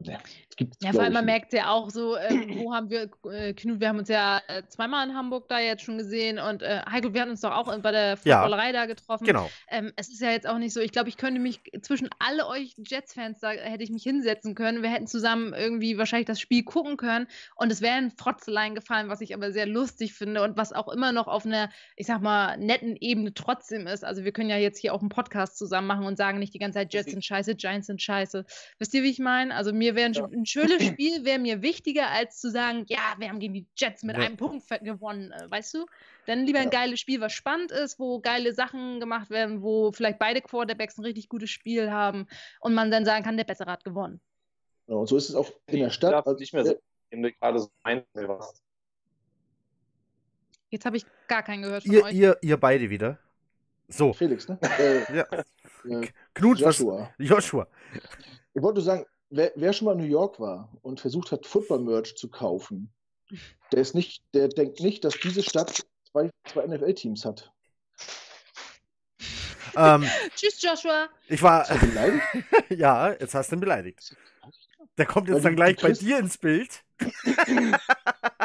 [0.00, 0.18] Ja,
[0.60, 2.28] es gibt Ja, vor allem, man merkt ja auch so, ähm,
[2.64, 5.82] wo haben wir, äh, Knut, wir haben uns ja äh, zweimal in Hamburg da jetzt
[5.82, 8.42] schon gesehen und äh, Heiko, wir hatten uns doch auch bei der Ja.
[8.42, 9.24] Footballerei da getroffen.
[9.24, 9.50] Genau.
[9.68, 12.46] Ähm, es ist ja jetzt auch nicht so, ich glaube, ich könnte mich zwischen alle
[12.46, 14.82] euch Jets-Fans, da hätte ich mich hinsetzen können.
[14.82, 19.08] Wir hätten zusammen irgendwie wahrscheinlich das Spiel gucken können und es wäre ein Frotzelein gefallen,
[19.08, 22.20] was ich aber sehr lustig finde und was auch immer noch auf einer, ich sag
[22.20, 24.04] mal, netten Ebene trotzdem ist.
[24.04, 26.58] Also wir können ja jetzt hier auch einen Podcast zusammen machen und sagen nicht die
[26.58, 28.44] ganze Zeit, Jets sind scheiße, Giants sind scheiße.
[28.78, 29.54] Wisst ihr, wie ich meine?
[29.54, 30.28] Also mir wäre ein, Ja.
[30.54, 34.02] Ein schönes Spiel wäre mir wichtiger, als zu sagen, ja, wir haben gegen die Jets
[34.02, 34.22] mit Ja.
[34.24, 35.86] einem Punkt gewonnen, äh, weißt du?
[36.26, 36.70] Dann lieber ein Ja.
[36.70, 41.04] geiles Spiel, was spannend ist, wo geile Sachen gemacht werden, wo vielleicht beide Quarterbacks ein
[41.04, 42.26] richtig gutes Spiel haben
[42.60, 44.20] und man dann sagen kann, der Bessere hat gewonnen.
[44.86, 46.12] Ja, und so ist es auch in der Ich Stadt.
[46.12, 46.74] darf Also, nicht mehr so,
[47.10, 48.62] indem du gerade so was.
[50.70, 52.12] Jetzt habe ich gar keinen gehört von Ihr, euch.
[52.12, 53.18] ihr, ihr beide wieder.
[53.88, 54.58] So, Felix, ne?
[54.62, 55.26] Äh, ja.
[55.84, 56.78] äh, Knut, was.
[56.78, 57.12] Joshua.
[57.18, 57.66] Joshua.
[58.54, 61.46] Ich wollte nur sagen, wer, wer schon mal in New York war und versucht hat,
[61.46, 62.92] Football-Merch zu kaufen,
[63.72, 67.52] der ist nicht, der denkt nicht, dass diese Stadt zwei, zwei NFL-Teams hat.
[69.76, 70.04] Ähm,
[70.34, 71.08] Tschüss, Joshua.
[71.28, 71.66] ich war.
[71.78, 72.22] Beleidigt?
[72.70, 74.16] ja, jetzt hast du ihn beleidigt.
[74.98, 76.82] Der kommt jetzt dann gleich bei dir ins Bild.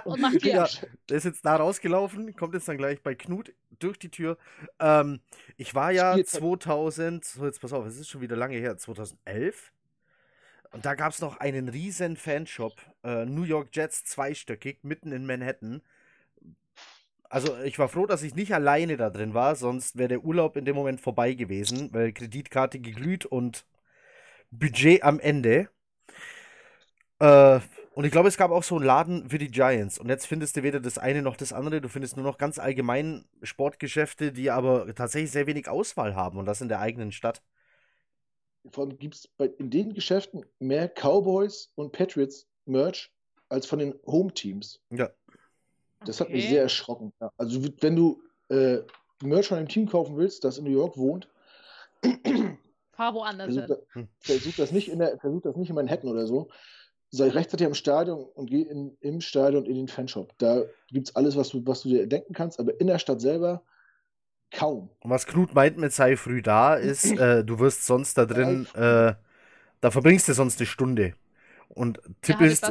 [0.06, 0.66] Und macht Ja.
[0.66, 0.70] Bier.
[1.10, 4.38] Der ist jetzt da rausgelaufen, kommt jetzt dann gleich bei Knut durch die Tür.
[4.80, 5.20] Ähm,
[5.58, 6.42] ich war ja Spielzeit.
[6.42, 9.74] 2000, so jetzt pass auf, es ist schon wieder lange her, 2011.
[10.76, 12.74] Und da gab es noch einen riesen Fanshop,
[13.06, 15.82] äh, New York Jets zweistöckig, mitten in Manhattan.
[17.30, 20.58] Also ich war froh, dass ich nicht alleine da drin war, sonst wäre der Urlaub
[20.58, 23.66] in dem Moment vorbei gewesen, weil Kreditkarte geglüht und
[24.52, 25.70] Budget am Ende.
[27.20, 27.62] Äh,
[27.94, 29.98] und ich glaube, es gab auch so einen Laden für die Giants.
[29.98, 31.80] Und jetzt findest du weder das eine noch das andere.
[31.80, 36.46] Du findest nur noch ganz allgemein Sportgeschäfte, die aber tatsächlich sehr wenig Auswahl haben und
[36.46, 37.42] das in der eigenen Stadt.
[38.72, 43.12] Vor allem gibt es in den Geschäften mehr Cowboys und Patriots Merch
[43.50, 44.82] als von den Home-Teams.
[44.92, 45.10] Ja.
[46.06, 46.54] Das hat mich Okay.
[46.54, 47.14] sehr erschrocken.
[47.20, 47.32] Ja.
[47.38, 48.80] Also wenn du äh,
[49.24, 51.30] Merch von einem Team kaufen willst, das in New York wohnt,
[52.92, 53.78] Fahr woanders versuch, hin.
[53.94, 54.08] da, Hm.
[54.22, 56.50] versuch, das nicht in der, versuch das nicht in Manhattan oder so.
[57.12, 60.34] Sei rechtzeitig am Stadion und geh in, im Stadion in den Fanshop.
[60.38, 63.22] Da gibt es alles, was du, was du dir denken kannst, aber in der Stadt
[63.22, 63.64] selber
[64.56, 64.90] kaum.
[65.04, 69.14] Was Knut meint mit sei früh da, ist, äh, du wirst sonst da drin, äh,
[69.82, 71.14] da verbringst du sonst eine Stunde.
[71.70, 72.64] Und Ja, tippelst,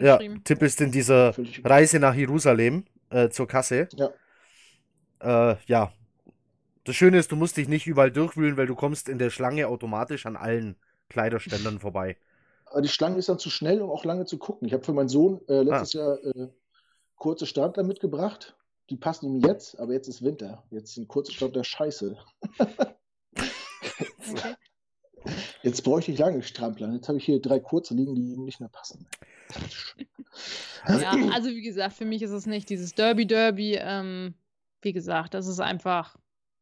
[0.00, 0.42] ja, geschrieben.
[0.44, 1.34] tippelst in dieser
[1.64, 3.88] Reise nach Jerusalem äh, zur Kasse.
[3.96, 4.10] Ja.
[5.20, 5.92] Äh, ja.
[6.84, 9.66] Das Schöne ist, du musst dich nicht überall durchwühlen, weil du kommst in der Schlange
[9.66, 10.76] automatisch an allen
[11.08, 12.16] Kleiderständern vorbei.
[12.66, 14.66] Aber die Schlange ist dann zu schnell, um auch lange zu gucken.
[14.68, 15.98] Ich habe für meinen Sohn äh, letztes Ah.
[15.98, 16.48] Jahr äh,
[17.16, 18.56] kurze Stapler mitgebracht.
[18.90, 20.62] Die passen ihm jetzt, aber jetzt ist Winter.
[20.70, 22.16] Jetzt sind kurze Stapler scheiße.
[24.28, 24.56] Okay.
[25.62, 26.92] Jetzt bräuchte ich lange Strampler.
[26.92, 29.08] Jetzt habe ich hier drei kurze liegen, die nicht mehr passen.
[30.86, 33.78] Ja, also wie gesagt, für mich ist es nicht dieses Derby-Derby.
[33.80, 34.34] Ähm,
[34.82, 36.16] wie gesagt, das ist einfach.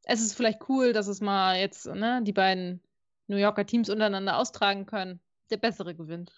[0.04, 2.80] Es ist vielleicht cool, dass es mal jetzt ne, die beiden
[3.26, 5.20] New Yorker Teams untereinander austragen können.
[5.50, 6.32] Der bessere gewinnt.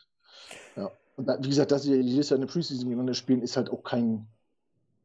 [0.76, 0.90] Ja.
[1.16, 4.26] Und wie gesagt, dass sie jedes Jahr eine Preseason gegeneinander spielen, ist halt auch kein.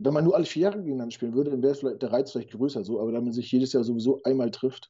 [0.03, 2.51] Wenn man nur alle vier Jahre gegeneinander spielen würde, dann wäre vielleicht der Reiz vielleicht
[2.51, 4.89] größer so, aber da man sich jedes Jahr sowieso einmal trifft.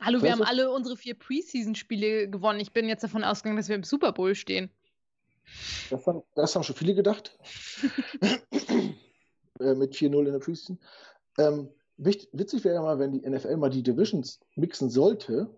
[0.00, 2.58] Hallo, wir haben alle unsere vier Preseason-Spiele gewonnen.
[2.58, 4.68] Ich bin jetzt davon ausgegangen, dass wir im Super Bowl stehen.
[5.90, 7.38] Das haben, das haben schon viele gedacht.
[9.60, 10.78] äh, mit 4-0 in der Preseason.
[11.38, 15.48] Ähm, wichtig, witzig wäre ja mal, wenn die NFL mal die Divisions mixen sollte,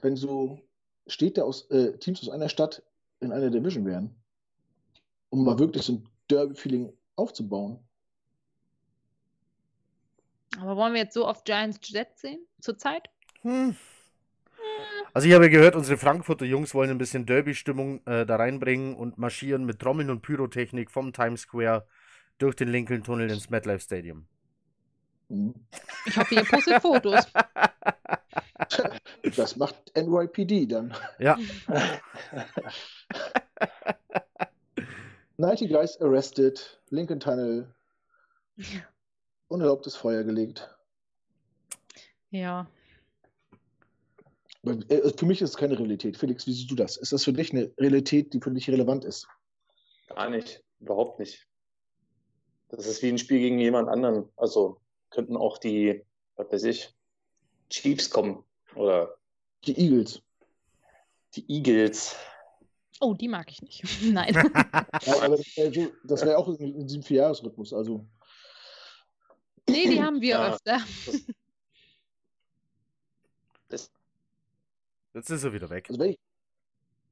[0.00, 0.58] wenn so
[1.06, 2.82] Städte aus, äh, Teams aus einer Stadt
[3.20, 4.14] in einer Division wären.
[5.28, 7.78] Um mal wirklich so ein Derby-Feeling aufzubauen.
[10.60, 12.40] Aber wollen wir jetzt so oft Giants Jets sehen?
[12.60, 13.08] Zurzeit?
[13.42, 13.76] Hm.
[15.12, 19.18] Also ich habe gehört, unsere Frankfurter Jungs wollen ein bisschen Derby-Stimmung äh, da reinbringen und
[19.18, 21.86] marschieren mit Trommeln und Pyrotechnik vom Times Square
[22.38, 24.26] durch den Lincoln-Tunnel ins MetLife Stadium.
[25.28, 25.54] Mhm.
[26.06, 27.26] Ich hoffe, ihr postet Fotos.
[29.36, 30.94] Das macht NYPD dann.
[31.18, 31.38] Ja,
[35.38, 37.72] 90 Guys arrested, Lincoln Tunnel,
[39.48, 40.68] unerlaubtes Feuer gelegt.
[42.30, 42.66] Ja.
[44.64, 46.16] Äh, Für mich ist es keine Realität.
[46.16, 46.96] Felix, wie siehst du das?
[46.96, 49.28] Ist das für dich eine Realität, die für dich relevant ist?
[50.08, 51.46] Gar nicht, überhaupt nicht.
[52.70, 54.28] Das ist wie ein Spiel gegen jemand anderen.
[54.36, 56.04] Also könnten auch die,
[56.36, 56.92] was weiß ich,
[57.70, 58.44] Chiefs kommen
[58.74, 59.16] oder
[59.64, 60.20] Die Eagles.
[61.34, 62.16] die Eagles.
[63.00, 63.84] Oh, die mag ich nicht.
[64.02, 64.34] Nein.
[64.34, 64.42] Ja,
[65.22, 67.72] aber das wäre wär auch in, diesem Vierjahresrhythmus.
[67.72, 68.04] Also,
[69.68, 70.52] nee, die haben wir Ja.
[70.54, 70.80] öfter.
[73.68, 73.90] Das,
[75.14, 75.86] jetzt ist er wieder weg.
[75.88, 76.18] also wenn ich,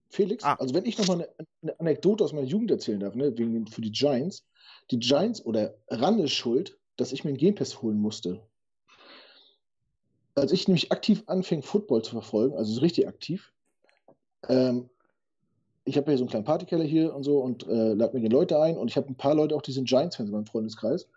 [0.08, 0.54] Felix, Ah.
[0.54, 1.28] also wenn ich nochmal eine,
[1.62, 4.44] eine Anekdote aus meiner Jugend erzählen darf, ne, wegen für die Giants.
[4.90, 8.40] Die Giants oder Ran ist schuld, dass ich mir einen Game Pass holen musste.
[10.34, 13.52] Als ich nämlich aktiv anfing, Football zu verfolgen, also so richtig aktiv,
[14.48, 14.88] ähm,
[15.86, 18.34] ich habe ja so einen kleinen Partykeller hier und so und äh, lade mir die
[18.34, 21.08] Leute ein und ich habe ein paar Leute auch, die sind Giants-Fans in meinem Freundeskreis.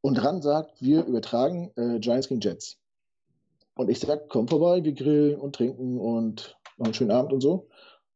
[0.00, 2.76] Und Ran sagt, wir übertragen äh, Giants gegen Jets.
[3.76, 7.40] Und ich sage, komm vorbei, wir grillen und trinken und machen einen schönen Abend und
[7.40, 7.68] so.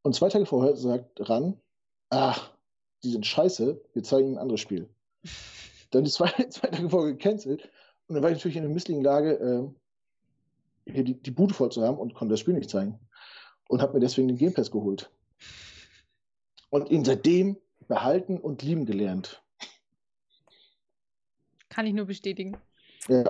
[0.02, 1.56] Und zwei Tage vorher sagt Ran,
[2.10, 2.50] ach,
[3.04, 4.88] die sind scheiße, wir zeigen ein anderes Spiel.
[5.92, 7.70] Dann ist zwei, zwei Tage vorher gecancelt
[8.08, 9.34] und dann war ich natürlich in einer misslichen Lage,
[10.86, 12.98] äh, hier die, die Bude voll zu haben und konnte das Spiel nicht zeigen.
[13.68, 15.10] Und habe mir deswegen den Game Pass geholt.
[16.70, 17.56] Und ihn seitdem
[17.88, 19.42] behalten und lieben gelernt.
[21.70, 22.56] Kann ich nur bestätigen.
[23.08, 23.24] Ja,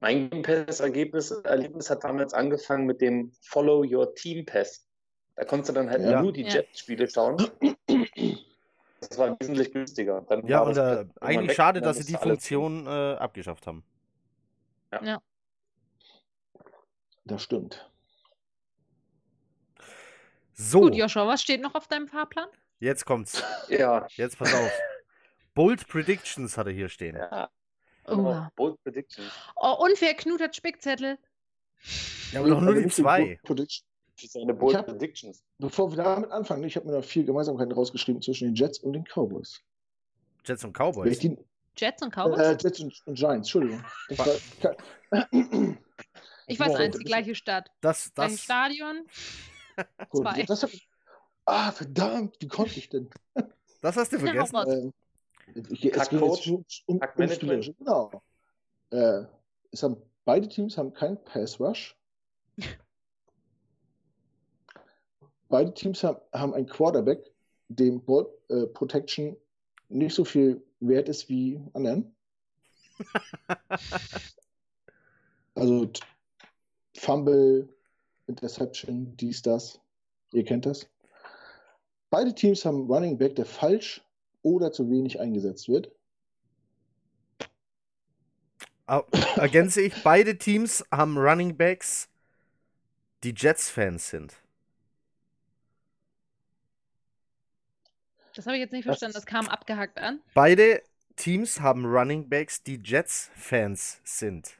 [0.00, 4.86] mein Game Pass-Ergebnis Erlebnis hat damals angefangen mit dem Follow Your Team Pass.
[5.36, 6.22] Da konntest du dann halt Ja.
[6.22, 6.54] nur die Ja.
[6.54, 7.36] Jets-Spiele schauen.
[9.00, 10.22] Das war wesentlich günstiger.
[10.28, 13.66] Dann Ja, war und äh, halt eigentlich weg schade, dass sie die Funktion äh, abgeschafft
[13.66, 13.84] haben.
[17.24, 17.89] das stimmt.
[20.54, 22.48] So, Gut, Joshua, was steht noch auf deinem Fahrplan?
[22.80, 23.42] jetzt kommt's.
[23.68, 24.70] Ja, Jetzt pass auf.
[25.54, 27.16] Bold Predictions hat er hier stehen.
[27.16, 27.50] ja.
[28.06, 28.48] Oh, Genau.
[28.56, 29.30] Bold Predictions.
[29.56, 31.18] Oh, unfair, Knut hat Spickzettel.
[32.32, 33.38] Ja, aber doch nur die zwei.
[33.42, 33.86] Pro- Prediction.
[34.16, 35.42] Das ist eine Bold hab- Predictions.
[35.58, 38.92] Bevor wir damit anfangen, ich habe mir noch vier Gemeinsamkeiten rausgeschrieben zwischen den Jets und
[38.94, 39.60] den Cowboys.
[40.44, 41.18] Jets und Cowboys.
[41.18, 41.36] die,
[41.76, 42.38] Jets und Cowboys?
[42.40, 43.84] äh, Jets und, und Giants, Entschuldigung.
[44.10, 44.26] War,
[46.46, 47.70] ich weiß eins, die gleiche Stadt.
[47.80, 49.06] Das, Gleiches das, Stadion.
[50.10, 50.42] Gut, Zwei.
[50.44, 50.70] das hab,
[51.44, 53.10] ah, verdammt, wie konnte ich denn?
[53.82, 54.54] das hast du Ja, vergessen.
[54.54, 54.68] was?
[54.68, 54.92] Ähm,
[55.70, 57.60] ich, es Kackcoach, jetzt um, um, um.
[57.78, 58.22] Genau.
[58.90, 59.24] Äh,
[59.72, 61.96] es haben, beide Teams haben keinen Pass Rush.
[65.48, 67.30] beide Teams haben, haben einen Quarterback,
[67.68, 69.36] dem Ball äh, Protection
[69.88, 72.14] nicht so viel wert ist wie anderen.
[75.54, 75.90] also
[76.96, 77.68] Fumble,
[78.30, 79.80] Interception, dies, das.
[80.32, 80.88] Ihr kennt das.
[82.10, 84.02] Beide Teams haben einen Running Back, der falsch
[84.42, 85.92] oder zu wenig eingesetzt wird.
[89.36, 92.08] Ergänze ich, beide Teams haben Running Backs,
[93.22, 94.34] die Jets-Fans sind.
[98.34, 100.20] Das habe ich jetzt nicht Das- verstanden, das kam abgehackt an.
[100.34, 100.82] Beide
[101.16, 104.59] Teams haben Running Backs, die Jets-Fans sind.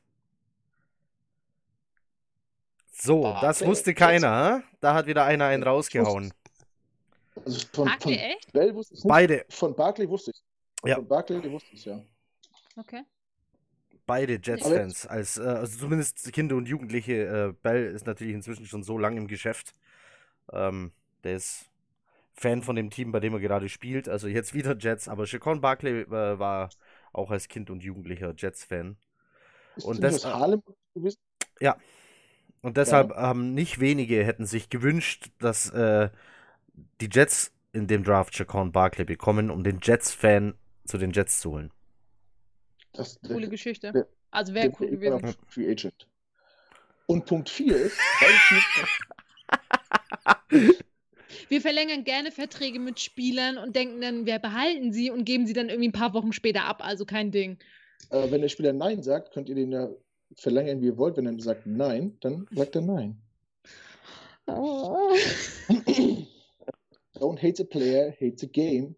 [3.01, 3.70] So, Ah, das okay.
[3.70, 4.59] wusste keiner.
[4.59, 4.62] hä?
[4.81, 6.32] Da hat wieder einer einen rausgehauen.
[7.44, 8.52] Also von, von Barkley, echt?
[8.52, 9.09] Bell wusste ich nicht.
[9.09, 10.43] Beide, Von Barkley wusste ich
[10.85, 10.97] Ja.
[10.97, 12.02] Von Barkley wusste ich ja.
[12.77, 13.02] Okay.
[14.06, 15.06] beide Jets-Fans.
[15.06, 17.12] Als, äh, also zumindest Kinder und Jugendliche.
[17.27, 19.74] Äh, Bell ist natürlich inzwischen schon so lange im Geschäft.
[20.52, 20.93] Ähm,
[21.24, 21.66] der ist
[22.35, 24.09] Fan von dem Team, bei dem er gerade spielt.
[24.09, 25.09] Also jetzt wieder Jets.
[25.09, 26.70] Aber Shaquan Barkley äh, war
[27.12, 28.97] auch als Kind und Jugendlicher Jets-Fan.
[29.85, 30.62] Und das- aus Harlem
[30.94, 31.18] gewesen?
[31.60, 31.77] Ja.
[32.62, 36.10] Und deshalb haben nicht wenige hätten sich gewünscht, dass äh,
[37.00, 40.54] die Jets in dem Draft Shaquan Barkley bekommen, um den Jets-Fan
[40.84, 41.70] zu den Jets zu holen.
[42.92, 43.92] Das, Coole Geschichte.
[43.92, 45.34] der- Also wäre cool gewesen.
[45.48, 46.06] Free Agent.
[47.06, 47.98] Und Punkt 4 ist,
[51.48, 55.52] Wir verlängern gerne Verträge mit Spielern und denken dann, wir behalten sie und geben sie
[55.52, 56.84] dann irgendwie ein paar Wochen später ab.
[56.84, 57.58] Also kein Ding.
[58.10, 59.88] Äh, wenn der Spieler Nein sagt, könnt ihr den ja
[60.36, 61.16] verlängern, wie ihr wollt.
[61.16, 63.20] Wenn er sagt Nein, dann sagt er Nein.
[67.15, 68.97] Don't hate the player, hate the game.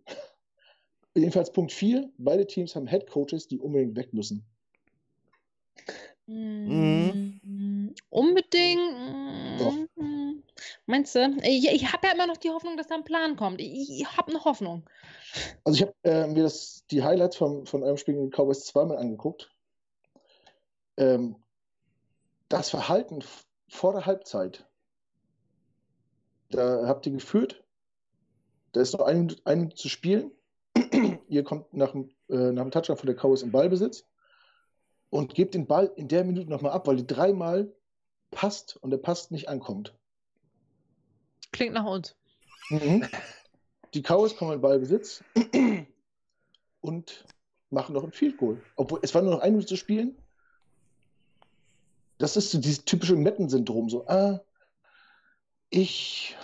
[1.15, 2.11] Jedenfalls Punkt 4.
[2.19, 4.47] Beide Teams haben Head Coaches, die unbedingt weg müssen.
[6.27, 9.61] Mm, Unbedingt.
[9.61, 9.75] Doch.
[9.97, 10.43] Mm,
[10.87, 11.37] Meinst du?
[11.43, 13.61] Ich, ich habe ja immer noch die Hoffnung, dass da ein Plan kommt.
[13.61, 14.85] Ich, ich habe eine Hoffnung.
[15.65, 18.65] Also ich habe äh, mir das, die Highlights vom, von eurem Spiel gegen die Cowboys
[18.65, 19.51] zweimal angeguckt.
[20.97, 21.37] Ähm,
[22.49, 23.25] das Verhalten
[23.69, 24.67] vor der Halbzeit,
[26.51, 27.65] da habt ihr geführt,
[28.73, 30.31] da ist noch eine eine zu spielen.
[31.29, 34.07] ihr kommt nach dem, äh, nach dem Touchdown von der Cowboys im Ballbesitz
[35.11, 37.73] und gebt den Ball in der Minute nochmal ab, weil die dreimal
[38.31, 39.95] passt und der Pass nicht ankommt.
[41.53, 42.17] Klingt nach uns.
[42.71, 43.07] Mhm.
[43.95, 45.23] Die Cowboys kommen in Ballbesitz
[46.81, 47.27] und
[47.69, 48.63] machen noch ein Field Goal.
[48.77, 50.17] Obwohl, es war nur noch eine Minute zu spielen.
[52.23, 53.91] Das ist so dieses typische Metten-Syndrom.
[53.91, 54.41] So, ah,
[55.71, 56.37] ich,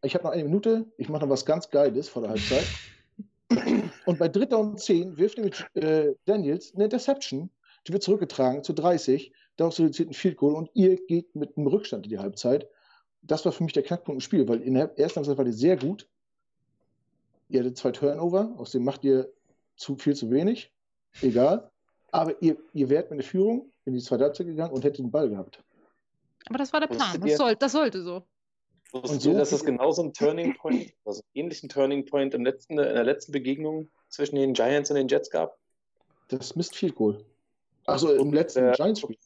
[0.00, 2.64] ich habe noch eine Minute, ich mache noch was ganz Geiles vor der Halbzeit.
[4.06, 7.50] Und bei Dritter und Zehn wirft nämlich äh, Daniels eine Interception,
[7.86, 11.66] die wird zurückgetragen zu 30, daraus resultiert ein Field Goal und ihr geht mit einem
[11.66, 12.66] Rückstand in die Halbzeit.
[13.20, 15.52] Das war für mich der Knackpunkt im Spiel, weil in der ersten Halbzeit war ihr
[15.52, 16.08] sehr gut.
[17.50, 19.30] Ihr hattet zwei Turnover, aus dem macht ihr
[19.76, 20.72] zu viel zu wenig.
[21.20, 21.70] Egal.
[22.10, 25.10] Aber ihr, ihr wärt mit der Führung in die zweite Halbzeit gegangen und hättet den
[25.10, 25.62] Ball gehabt.
[26.48, 27.20] Aber das war der Plan.
[27.20, 28.22] Das, soll, das sollte so.
[28.92, 32.78] Und so- dass es genauso ein Turning Point, also einen ähnlichen Turning Point im letzten,
[32.78, 35.58] in der letzten Begegnung zwischen den Giants und den Jets gab?
[36.28, 37.22] Das misst Field Goal.
[37.84, 39.16] Also im letzten Äh, Giants-Spiel.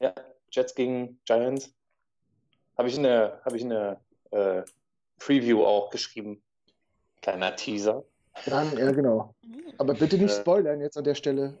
[0.00, 0.14] Ja,
[0.50, 1.72] Jets gegen Giants.
[2.78, 4.62] Habe ich in der, habe ich in der äh,
[5.18, 6.42] Preview auch geschrieben.
[7.22, 8.04] Kleiner Teaser.
[8.44, 9.34] Dann, ja, genau.
[9.78, 10.40] Aber bitte nicht Äh.
[10.40, 11.56] spoilern jetzt an der Stelle.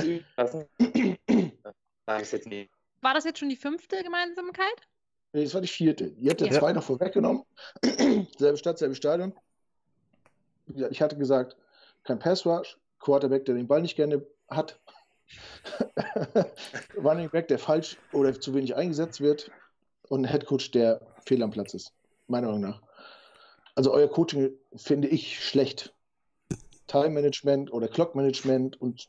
[0.00, 0.24] Nicht.
[3.02, 4.74] War das jetzt schon die fünfte Gemeinsamkeit?
[5.32, 6.06] Nee, das war die vierte.
[6.18, 6.58] Ihr habt ja Ja.
[6.58, 7.44] zwei noch vorweggenommen.
[8.38, 9.32] selbe Stadt, selbe Stadion.
[10.68, 11.56] Gesagt, Ich hatte gesagt,
[12.04, 14.80] kein Pass Rush, Quarterback, der den Ball nicht gerne hat.
[16.96, 19.50] Running Back, der falsch oder zu wenig eingesetzt wird.
[20.08, 21.92] Und ein Head Coach, der fehl am Platz ist.
[22.26, 22.82] Meiner Meinung nach.
[23.74, 25.94] Also euer Coaching finde ich schlecht.
[26.86, 29.08] Time Management oder Clock Management und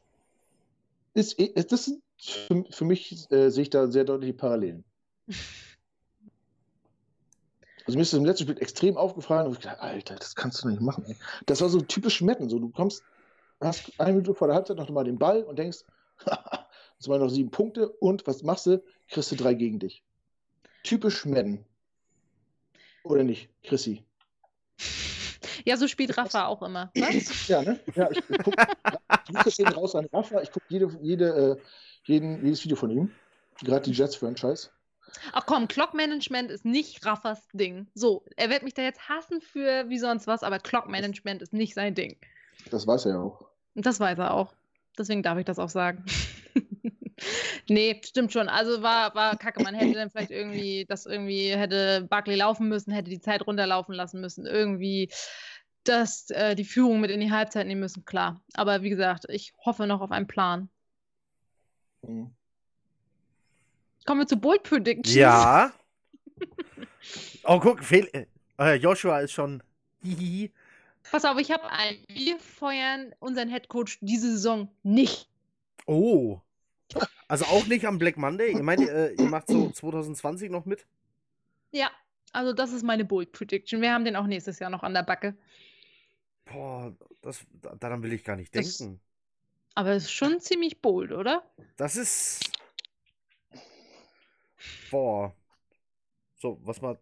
[1.13, 4.83] ist, ist das für, für mich äh, sehe ich da sehr deutliche Parallelen.
[7.87, 10.63] Also mir ist das im letzten Spiel extrem aufgefallen und ich gedacht, Alter, das kannst
[10.63, 11.03] du nicht machen.
[11.07, 11.15] Ey.
[11.47, 12.47] Das war so typisch Metten.
[12.47, 13.03] So, du kommst,
[13.59, 15.79] hast eine Minute vor der Halbzeit noch mal den Ball und denkst,
[16.25, 18.83] das waren noch sieben Punkte und was machst du?
[19.09, 20.03] Kriegst du drei gegen dich.
[20.83, 21.65] Typisch Metten.
[23.03, 24.05] Oder nicht, Chrissy?
[25.65, 26.91] Ja, so spielt Rafa auch immer.
[26.95, 27.47] Was?
[27.47, 27.79] Ja, ne?
[27.95, 31.61] Ja, ich, ich guck, raus an Rafa, ich gucke jede, jede, äh,
[32.05, 33.11] jeden, jedes Video von ihm.
[33.63, 34.69] Gerade die Jets-Franchise.
[35.33, 37.87] Ach komm, Clock-Management ist nicht Raffas Ding.
[37.93, 41.73] So, er wird mich da jetzt hassen für wie sonst was, aber Clock-Management ist nicht
[41.73, 42.17] sein Ding.
[42.69, 43.45] Das weiß er ja auch.
[43.75, 44.53] Das weiß er auch.
[44.97, 46.05] Deswegen darf ich das auch sagen.
[47.71, 48.49] Nee, stimmt schon.
[48.49, 49.63] Also war, war kacke.
[49.63, 53.95] Man hätte dann vielleicht irgendwie, das irgendwie hätte Barkley laufen müssen, hätte die Zeit runterlaufen
[53.95, 54.45] lassen müssen.
[54.45, 55.09] Irgendwie
[55.83, 58.41] dass äh, die Führung mit in die Halbzeit nehmen müssen, klar.
[58.53, 60.69] Aber wie gesagt, ich hoffe noch auf einen Plan.
[62.03, 62.31] Mhm.
[64.05, 65.15] Kommen wir zu Bold Predictions.
[65.15, 65.73] Ja.
[67.43, 68.07] Oh, guck, fehl,
[68.59, 69.63] äh, Joshua ist schon.
[71.09, 71.97] Pass auf, ich habe einen.
[72.07, 75.27] Wir feuern unseren Headcoach diese Saison nicht.
[75.87, 76.39] Oh.
[77.27, 78.51] Also auch nicht am Black Monday.
[78.51, 80.85] Ihr meint, äh, ihr macht so 2020 noch mit?
[81.71, 81.89] Ja,
[82.33, 83.81] also das ist meine Bold Prediction.
[83.81, 85.35] Wir haben den auch nächstes Jahr noch an der Backe.
[86.45, 88.99] Boah, das, da- daran will ich gar nicht Das- denken.
[89.73, 91.43] Aber es ist schon ziemlich bold, oder?
[91.77, 92.51] Das ist.
[94.89, 95.33] Boah.
[96.37, 96.99] So, was macht.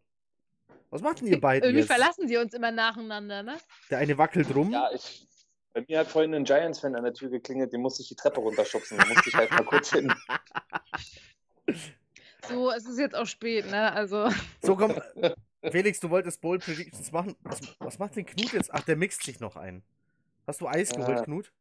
[0.91, 1.91] Was macht denn ihr beiden Irgendwie jetzt?
[1.91, 3.57] verlassen sie uns immer nacheinander, ne?
[3.89, 4.71] Der eine wackelt rum.
[4.71, 5.27] Ja, ich,
[5.73, 8.39] Bei mir hat vorhin ein Giants-Fan an der Tür geklingelt, den musste ich die Treppe
[8.39, 8.97] runterschubsen.
[8.97, 10.13] Da musste ich halt mal kurz hin.
[12.47, 13.91] So, es ist jetzt auch spät, ne?
[13.93, 14.27] Also,
[14.63, 14.99] So, komm.
[15.69, 17.35] Felix, du wolltest Bold Predictions machen.
[17.41, 18.73] Was, was macht denn Knut jetzt?
[18.73, 19.83] Ach, der mixt sich noch ein.
[20.47, 21.23] Hast du Eis geholt, Ja.
[21.23, 21.51] Knut?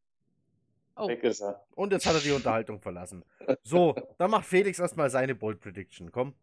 [0.97, 1.63] oh, Weg ist er.
[1.75, 3.23] Und jetzt hat er die Unterhaltung verlassen.
[3.65, 6.11] So, dann macht Felix erstmal seine Bold Prediction.
[6.11, 6.35] Komm.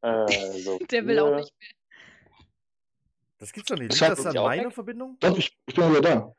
[0.00, 1.68] Also, der will auch nicht mehr.
[3.38, 3.92] Das gibt's doch nicht.
[3.94, 4.72] Ich Liegt hab das an meiner weg.
[4.74, 5.16] Verbindung?
[5.20, 6.34] Doch, ich, ich bin wieder da.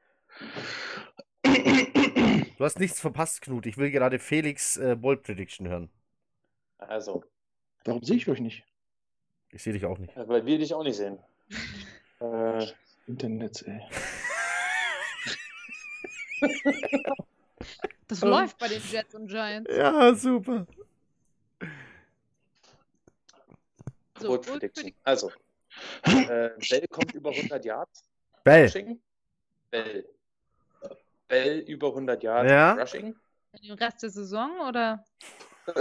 [2.57, 3.65] Du hast nichts verpasst, Knut.
[3.67, 5.89] Ich will gerade Felix äh, Bold Prediction hören.
[6.79, 7.23] Also,
[7.85, 8.63] Warum sehe ich euch nicht?
[9.51, 10.13] Ich sehe dich auch nicht.
[10.15, 11.19] weil wir dich auch nicht sehen.
[12.19, 12.65] Äh,
[13.05, 13.79] Internet, ey.
[18.07, 19.69] Das läuft bei den Jets und Giants.
[19.71, 20.65] Ja, super.
[24.19, 24.85] So, Bold Prediction.
[24.85, 25.31] Predict- Also,
[26.03, 28.03] äh, Bell kommt über 100 Yards.
[28.43, 28.65] Bell.
[28.65, 29.01] Rushing.
[29.71, 30.07] Bell.
[31.27, 32.73] Bell über 100 Yards Ja.
[32.73, 33.15] Rushing.
[33.63, 35.03] Den Rest der Saison oder?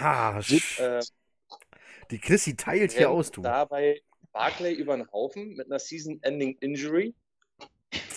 [0.00, 1.02] Ha, sch- äh,
[2.10, 3.42] die Chrissy teilt hier aus, du.
[3.42, 4.00] Dabei
[4.32, 7.14] Barclay über den Haufen mit einer Season-Ending-Injury.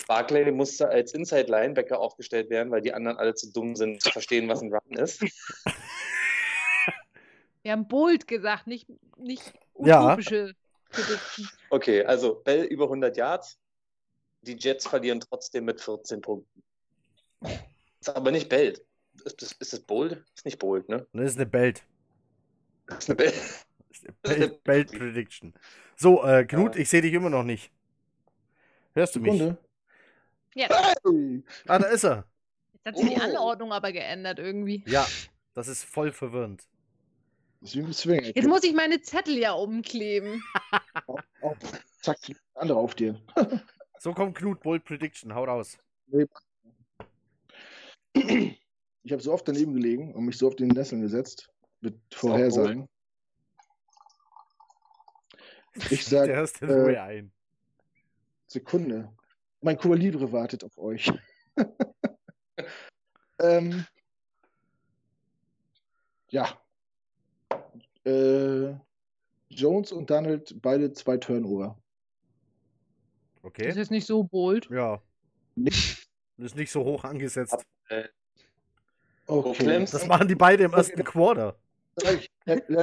[0.07, 4.47] Barclay musste als Inside-Linebacker aufgestellt werden, weil die anderen alle zu dumm sind, zu verstehen,
[4.47, 5.21] was ein Run ist.
[7.63, 10.05] Wir haben Bold gesagt, nicht, nicht Ja.
[10.05, 10.53] utopische
[10.89, 11.49] Prediction.
[11.69, 13.57] Okay, also Bell über 100 Yards.
[14.41, 16.63] Die Jets verlieren trotzdem mit 14 Punkten.
[17.99, 18.73] Ist aber nicht Bell.
[19.25, 20.23] Ist das, ist das bold?
[20.35, 21.05] Ist nicht bold, ne?
[21.13, 21.83] Das ist eine Belt.
[22.97, 23.31] Ist eine Bell.
[23.31, 24.13] Das ist eine
[24.47, 25.53] Belt, Belt Prediction.
[25.95, 26.81] So, äh, Knut, Ja.
[26.81, 27.71] ich sehe dich immer noch nicht.
[28.95, 29.33] Hörst du mich?
[29.33, 29.57] Sekunde.
[30.55, 30.67] Ja,
[31.05, 31.43] Hey.
[31.67, 32.25] Ah, da ist er.
[32.73, 33.21] jetzt hat sich die.
[33.21, 34.83] Anordnung aber geändert irgendwie.
[34.87, 35.07] Ja,
[35.53, 36.61] das ist voll verwirrend.
[36.61, 36.69] Das ist wie ein Swing.
[37.61, 40.43] Jetzt muss ich meine Zettel ja umkleben.
[41.43, 41.55] Oh,
[42.01, 42.19] zack,
[42.53, 43.19] andere auf dir.
[43.97, 45.75] So kommt Knut, Bold Prediction, hau raus.
[48.13, 52.87] Ich habe so oft daneben gelegen und mich so auf den Nesseln gesetzt mit Vorhersagen.
[55.89, 57.31] Ich Der sage ist in äh, ein.
[58.47, 59.11] Sekunde.
[59.61, 61.11] Mein Cuba Libre wartet auf euch.
[63.39, 63.85] ähm,
[66.29, 66.60] ja.
[68.05, 68.73] Äh,
[69.49, 71.77] Jones und Donald beide zwei Turnover.
[73.35, 73.67] Das Okay.
[73.69, 74.69] ist jetzt nicht so bold.
[74.69, 75.01] Ja.
[75.55, 76.07] Nicht.
[76.37, 77.57] Das ist nicht so hoch angesetzt.
[79.27, 79.63] Okay.
[79.63, 81.55] Clemson- Das machen die beide im ersten Quarter.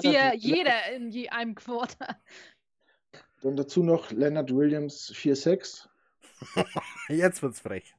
[0.03, 2.21] Vier, jeder in je einem Quarter.
[3.41, 5.89] Dann dazu noch Leonard Williams 4-6.
[7.09, 7.95] Jetzt wird's frech.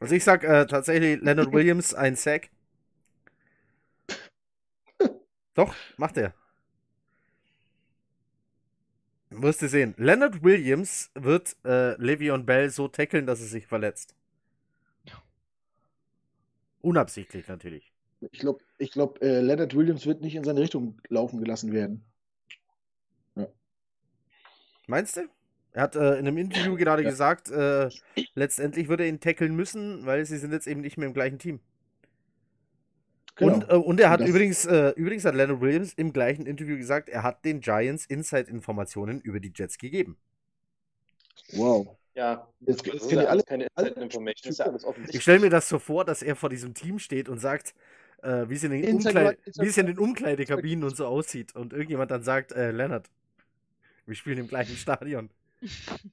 [0.00, 2.50] Also ich sag äh, tatsächlich Leonard Williams ein Sack.
[5.54, 6.34] Doch, macht er.
[9.30, 9.94] Wirst du sehen.
[9.96, 14.14] Leonard Williams wird äh, Le'Veon Bell so tackeln, dass er sich verletzt.
[16.82, 17.92] Unabsichtlich natürlich.
[18.20, 22.04] Ich glaube, ich glaub, äh, Leonard Williams wird nicht in seine Richtung laufen gelassen werden.
[24.86, 25.22] Meinst du?
[25.72, 27.08] Er hat äh, in einem Interview gerade Ja.
[27.08, 27.88] gesagt, äh,
[28.34, 31.38] letztendlich wird er ihn tackeln müssen, weil sie sind jetzt eben nicht mehr im gleichen
[31.38, 31.60] Team.
[33.36, 33.54] Genau.
[33.54, 36.76] Und, äh, und er hat Das- übrigens, äh, übrigens hat Leonard Williams im gleichen Interview
[36.76, 40.16] gesagt, er hat den Giants Inside-Informationen über die Jets gegeben.
[41.54, 41.96] wow.
[42.14, 45.22] Ja, das ist kennen ja alles keine Inside-Information, ist ja alles Ich offensichtlich.
[45.22, 47.74] stelle mir das so vor, dass er vor diesem Team steht und sagt,
[48.22, 51.54] äh, wie es in den, Umkleid Inside- wie es in den Umkleidekabinen und so aussieht.
[51.56, 53.08] Und irgendjemand dann sagt, äh, Leonard,
[54.04, 55.30] wir spielen im gleichen Stadion.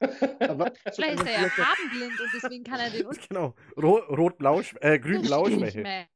[0.00, 3.54] Aber- Vielleicht ist er ja farbenblind und deswegen kann er den Unterschied Genau.
[3.76, 5.80] Ro Rot-Blau, äh, Grün-Blau nicht Schwäche.
[5.80, 6.06] mehr.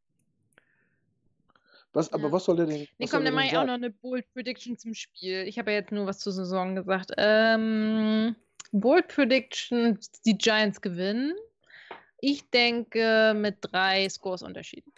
[1.95, 2.33] Was, aber Ja.
[2.33, 2.87] was soll der denn?
[2.99, 5.45] Nee, komm, dann mache ich auch noch eine Bold Prediction zum Spiel.
[5.49, 7.13] Ich habe ja jetzt nur was zur Saison gesagt.
[7.17, 8.37] Ähm,
[8.73, 11.35] Bold Prediction, die Giants gewinnen.
[12.21, 14.93] Ich denke mit drei Scores Unterschieden.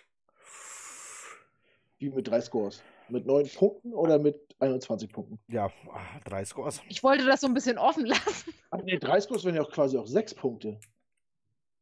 [1.99, 2.83] Wie mit drei Scores?
[3.11, 5.39] Mit neun Punkten oder mit 21 Punkten?
[5.49, 6.81] Ja, ah, drei Scores.
[6.89, 8.53] Ich wollte das so ein bisschen offen lassen.
[8.71, 10.79] Ach nee, drei Scores wären ja auch quasi auch sechs Punkte.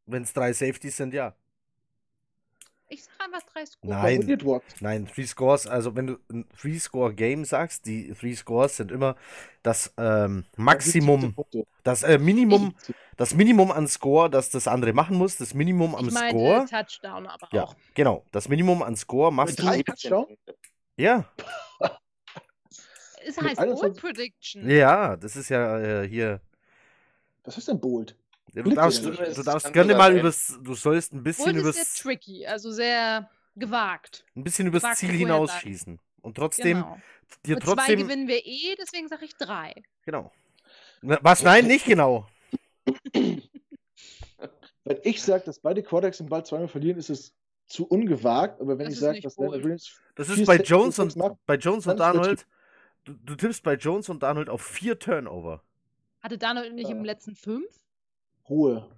[0.06, 1.34] Wenn es drei Safeties sind, ja.
[2.90, 3.82] Ich sage einfach drei Scores.
[3.82, 4.62] Nein.
[4.80, 9.16] Nein, Three Scores, also wenn du ein Three-Score-Game sagst, die Three Scores sind immer
[9.62, 11.36] das ähm, 17 Maximum,
[11.82, 12.74] das äh, Minimum,
[13.18, 16.64] das Minimum an Score, das das andere machen muss, das Minimum am Ich meine Score.
[16.64, 17.76] Touchdown aber Ja, auch.
[17.92, 19.82] genau, das Minimum an Score machst Mit du.
[19.84, 20.26] Touchdown?
[20.98, 21.24] Ja,
[23.24, 24.68] Es heißt 21 Bold Prediction.
[24.68, 26.40] ja, das ist ja äh, hier.
[27.44, 28.16] Was ist denn Bold?
[28.54, 30.20] Du Glück darfst, du, du darfst gerne mal sein.
[30.20, 34.24] übers, du sollst ein bisschen Bold ist übers, sehr tricky, also sehr gewagt.
[34.34, 36.00] ein bisschen übers Ziel hinausschießen.
[36.22, 36.98] Und trotzdem, Genau.
[37.46, 37.98] dir Mit zwei trotzdem.
[38.00, 39.74] gewinnen wir eh, deswegen sage ich drei.
[40.04, 40.32] Genau.
[41.02, 41.42] Na, Was?
[41.42, 42.26] Nein, nicht genau.
[43.12, 47.34] Wenn ich sage, dass beide Quarterbacks den Ball zweimal verlieren, ist es
[47.68, 48.60] zu ungewagt.
[48.60, 49.36] Aber wenn Das ich sage, dass.
[49.36, 52.46] Leonard Williams Das ist bei Jones und macht, bei Jones und Arnold.
[53.04, 55.62] Du, du tippst bei Jones und Arnold auf vier Turnover.
[56.20, 57.04] Hatte Daniel nicht im Ja.
[57.04, 57.66] letzten fünf?
[58.48, 58.88] Ruhe.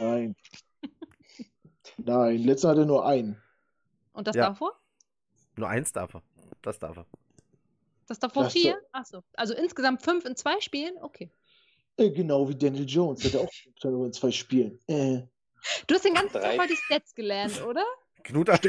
[0.00, 0.34] Nein.
[1.98, 3.40] Nein, letzter hatte nur einen.
[4.12, 4.48] Und das Ja.
[4.48, 4.72] davor?
[5.56, 6.22] Nur eins darf er.
[6.62, 7.06] Das darf er.
[8.06, 8.72] Das davor Das vier?
[8.80, 9.22] so- Achso.
[9.34, 10.96] Also insgesamt fünf in zwei Spielen?
[11.00, 11.30] Okay.
[11.96, 14.78] Äh, genau wie Daniel Jones, der hat auch Turnover in zwei Spielen.
[14.86, 15.22] Äh,
[15.86, 16.40] Du hast den ganzen Drei.
[16.40, 17.84] Tag mal die Stats gelernt, oder?
[18.24, 18.48] Knut.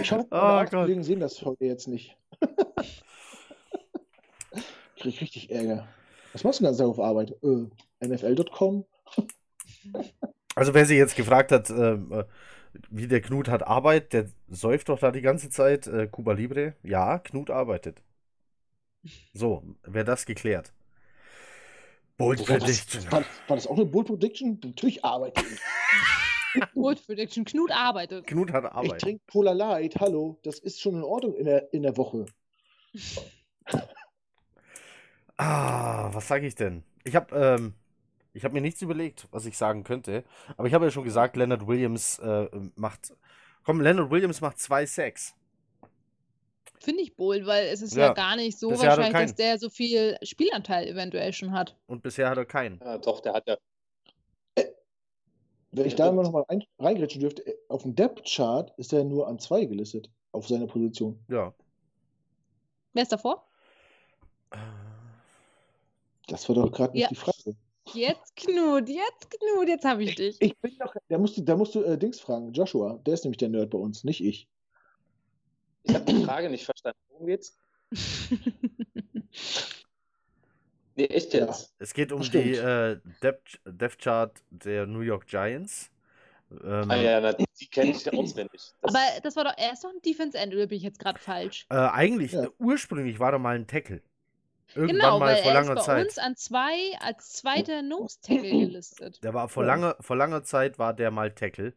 [0.00, 0.68] ich hoffe, Oh meine.
[0.68, 2.16] Kollegen sehen das heute jetzt nicht.
[4.96, 5.88] ich krieg richtig Ärger.
[6.32, 7.34] Was machst du den ganzen Tag auf Arbeit?
[7.42, 7.68] Äh,
[8.06, 8.84] NFL.com?
[10.54, 12.24] Also wer sich jetzt gefragt hat, ähm, äh,
[12.90, 15.86] wie der Knut hat Arbeit, der säuft doch da die ganze Zeit.
[15.86, 16.74] Äh, Cuba Libre.
[16.82, 18.02] Ja, Knut arbeitet.
[19.32, 20.72] So, wäre das geklärt.
[22.16, 23.12] Bold War das, Prediction.
[23.12, 24.60] war, war das auch eine Bold Prediction?
[24.62, 25.60] Natürlich arbeite ich.
[26.74, 27.44] Bold Prediction.
[27.44, 28.26] Knut arbeitet.
[28.26, 29.00] Knut hat Ich Arbeit.
[29.00, 32.26] trinke Polar Light, hallo, das ist schon in Ordnung in der, in der Woche.
[35.36, 36.84] Ah, was sage ich denn?
[37.02, 37.74] Ich habe ähm,
[38.34, 40.22] ich hab mir nichts überlegt, was ich sagen könnte.
[40.56, 43.12] Aber ich habe ja schon gesagt, Leonard Williams äh, macht.
[43.64, 45.34] Komm, Leonard Williams macht zwei Sacks.
[46.80, 48.12] Finde ich bold, weil es ist ja, Ja.
[48.12, 51.76] gar nicht so Bisher er wahrscheinlich, dass der so viel Spielanteil eventuell schon hat.
[51.86, 52.78] Und bisher hat er keinen.
[52.80, 53.56] Ja, doch, der hat ja.
[55.76, 59.02] Wenn ich da immer noch mal rein, reingrätschen dürfte, äh, auf dem Depth-Chart ist er
[59.02, 61.18] nur an zwei gelistet, auf seiner Position.
[61.28, 61.52] Ja.
[62.92, 63.44] Wer ist davor?
[66.28, 67.08] Das war doch gerade nicht Ja.
[67.08, 67.56] die Frage.
[67.92, 70.36] Jetzt Knut, jetzt Knut, jetzt habe ich dich.
[70.40, 73.24] Ich bin doch, da musst du, da musst du äh, Dings fragen, Joshua, der ist
[73.24, 74.48] nämlich der Nerd bei uns, nicht ich.
[75.84, 76.98] Ich habe die Frage nicht verstanden.
[77.08, 77.56] Worum geht's?
[80.96, 81.58] Nee, echt Ja.
[81.58, 81.74] jetzt?
[81.78, 85.90] Es geht um die äh, Depth, Depth Chart der New York Giants.
[86.64, 88.74] Ähm, Ah ja, na, die kenne ich auswendig.
[88.82, 91.20] Das, Aber das war doch erst noch ein Defense End, oder bin ich jetzt gerade
[91.20, 91.68] falsch?
[91.70, 92.48] äh, eigentlich, Ja.
[92.58, 94.02] ursprünglich war da mal ein Tackle.
[94.74, 96.06] Irgendwann Genau, mal weil vor er ist langer bei Zeit.
[96.06, 99.20] uns an zwei als zweiter Nose Tackle gelistet.
[99.22, 99.66] Der war vor Ja.
[99.66, 101.74] langer, vor langer Zeit war der mal Tackle.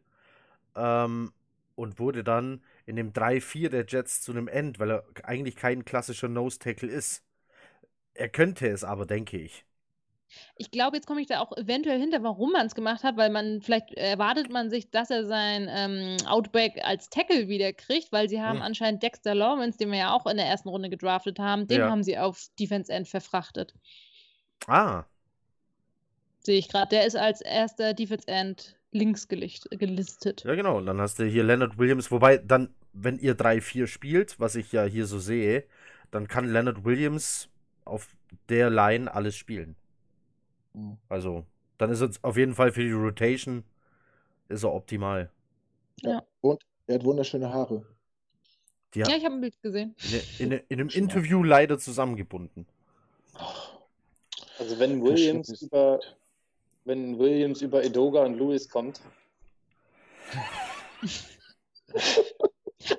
[0.76, 1.32] Ähm,
[1.76, 5.84] und wurde dann in dem 3-4 der Jets zu einem End, weil er eigentlich kein
[5.84, 7.24] klassischer Nose Tackle ist.
[8.14, 9.64] Er könnte es aber, denke ich.
[10.56, 13.30] Ich glaube, jetzt komme ich da auch eventuell hinter, warum man es gemacht hat, weil
[13.30, 18.28] man vielleicht erwartet man sich, dass er sein ähm, Outback als Tackle wieder kriegt, weil
[18.28, 18.62] sie haben Hm.
[18.62, 21.88] anscheinend Dexter Lawrence, den wir ja auch in der ersten Runde gedraftet haben, den Ja.
[21.88, 23.74] haben sie auf Defense End verfrachtet.
[24.66, 25.06] Ah,
[26.40, 26.88] Sehe ich gerade.
[26.88, 30.44] Der ist als erster Defense End links gelicht, gelistet.
[30.44, 30.78] ja genau.
[30.78, 34.72] Und dann hast du hier Leonard Williams, wobei dann, wenn ihr 3-4 spielt, was ich
[34.72, 35.64] ja hier so sehe,
[36.10, 37.48] dann kann Leonard Williams
[37.84, 38.08] auf
[38.48, 39.76] der Line alles spielen.
[40.74, 40.98] Mhm.
[41.08, 41.44] Also,
[41.78, 43.64] dann ist es auf jeden Fall für die Rotation
[44.48, 45.30] ist er optimal.
[46.40, 47.84] Und er hat wunderschöne Haare.
[48.94, 49.94] Die Ja, ich habe ein Bild gesehen.
[50.38, 50.88] in, in, in einem.
[50.88, 52.66] Interview leider zusammengebunden.
[54.58, 56.00] also wenn Williams über
[56.88, 59.00] wenn Williams über Edoga und Lewis kommt,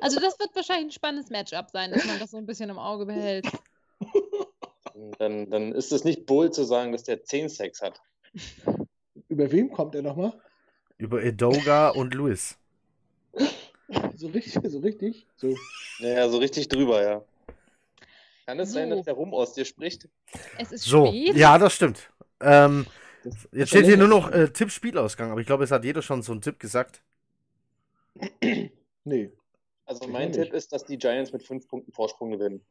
[0.02, 2.78] Also das wird wahrscheinlich ein spannendes Matchup sein, dass man das so ein bisschen im
[2.80, 3.46] Auge behält.
[5.18, 8.02] dann, dann ist es nicht bold zu sagen, dass der 10 Sex hat.
[9.28, 10.34] Über wem kommt er nochmal?
[10.98, 12.58] Über Edoga und Lewis.
[14.16, 15.26] So richtig, so richtig?
[15.38, 15.56] So.
[16.00, 17.24] Naja, so richtig drüber, ja.
[18.46, 18.96] Kann es sein, So.
[18.96, 20.08] dass der Rum aus dir spricht?
[20.58, 21.36] Es ist So, spät.
[21.36, 22.10] ja, das stimmt.
[22.42, 22.86] Ähm,
[23.24, 26.22] Das, jetzt steht hier nur noch äh, Tipp-Spielausgang, aber ich glaube, es hat jeder schon
[26.22, 27.02] so einen Tipp gesagt.
[29.06, 29.32] Nee.
[29.86, 30.40] Also mein nicht.
[30.40, 32.62] Tipp ist, dass die Giants mit fünf Punkten Vorsprung gewinnen.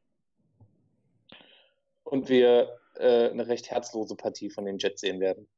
[2.04, 5.48] Und wir äh, eine recht herzlose Partie von den Jets sehen werden.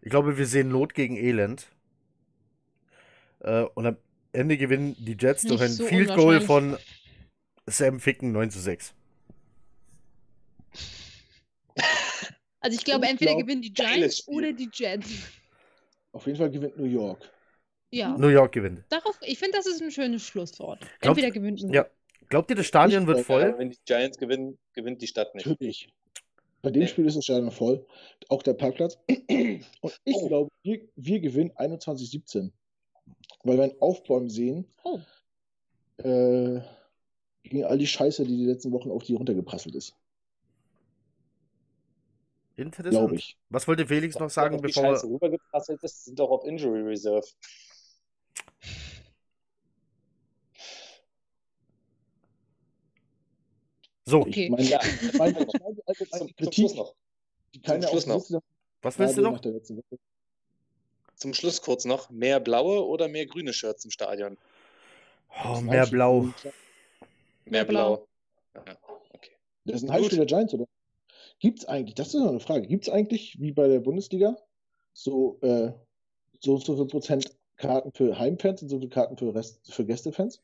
[0.00, 1.68] Ich glaube, wir sehen Not gegen Elend.
[3.40, 3.96] Äh, und am
[4.32, 6.76] Ende gewinnen die Jets durch Nicht ein so Field Goal von.
[7.66, 8.94] Sam Ficken 9 zu 6.
[12.64, 15.08] Also ich glaube, entweder glaub, gewinnen die Giants oder die Jets.
[16.12, 17.30] Auf jeden Fall gewinnt New York.
[17.90, 18.16] Ja.
[18.16, 18.84] New York gewinnt.
[18.88, 20.80] Darauf, ich finde, das ist ein schönes Schlusswort.
[21.00, 21.86] Glaubt- Entweder gewinnt New Ja.
[22.30, 23.42] Glaubt ihr, das Stadion Ich wird glaub, voll?
[23.42, 25.46] Ja, wenn die Giants gewinnen, gewinnt die Stadt nicht.
[25.46, 25.88] Natürlich.
[26.62, 26.88] Bei dem Nee.
[26.88, 27.84] Spiel ist das Stadion voll.
[28.30, 28.96] Auch der Parkplatz.
[29.08, 30.26] Und ich Oh.
[30.28, 32.50] glaube, wir, wir gewinnen 21-17.
[33.42, 34.98] Weil wir ein Aufbäumen sehen Oh.
[35.98, 36.60] äh,
[37.42, 39.94] gegen all die Scheiße, die die letzten Wochen auf die runtergeprasselt ist.
[42.56, 42.94] Interessant.
[42.94, 43.36] Glaube ich.
[43.48, 46.82] Was wollte Felix noch sagen, Auf die bevor Scheiße rübergeprasselt ist, sind doch auf Injury
[46.82, 47.26] Reserve.
[54.06, 54.44] So, Okay.
[54.44, 54.80] Ich meine, Ja.
[54.84, 56.94] ich meine, ich meine, also Zum, Schluss noch.
[57.54, 58.06] die Schluss
[58.82, 59.40] was willst du noch?
[61.16, 62.10] Zum Schluss kurz noch.
[62.10, 64.36] Mehr blaue oder mehr grüne Shirts im Stadion?
[65.30, 66.20] Oh, ist ein mehr blau.
[66.22, 66.32] Mehr
[67.46, 68.06] Mehr blau.
[68.52, 68.64] blau.
[68.66, 68.78] Ja,
[69.12, 69.30] okay.
[69.64, 69.92] Das ist ein.
[69.92, 70.66] Heimspiel der Giants, oder?
[71.40, 74.36] Gibt es eigentlich, das ist noch eine Frage, gibt es eigentlich, wie bei der Bundesliga,
[74.92, 75.72] so, äh,
[76.40, 79.84] so und so viel Prozent Karten für Heimfans und so viel Karten für, Rest, für
[79.84, 80.42] Gästefans?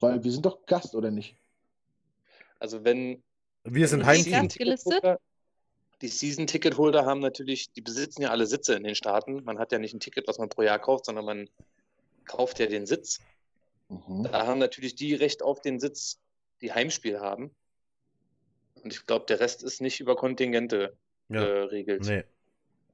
[0.00, 1.36] Weil wir sind doch Gast, oder nicht?
[2.58, 3.22] Also wenn
[3.64, 4.04] Wir sind?
[4.04, 5.18] Season-Ticket-Holder-
[6.00, 9.44] Die Season-Ticket-Holder haben natürlich, die besitzen ja alle Sitze in den Staaten.
[9.44, 11.48] Man hat ja nicht ein Ticket, was man pro Jahr kauft, sondern man
[12.26, 13.20] kauft ja den Sitz.
[13.88, 14.24] Mhm.
[14.24, 16.18] Da haben natürlich die Recht auf den Sitz,
[16.60, 17.54] die Heimspiel haben.
[18.84, 20.96] Und ich glaube, der Rest ist nicht über Kontingente
[21.28, 21.42] Ja.
[21.44, 22.02] geregelt.
[22.04, 22.24] Nee.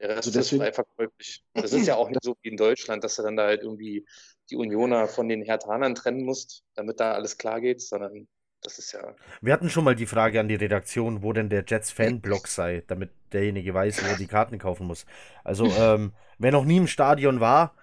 [0.01, 1.45] Der Rest Also deswegen- ist frei verkäuflich.
[1.53, 4.07] Das ist ja auch nicht so wie in Deutschland, dass du dann da halt irgendwie
[4.51, 8.27] die Unioner von den Hertanern trennen musst, damit da alles klar geht, sondern
[8.63, 9.15] das ist ja.
[9.41, 12.83] Wir hatten schon mal die Frage an die Redaktion, wo denn der Jets Fanblock sei,
[12.87, 15.07] damit derjenige weiß, wo er die Karten kaufen muss.
[15.45, 17.75] Also, ähm, wer noch nie im Stadion war,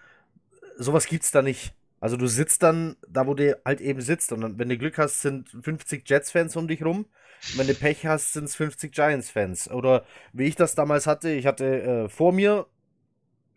[0.77, 1.73] sowas gibt's da nicht.
[1.99, 4.97] Also du sitzt dann da, wo du halt eben sitzt und dann, wenn du Glück
[4.99, 7.07] hast, sind 50 Jets-Fans um dich rum.
[7.55, 9.69] Wenn du Pech hast, sind es 50 Giants-Fans.
[9.71, 12.67] Oder wie ich das damals hatte, ich hatte äh, vor mir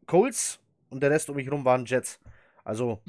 [0.07, 2.21] Colts und der Rest um mich rum waren Jets.
[2.65, 3.03] Also,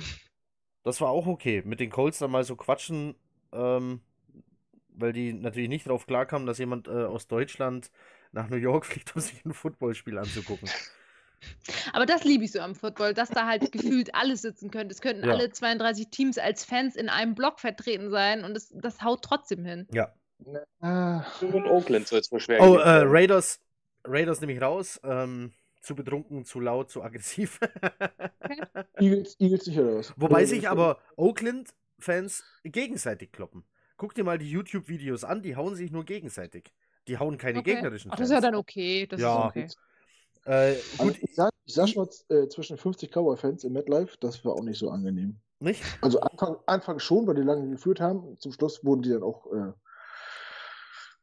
[0.84, 1.62] das war auch okay.
[1.66, 3.16] Mit den Colts dann mal so quatschen,
[3.52, 4.02] ähm,
[4.90, 7.92] weil die natürlich nicht drauf klarkamen, dass jemand äh, aus Deutschland
[8.32, 10.70] nach New York fliegt, um sich ein Footballspiel anzugucken.
[11.94, 14.94] Aber das liebe ich so am Football, dass da halt gefühlt alles sitzen könnte.
[14.94, 15.34] Es könnten Ja.
[15.34, 19.66] alle 32 Teams als Fans in einem Block vertreten sein und das, das haut trotzdem
[19.66, 19.88] hin.
[19.92, 20.14] Ja.
[20.46, 22.80] Nur in Oakland soll es wohl schwer Oh, gehen.
[22.80, 23.60] äh, Raiders,
[24.06, 25.00] Raiders nehme ich raus.
[25.04, 27.60] Ähm, zu betrunken, zu laut, zu aggressiv.
[29.00, 30.14] Eagles, Eagles sicher oder was?
[30.16, 33.64] Wobei sich aber Oakland-Fans gegenseitig kloppen.
[33.98, 36.72] Guck dir mal die YouTube-Videos an, die hauen sich nur gegenseitig.
[37.08, 37.74] Die hauen keine Okay.
[37.76, 38.30] gegnerischen Ach, Fans.
[38.30, 39.08] das ist ja dann okay.
[39.08, 39.48] Das Ja.
[39.48, 39.68] ist okay.
[40.46, 44.18] Äh, Also gut, ich sag, ich sag schon mal, äh, zwischen 50 Cowboy-Fans im MetLife,
[44.20, 45.40] das war auch nicht so angenehm.
[45.60, 45.84] nicht?
[46.02, 48.38] Also Anfang, Anfang schon, weil die lange geführt haben.
[48.40, 49.74] Zum Schluss wurden die dann auch äh,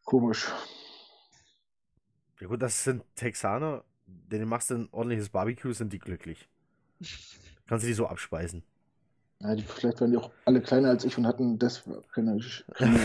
[0.08, 0.48] komisch.
[2.40, 6.48] Ja gut, das sind Texaner, denen machst du ein ordentliches Barbecue, sind die glücklich.
[7.66, 8.62] Kannst du die so abspeisen.
[9.40, 12.40] Ja, die, vielleicht waren die auch alle kleiner als ich und hatten das keine,
[12.74, 12.98] keine,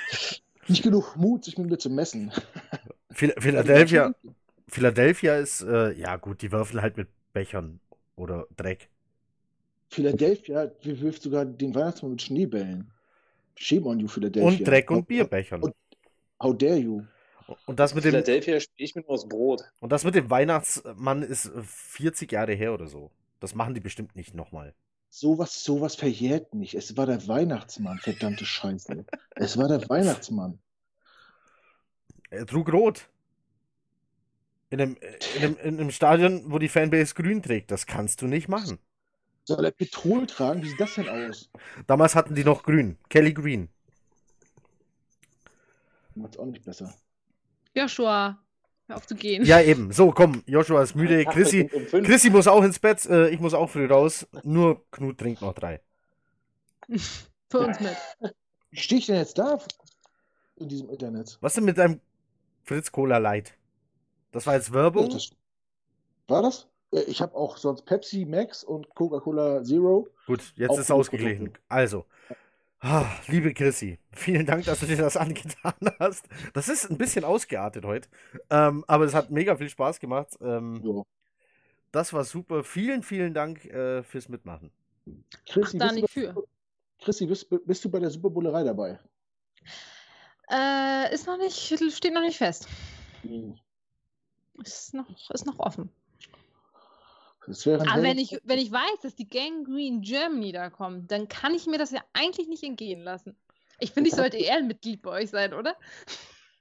[0.68, 2.30] nicht genug Mut, sich mit mir zu messen.
[3.10, 4.14] Phil- Philadelphia,
[4.68, 7.80] Philadelphia ist, äh, ja gut, die werfen halt mit Bechern
[8.16, 8.90] oder Dreck.
[9.88, 12.90] Philadelphia wir wirft sogar den Weihnachtsmann mit Schneebällen.
[13.56, 14.48] Shame on you, Philadelphia.
[14.48, 15.72] Und Dreck und Bierbechern.
[16.44, 17.02] How dare you?
[17.66, 19.62] Und das mit dem, Philadelphia spiele ich mir nur aus Brot.
[19.80, 23.10] und das mit dem Weihnachtsmann ist äh, 40 Jahre her oder so.
[23.40, 24.74] Das machen die bestimmt nicht nochmal.
[25.08, 26.74] Sowas, sowas verjährt nicht.
[26.74, 29.04] Es war der Weihnachtsmann, verdammte Scheiße.
[29.36, 30.58] Es war der Weihnachtsmann.
[32.30, 33.08] Er trug rot.
[34.70, 37.70] In einem, äh, in, einem, in einem Stadion, wo die Fanbase grün trägt.
[37.70, 38.78] Das kannst du nicht machen.
[39.44, 40.62] Soll er Petrol tragen?
[40.62, 41.50] Wie sieht das denn aus?
[41.86, 42.98] Damals hatten die noch grün.
[43.08, 43.68] Kelly Green.
[46.14, 46.94] Macht's auch nicht besser.
[47.74, 48.38] Joshua,
[48.86, 49.44] hör auf zu gehen.
[49.44, 49.92] Ja, eben.
[49.92, 50.42] So, komm.
[50.46, 51.24] Joshua ist müde.
[51.24, 51.66] Chrissy.
[51.66, 53.04] Chrissy muss auch ins Bett.
[53.06, 54.26] Äh, ich muss auch früh raus.
[54.42, 55.80] Nur Knut trinkt noch drei.
[57.50, 57.96] Für uns mit.
[58.70, 59.58] Wie stehe ich denn jetzt da
[60.56, 61.38] in diesem Internet?
[61.40, 62.00] Was denn mit deinem
[62.62, 63.54] Fritz Cola Light?
[64.32, 65.10] Das war jetzt Werbung.
[65.10, 65.30] Das,
[66.26, 66.66] war das?
[67.06, 70.08] Ich habe auch sonst Pepsi Max und Coca-Cola Zero.
[70.26, 71.52] Gut, jetzt ist gute ausgeglichen.
[71.68, 72.04] Also,
[72.84, 76.28] ah, liebe Chrissy, vielen Dank, dass du dir das angetan hast.
[76.52, 78.08] Das ist ein bisschen ausgeartet heute,
[78.50, 80.36] ähm, aber es hat mega viel Spaß gemacht.
[80.40, 81.02] Ähm, Ja.
[81.92, 82.64] das war super.
[82.64, 84.70] Vielen, vielen Dank äh, fürs Mitmachen.
[85.46, 86.44] Chrissy, da bist, nicht du bei, für.
[87.00, 88.98] Chrissy bist, bist du bei der Superbullerei dabei?
[90.50, 92.68] Äh, ist noch nicht, steht noch nicht fest.
[93.22, 93.58] Hm.
[94.62, 95.90] Ist noch, ist noch offen.
[97.46, 100.70] Das wäre ein Aber wenn ich, wenn ich weiß, dass die Gang Green Germany da
[100.70, 103.36] kommt, dann kann ich mir das ja eigentlich nicht entgehen lassen.
[103.80, 105.76] Ich finde, ich sollte eher ein Mitglied bei euch sein, oder?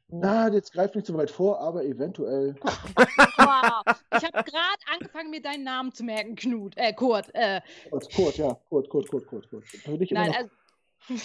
[0.09, 2.55] Na, jetzt greift nicht so weit vor, aber eventuell.
[2.61, 3.83] Wow.
[4.15, 6.77] Ich habe gerade angefangen, mir deinen Namen zu merken, Knut.
[6.77, 7.33] Äh, Kurt.
[7.33, 9.63] Äh, Kurt, Kurt, ja, Kurt, Kurt, Kurt, Kurt, Kurt.
[10.11, 10.49] Nein, also.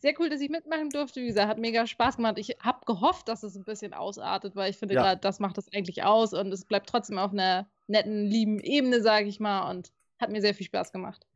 [0.00, 1.20] Sehr cool, dass ich mitmachen durfte.
[1.20, 2.38] Wie gesagt, hat mega Spaß gemacht.
[2.38, 5.02] Ich habe gehofft, dass es ein bisschen ausartet, weil ich finde, Ja.
[5.02, 9.02] gerade das macht das eigentlich aus und es bleibt trotzdem auf einer netten, lieben Ebene,
[9.02, 9.70] sage ich mal.
[9.70, 11.26] Und hat mir sehr viel Spaß gemacht.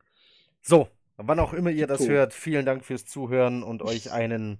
[0.61, 2.07] So, wann auch immer ihr das So.
[2.09, 4.59] hört, vielen Dank fürs Zuhören und euch einen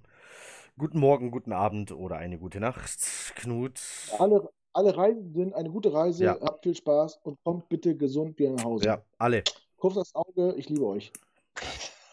[0.78, 2.98] guten Morgen, guten Abend oder eine gute Nacht.
[3.36, 3.80] Knut.
[4.18, 6.38] alle, alle Reisenden eine gute Reise, Ja.
[6.40, 8.86] habt viel Spaß und kommt bitte gesund wieder nach Hause.
[8.86, 9.44] Ja, alle.
[9.76, 11.12] Kurz das Auge, ich liebe euch.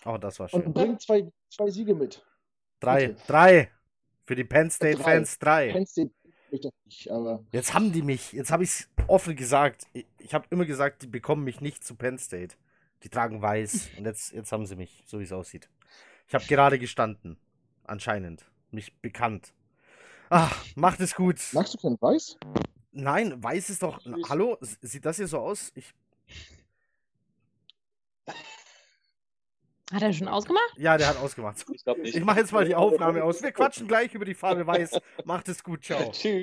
[0.03, 0.73] Auch das war Und schön.
[0.73, 2.23] bringt zwei, zwei Siege mit.
[2.79, 3.07] Drei.
[3.09, 3.21] Bitte.
[3.27, 3.71] Drei.
[4.25, 5.71] Für die Penn State-Fans drei.
[5.71, 6.11] Penn State
[6.51, 8.33] ich das nicht, aber Jetzt haben die mich.
[8.33, 9.87] Jetzt habe ich es offen gesagt.
[9.93, 12.55] Ich, ich habe immer gesagt, die bekommen mich nicht zu Penn State.
[13.03, 13.89] Die tragen weiß.
[13.97, 15.69] Und jetzt, jetzt haben sie mich, so wie es aussieht.
[16.27, 17.37] Ich habe gerade gestanden.
[17.83, 18.45] Anscheinend.
[18.71, 19.53] Mich bekannt.
[20.29, 21.39] Ach, macht es gut.
[21.51, 22.37] magst du kein Weiß?
[22.93, 24.01] Nein, weiß ist doch.
[24.01, 24.29] Süß.
[24.29, 24.57] Hallo?
[24.81, 25.71] Sieht das hier so aus?
[25.75, 25.93] Ich,
[29.91, 30.73] Hat er schon ausgemacht?
[30.77, 31.65] ja, der hat ausgemacht.
[32.03, 32.15] Ich.
[32.15, 33.43] Ich mache jetzt mal die Aufnahme aus.
[33.43, 35.01] Wir quatschen gleich über die Farbe weiß.
[35.25, 35.83] Macht es gut.
[35.83, 36.11] Ciao.
[36.11, 36.39] Tschüss.